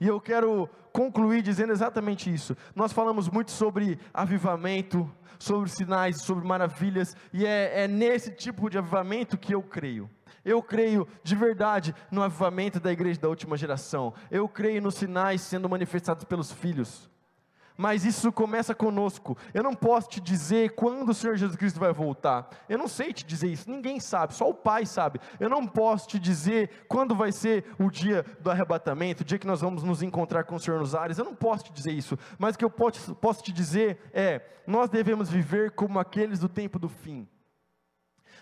E 0.00 0.06
eu 0.06 0.20
quero 0.20 0.68
concluir 0.92 1.42
dizendo 1.42 1.72
exatamente 1.72 2.32
isso. 2.32 2.56
Nós 2.74 2.92
falamos 2.92 3.28
muito 3.28 3.50
sobre 3.50 3.98
avivamento, 4.14 5.10
sobre 5.38 5.68
sinais, 5.68 6.22
sobre 6.22 6.46
maravilhas, 6.46 7.14
e 7.32 7.44
é, 7.44 7.84
é 7.84 7.88
nesse 7.88 8.30
tipo 8.30 8.70
de 8.70 8.78
avivamento 8.78 9.36
que 9.36 9.54
eu 9.54 9.62
creio. 9.62 10.08
Eu 10.42 10.62
creio 10.62 11.06
de 11.22 11.36
verdade 11.36 11.94
no 12.10 12.22
avivamento 12.22 12.80
da 12.80 12.90
igreja 12.90 13.20
da 13.20 13.28
última 13.28 13.56
geração. 13.58 14.14
Eu 14.30 14.48
creio 14.48 14.80
nos 14.80 14.94
sinais 14.94 15.42
sendo 15.42 15.68
manifestados 15.68 16.24
pelos 16.24 16.50
filhos 16.50 17.10
mas 17.80 18.04
isso 18.04 18.30
começa 18.30 18.74
conosco. 18.74 19.38
Eu 19.54 19.62
não 19.62 19.72
posso 19.72 20.10
te 20.10 20.20
dizer 20.20 20.74
quando 20.74 21.08
o 21.08 21.14
Senhor 21.14 21.34
Jesus 21.34 21.56
Cristo 21.56 21.80
vai 21.80 21.90
voltar. 21.94 22.50
Eu 22.68 22.76
não 22.76 22.86
sei 22.86 23.10
te 23.10 23.24
dizer 23.24 23.48
isso, 23.48 23.70
ninguém 23.70 23.98
sabe, 23.98 24.34
só 24.34 24.50
o 24.50 24.54
Pai 24.54 24.84
sabe. 24.84 25.18
Eu 25.40 25.48
não 25.48 25.66
posso 25.66 26.06
te 26.06 26.18
dizer 26.18 26.84
quando 26.86 27.14
vai 27.14 27.32
ser 27.32 27.64
o 27.78 27.90
dia 27.90 28.22
do 28.40 28.50
arrebatamento, 28.50 29.22
o 29.22 29.24
dia 29.24 29.38
que 29.38 29.46
nós 29.46 29.62
vamos 29.62 29.82
nos 29.82 30.02
encontrar 30.02 30.44
com 30.44 30.56
o 30.56 30.60
Senhor 30.60 30.78
nos 30.78 30.94
ares. 30.94 31.16
Eu 31.16 31.24
não 31.24 31.34
posso 31.34 31.64
te 31.64 31.72
dizer 31.72 31.92
isso, 31.92 32.18
mas 32.38 32.54
o 32.54 32.58
que 32.58 32.66
eu 32.66 32.70
posso, 32.70 33.14
posso 33.14 33.42
te 33.42 33.50
dizer 33.50 33.98
é: 34.12 34.42
nós 34.66 34.90
devemos 34.90 35.30
viver 35.30 35.70
como 35.70 35.98
aqueles 35.98 36.38
do 36.38 36.50
tempo 36.50 36.78
do 36.78 36.88
fim. 36.90 37.26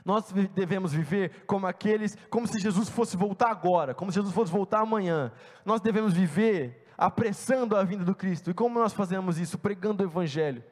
Nós 0.04 0.32
devemos 0.52 0.92
viver 0.92 1.44
como 1.46 1.64
aqueles, 1.64 2.16
como 2.28 2.48
se 2.48 2.58
Jesus 2.58 2.88
fosse 2.88 3.16
voltar 3.16 3.50
agora, 3.50 3.94
como 3.94 4.10
se 4.10 4.16
Jesus 4.16 4.34
fosse 4.34 4.50
voltar 4.50 4.80
amanhã. 4.80 5.30
Nós 5.64 5.80
devemos 5.80 6.12
viver 6.12 6.87
apressando 6.98 7.76
a 7.76 7.84
vinda 7.84 8.04
do 8.04 8.14
Cristo. 8.14 8.50
E 8.50 8.54
como 8.54 8.80
nós 8.80 8.92
fazemos 8.92 9.38
isso? 9.38 9.56
Pregando 9.56 10.02
o 10.02 10.06
Evangelho. 10.06 10.64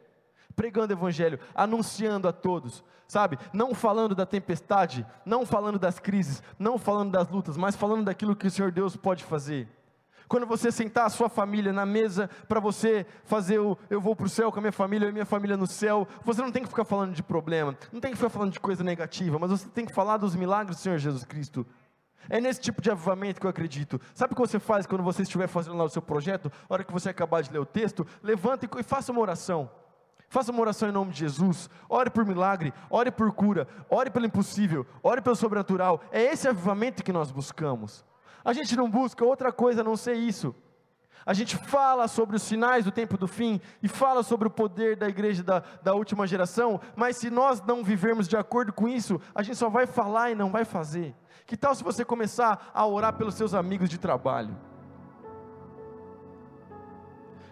Pregando 0.56 0.92
o 0.92 0.96
Evangelho, 0.96 1.38
anunciando 1.54 2.26
a 2.26 2.32
todos, 2.32 2.82
sabe? 3.06 3.38
Não 3.52 3.74
falando 3.74 4.14
da 4.14 4.26
tempestade, 4.26 5.06
não 5.24 5.46
falando 5.46 5.78
das 5.78 6.00
crises, 6.00 6.42
não 6.58 6.78
falando 6.78 7.12
das 7.12 7.28
lutas, 7.28 7.56
mas 7.56 7.76
falando 7.76 8.06
daquilo 8.06 8.34
que 8.34 8.46
o 8.46 8.50
Senhor 8.50 8.72
Deus 8.72 8.96
pode 8.96 9.22
fazer. 9.22 9.68
Quando 10.28 10.46
você 10.46 10.72
sentar 10.72 11.06
a 11.06 11.10
sua 11.10 11.28
família 11.28 11.72
na 11.72 11.86
mesa 11.86 12.28
para 12.48 12.58
você 12.58 13.06
fazer 13.24 13.60
o 13.60 13.78
eu 13.88 14.00
vou 14.00 14.16
para 14.16 14.26
o 14.26 14.28
céu 14.28 14.50
com 14.50 14.58
a 14.58 14.62
minha 14.62 14.72
família, 14.72 15.08
e 15.08 15.12
minha 15.12 15.26
família 15.26 15.56
no 15.56 15.66
céu, 15.66 16.08
você 16.24 16.42
não 16.42 16.50
tem 16.50 16.62
que 16.62 16.68
ficar 16.68 16.84
falando 16.84 17.14
de 17.14 17.22
problema, 17.22 17.76
não 17.92 18.00
tem 18.00 18.10
que 18.10 18.16
ficar 18.16 18.30
falando 18.30 18.52
de 18.52 18.58
coisa 18.58 18.82
negativa, 18.82 19.38
mas 19.38 19.50
você 19.50 19.68
tem 19.68 19.86
que 19.86 19.92
falar 19.92 20.16
dos 20.16 20.34
milagres 20.34 20.78
do 20.78 20.80
Senhor 20.80 20.98
Jesus 20.98 21.24
Cristo. 21.24 21.64
É 22.28 22.40
nesse 22.40 22.60
tipo 22.60 22.82
de 22.82 22.90
avivamento 22.90 23.40
que 23.40 23.46
eu 23.46 23.50
acredito. 23.50 24.00
Sabe 24.14 24.32
o 24.32 24.36
que 24.36 24.40
você 24.40 24.58
faz 24.58 24.86
quando 24.86 25.02
você 25.02 25.22
estiver 25.22 25.46
fazendo 25.46 25.76
lá 25.76 25.84
o 25.84 25.88
seu 25.88 26.02
projeto? 26.02 26.50
Na 26.68 26.74
hora 26.74 26.84
que 26.84 26.92
você 26.92 27.08
acabar 27.08 27.42
de 27.42 27.52
ler 27.52 27.58
o 27.58 27.66
texto, 27.66 28.06
levanta 28.22 28.66
e 28.66 28.82
faça 28.82 29.12
uma 29.12 29.20
oração. 29.20 29.70
Faça 30.28 30.50
uma 30.50 30.60
oração 30.60 30.88
em 30.88 30.92
nome 30.92 31.12
de 31.12 31.20
Jesus. 31.20 31.70
Ore 31.88 32.10
por 32.10 32.24
milagre, 32.24 32.74
ore 32.90 33.10
por 33.10 33.32
cura, 33.32 33.68
ore 33.88 34.10
pelo 34.10 34.26
impossível, 34.26 34.86
ore 35.02 35.22
pelo 35.22 35.36
sobrenatural. 35.36 36.00
É 36.10 36.22
esse 36.22 36.48
avivamento 36.48 37.04
que 37.04 37.12
nós 37.12 37.30
buscamos. 37.30 38.04
A 38.44 38.52
gente 38.52 38.76
não 38.76 38.90
busca 38.90 39.24
outra 39.24 39.52
coisa 39.52 39.80
a 39.80 39.84
não 39.84 39.96
ser 39.96 40.14
isso. 40.14 40.54
A 41.24 41.32
gente 41.32 41.56
fala 41.56 42.06
sobre 42.08 42.36
os 42.36 42.42
sinais 42.42 42.84
do 42.84 42.90
tempo 42.90 43.16
do 43.16 43.26
fim 43.26 43.60
e 43.82 43.88
fala 43.88 44.22
sobre 44.22 44.46
o 44.48 44.50
poder 44.50 44.96
da 44.96 45.08
igreja 45.08 45.42
da, 45.42 45.62
da 45.82 45.94
última 45.94 46.26
geração, 46.26 46.80
mas 46.94 47.16
se 47.16 47.30
nós 47.30 47.60
não 47.62 47.82
vivermos 47.82 48.28
de 48.28 48.36
acordo 48.36 48.72
com 48.72 48.86
isso, 48.86 49.20
a 49.34 49.42
gente 49.42 49.56
só 49.56 49.68
vai 49.68 49.86
falar 49.86 50.30
e 50.30 50.34
não 50.34 50.50
vai 50.50 50.64
fazer. 50.64 51.14
Que 51.46 51.56
tal 51.56 51.74
se 51.74 51.82
você 51.82 52.04
começar 52.04 52.70
a 52.74 52.86
orar 52.86 53.12
pelos 53.14 53.34
seus 53.34 53.54
amigos 53.54 53.88
de 53.88 53.98
trabalho? 53.98 54.56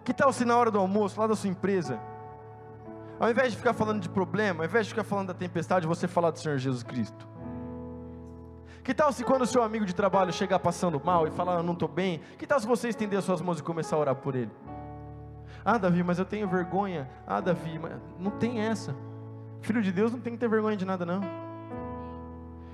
Que 0.03 0.13
tal 0.13 0.31
se 0.31 0.45
na 0.45 0.55
hora 0.55 0.69
do 0.69 0.77
almoço, 0.77 1.19
lá 1.19 1.27
da 1.27 1.35
sua 1.35 1.49
empresa, 1.49 1.99
ao 3.19 3.29
invés 3.29 3.51
de 3.51 3.57
ficar 3.57 3.73
falando 3.73 4.01
de 4.01 4.09
problema, 4.09 4.63
ao 4.63 4.69
invés 4.69 4.85
de 4.85 4.91
ficar 4.91 5.03
falando 5.03 5.27
da 5.27 5.33
tempestade, 5.33 5.87
você 5.87 6.07
falar 6.07 6.31
do 6.31 6.39
Senhor 6.39 6.57
Jesus 6.57 6.83
Cristo? 6.83 7.34
Que 8.85 8.93
tal 8.93 9.11
se 9.11 9.23
quando 9.23 9.41
o 9.41 9.47
seu 9.47 9.63
amigo 9.63 9.83
de 9.83 9.95
trabalho 9.95 10.31
chegar 10.31 10.59
passando 10.59 11.01
mal 11.03 11.27
e 11.27 11.31
falar, 11.31 11.55
eu 11.55 11.63
não 11.63 11.73
estou 11.73 11.89
bem, 11.89 12.21
que 12.37 12.45
tal 12.45 12.59
se 12.59 12.67
você 12.67 12.87
estender 12.87 13.17
as 13.17 13.25
suas 13.25 13.41
mãos 13.41 13.59
e 13.59 13.63
começar 13.63 13.95
a 13.95 13.99
orar 13.99 14.15
por 14.15 14.35
ele? 14.35 14.51
Ah, 15.65 15.79
Davi, 15.79 16.03
mas 16.03 16.19
eu 16.19 16.25
tenho 16.25 16.47
vergonha. 16.47 17.09
Ah, 17.25 17.41
Davi, 17.41 17.79
mas 17.79 17.93
não 18.19 18.29
tem 18.29 18.61
essa. 18.61 18.95
Filho 19.59 19.81
de 19.81 19.91
Deus 19.91 20.11
não 20.11 20.19
tem 20.19 20.33
que 20.33 20.39
ter 20.39 20.47
vergonha 20.47 20.77
de 20.77 20.85
nada, 20.85 21.03
não. 21.03 21.21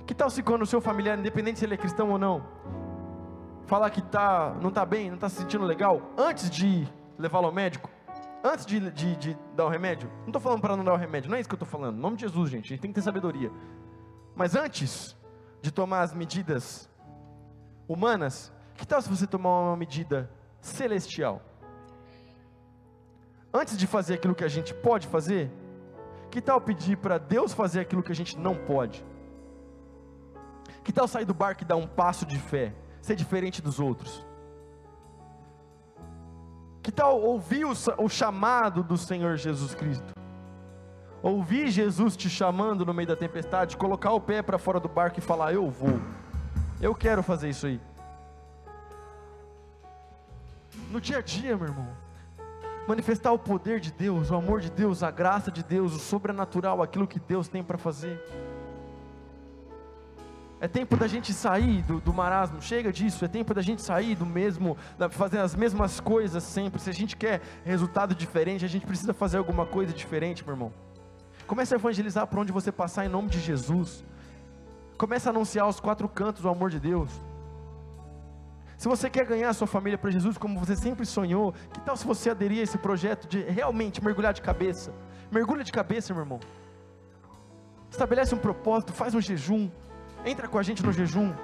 Que 0.06 0.14
tal 0.14 0.28
se 0.28 0.42
quando 0.42 0.60
o 0.60 0.66
seu 0.66 0.82
familiar, 0.82 1.18
independente 1.18 1.58
se 1.58 1.64
ele 1.64 1.72
é 1.72 1.78
cristão 1.78 2.10
ou 2.10 2.18
não, 2.18 2.44
falar 3.64 3.88
que 3.88 4.02
tá, 4.02 4.54
não 4.60 4.68
está 4.68 4.84
bem, 4.84 5.08
não 5.08 5.14
está 5.14 5.30
se 5.30 5.36
sentindo 5.36 5.64
legal, 5.64 6.02
antes 6.18 6.50
de 6.50 6.86
levá-lo 7.18 7.46
ao 7.46 7.52
médico, 7.52 7.88
antes 8.44 8.66
de, 8.66 8.90
de, 8.90 9.16
de 9.16 9.38
dar 9.56 9.64
o 9.64 9.70
remédio, 9.70 10.10
não 10.20 10.26
estou 10.26 10.42
falando 10.42 10.60
para 10.60 10.76
não 10.76 10.84
dar 10.84 10.92
o 10.92 10.96
remédio, 10.98 11.30
não 11.30 11.38
é 11.38 11.40
isso 11.40 11.48
que 11.48 11.54
eu 11.54 11.56
estou 11.56 11.68
falando, 11.68 11.96
em 11.96 12.00
nome 12.00 12.16
de 12.16 12.26
Jesus, 12.26 12.50
gente, 12.50 12.66
a 12.66 12.68
gente 12.68 12.80
tem 12.82 12.90
que 12.90 12.96
ter 12.96 13.02
sabedoria. 13.02 13.50
Mas 14.36 14.54
antes 14.54 15.16
de 15.62 15.70
tomar 15.70 16.02
as 16.02 16.12
medidas 16.12 16.90
humanas, 17.88 18.52
que 18.74 18.86
tal 18.86 19.00
se 19.00 19.08
você 19.08 19.26
tomar 19.26 19.60
uma 19.60 19.76
medida 19.76 20.28
celestial? 20.60 21.40
Antes 23.54 23.78
de 23.78 23.86
fazer 23.86 24.14
aquilo 24.14 24.34
que 24.34 24.44
a 24.44 24.48
gente 24.48 24.74
pode 24.74 25.06
fazer, 25.06 25.50
que 26.30 26.40
tal 26.40 26.60
pedir 26.60 26.96
para 26.96 27.16
Deus 27.16 27.52
fazer 27.52 27.80
aquilo 27.80 28.02
que 28.02 28.10
a 28.10 28.14
gente 28.14 28.36
não 28.36 28.56
pode? 28.56 29.04
Que 30.82 30.92
tal 30.92 31.06
sair 31.06 31.24
do 31.24 31.34
barco 31.34 31.62
e 31.62 31.66
dar 31.66 31.76
um 31.76 31.86
passo 31.86 32.26
de 32.26 32.38
fé? 32.38 32.74
Ser 33.00 33.14
diferente 33.14 33.62
dos 33.62 33.78
outros? 33.78 34.26
Que 36.82 36.90
tal 36.90 37.20
ouvir 37.20 37.64
o, 37.64 37.72
o 37.98 38.08
chamado 38.08 38.82
do 38.82 38.96
Senhor 38.96 39.36
Jesus 39.36 39.74
Cristo? 39.74 40.12
Ouvir 41.22 41.70
Jesus 41.70 42.16
te 42.16 42.28
chamando 42.28 42.84
no 42.84 42.92
meio 42.92 43.06
da 43.06 43.14
tempestade, 43.14 43.76
colocar 43.76 44.10
o 44.10 44.20
pé 44.20 44.42
para 44.42 44.58
fora 44.58 44.80
do 44.80 44.88
barco 44.88 45.20
e 45.20 45.22
falar: 45.22 45.54
Eu 45.54 45.70
vou, 45.70 46.00
eu 46.80 46.94
quero 46.94 47.22
fazer 47.22 47.48
isso 47.48 47.66
aí. 47.66 47.80
No 50.90 51.00
dia 51.00 51.18
a 51.18 51.22
dia, 51.22 51.56
meu 51.56 51.68
irmão, 51.68 51.88
manifestar 52.88 53.30
o 53.30 53.38
poder 53.38 53.78
de 53.78 53.92
Deus, 53.92 54.30
o 54.30 54.34
amor 54.34 54.60
de 54.60 54.70
Deus, 54.70 55.04
a 55.04 55.10
graça 55.10 55.50
de 55.50 55.62
Deus, 55.62 55.94
o 55.94 55.98
sobrenatural, 55.98 56.82
aquilo 56.82 57.06
que 57.06 57.20
Deus 57.20 57.46
tem 57.46 57.62
para 57.62 57.78
fazer. 57.78 58.20
É 60.60 60.68
tempo 60.68 60.96
da 60.96 61.06
gente 61.06 61.32
sair 61.32 61.82
do, 61.82 62.00
do, 62.00 62.12
marasmo, 62.12 62.60
chega 62.62 62.92
disso. 62.92 63.24
É 63.24 63.28
tempo 63.28 63.52
da 63.52 63.62
gente 63.62 63.82
sair 63.82 64.14
do 64.14 64.26
mesmo, 64.26 64.76
da, 64.96 65.08
fazer 65.08 65.38
as 65.38 65.54
mesmas 65.54 65.98
coisas 65.98 66.42
sempre. 66.42 66.80
Se 66.80 66.90
a 66.90 66.92
gente 66.92 67.16
quer 67.16 67.40
resultado 67.64 68.14
diferente, 68.14 68.64
a 68.64 68.68
gente 68.68 68.86
precisa 68.86 69.12
fazer 69.12 69.38
alguma 69.38 69.66
coisa 69.66 69.92
diferente, 69.92 70.44
meu 70.44 70.54
irmão. 70.54 70.72
Comece 71.46 71.74
a 71.74 71.78
evangelizar 71.78 72.26
por 72.26 72.38
onde 72.38 72.52
você 72.52 72.70
passar 72.70 73.04
em 73.04 73.08
nome 73.08 73.28
de 73.28 73.40
Jesus. 73.40 74.04
Comece 74.96 75.28
a 75.28 75.30
anunciar 75.30 75.66
aos 75.66 75.80
quatro 75.80 76.08
cantos 76.08 76.44
o 76.44 76.48
amor 76.48 76.70
de 76.70 76.80
Deus. 76.80 77.10
Se 78.76 78.88
você 78.88 79.08
quer 79.08 79.24
ganhar 79.26 79.48
a 79.48 79.52
sua 79.52 79.66
família 79.66 79.96
para 79.96 80.10
Jesus 80.10 80.36
como 80.36 80.58
você 80.58 80.74
sempre 80.74 81.06
sonhou, 81.06 81.52
que 81.72 81.80
tal 81.80 81.96
se 81.96 82.04
você 82.04 82.30
aderir 82.30 82.60
a 82.60 82.62
esse 82.62 82.78
projeto 82.78 83.28
de 83.28 83.42
realmente 83.42 84.02
mergulhar 84.02 84.32
de 84.32 84.42
cabeça? 84.42 84.92
Mergulha 85.30 85.62
de 85.62 85.72
cabeça, 85.72 86.12
meu 86.12 86.22
irmão. 86.22 86.40
Estabelece 87.90 88.34
um 88.34 88.38
propósito, 88.38 88.92
faz 88.92 89.14
um 89.14 89.20
jejum 89.20 89.70
Entra 90.24 90.46
com 90.46 90.58
a 90.58 90.62
gente 90.62 90.84
no 90.84 90.92
jejum. 90.92 91.34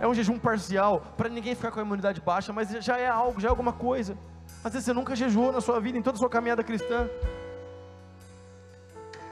É 0.00 0.06
um 0.06 0.14
jejum 0.14 0.38
parcial, 0.38 1.00
para 1.16 1.28
ninguém 1.28 1.54
ficar 1.54 1.70
com 1.70 1.80
a 1.80 1.82
imunidade 1.82 2.20
baixa, 2.20 2.52
mas 2.52 2.70
já 2.70 2.96
é 2.96 3.08
algo, 3.08 3.40
já 3.40 3.48
é 3.48 3.50
alguma 3.50 3.72
coisa. 3.72 4.16
Às 4.64 4.72
vezes 4.72 4.86
você 4.86 4.92
nunca 4.92 5.14
jejuou 5.14 5.52
na 5.52 5.60
sua 5.60 5.80
vida, 5.80 5.98
em 5.98 6.02
toda 6.02 6.16
a 6.16 6.18
sua 6.18 6.30
caminhada 6.30 6.62
cristã. 6.62 7.08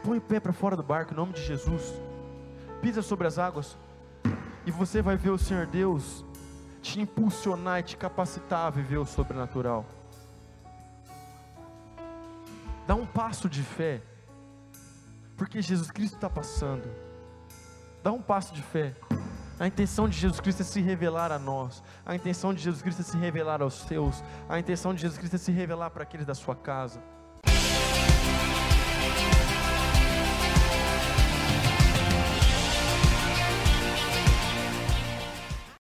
Põe 0.09 0.17
o 0.17 0.23
pé 0.23 0.41
para 0.41 0.55
fora 0.55 0.75
do 0.75 0.83
barco, 0.83 1.13
em 1.13 1.17
nome 1.19 1.35
de 1.35 1.45
Jesus. 1.45 1.93
Pisa 2.81 3.03
sobre 3.03 3.27
as 3.27 3.39
águas. 3.39 3.77
E 4.65 4.71
você 4.71 5.03
vai 5.03 5.19
ver 5.19 5.29
o 5.29 5.37
Senhor 5.37 5.67
Deus 5.67 6.25
te 6.81 6.99
impulsionar 6.99 7.81
e 7.81 7.83
te 7.83 7.95
capacitar 7.95 8.69
a 8.69 8.71
viver 8.71 8.97
o 8.97 9.05
sobrenatural. 9.05 9.85
Dá 12.87 12.95
um 12.95 13.05
passo 13.05 13.51
de 13.51 13.63
fé, 13.63 14.01
porque 15.37 15.61
Jesus 15.61 15.91
Cristo 15.91 16.15
está 16.15 16.31
passando. 16.31 16.89
Dá 18.03 18.11
um 18.11 18.23
passo 18.23 18.55
de 18.55 18.63
fé. 18.63 18.97
A 19.61 19.67
intenção 19.67 20.09
de 20.09 20.17
Jesus 20.17 20.41
Cristo 20.41 20.63
é 20.63 20.65
se 20.65 20.81
revelar 20.81 21.31
a 21.31 21.39
nós. 21.39 21.83
A 22.07 22.17
intenção 22.17 22.55
de 22.55 22.63
Jesus 22.63 22.81
Cristo 22.81 23.03
é 23.03 23.05
se 23.05 23.19
revelar 23.19 23.61
aos 23.61 23.75
seus. 23.83 24.25
A 24.49 24.59
intenção 24.59 24.95
de 24.95 25.03
Jesus 25.03 25.19
Cristo 25.19 25.35
é 25.35 25.39
se 25.39 25.53
revelar 25.53 25.91
para 25.91 26.03
aqueles 26.03 26.25
da 26.25 26.35
sua 26.35 26.57
casa. 26.57 26.99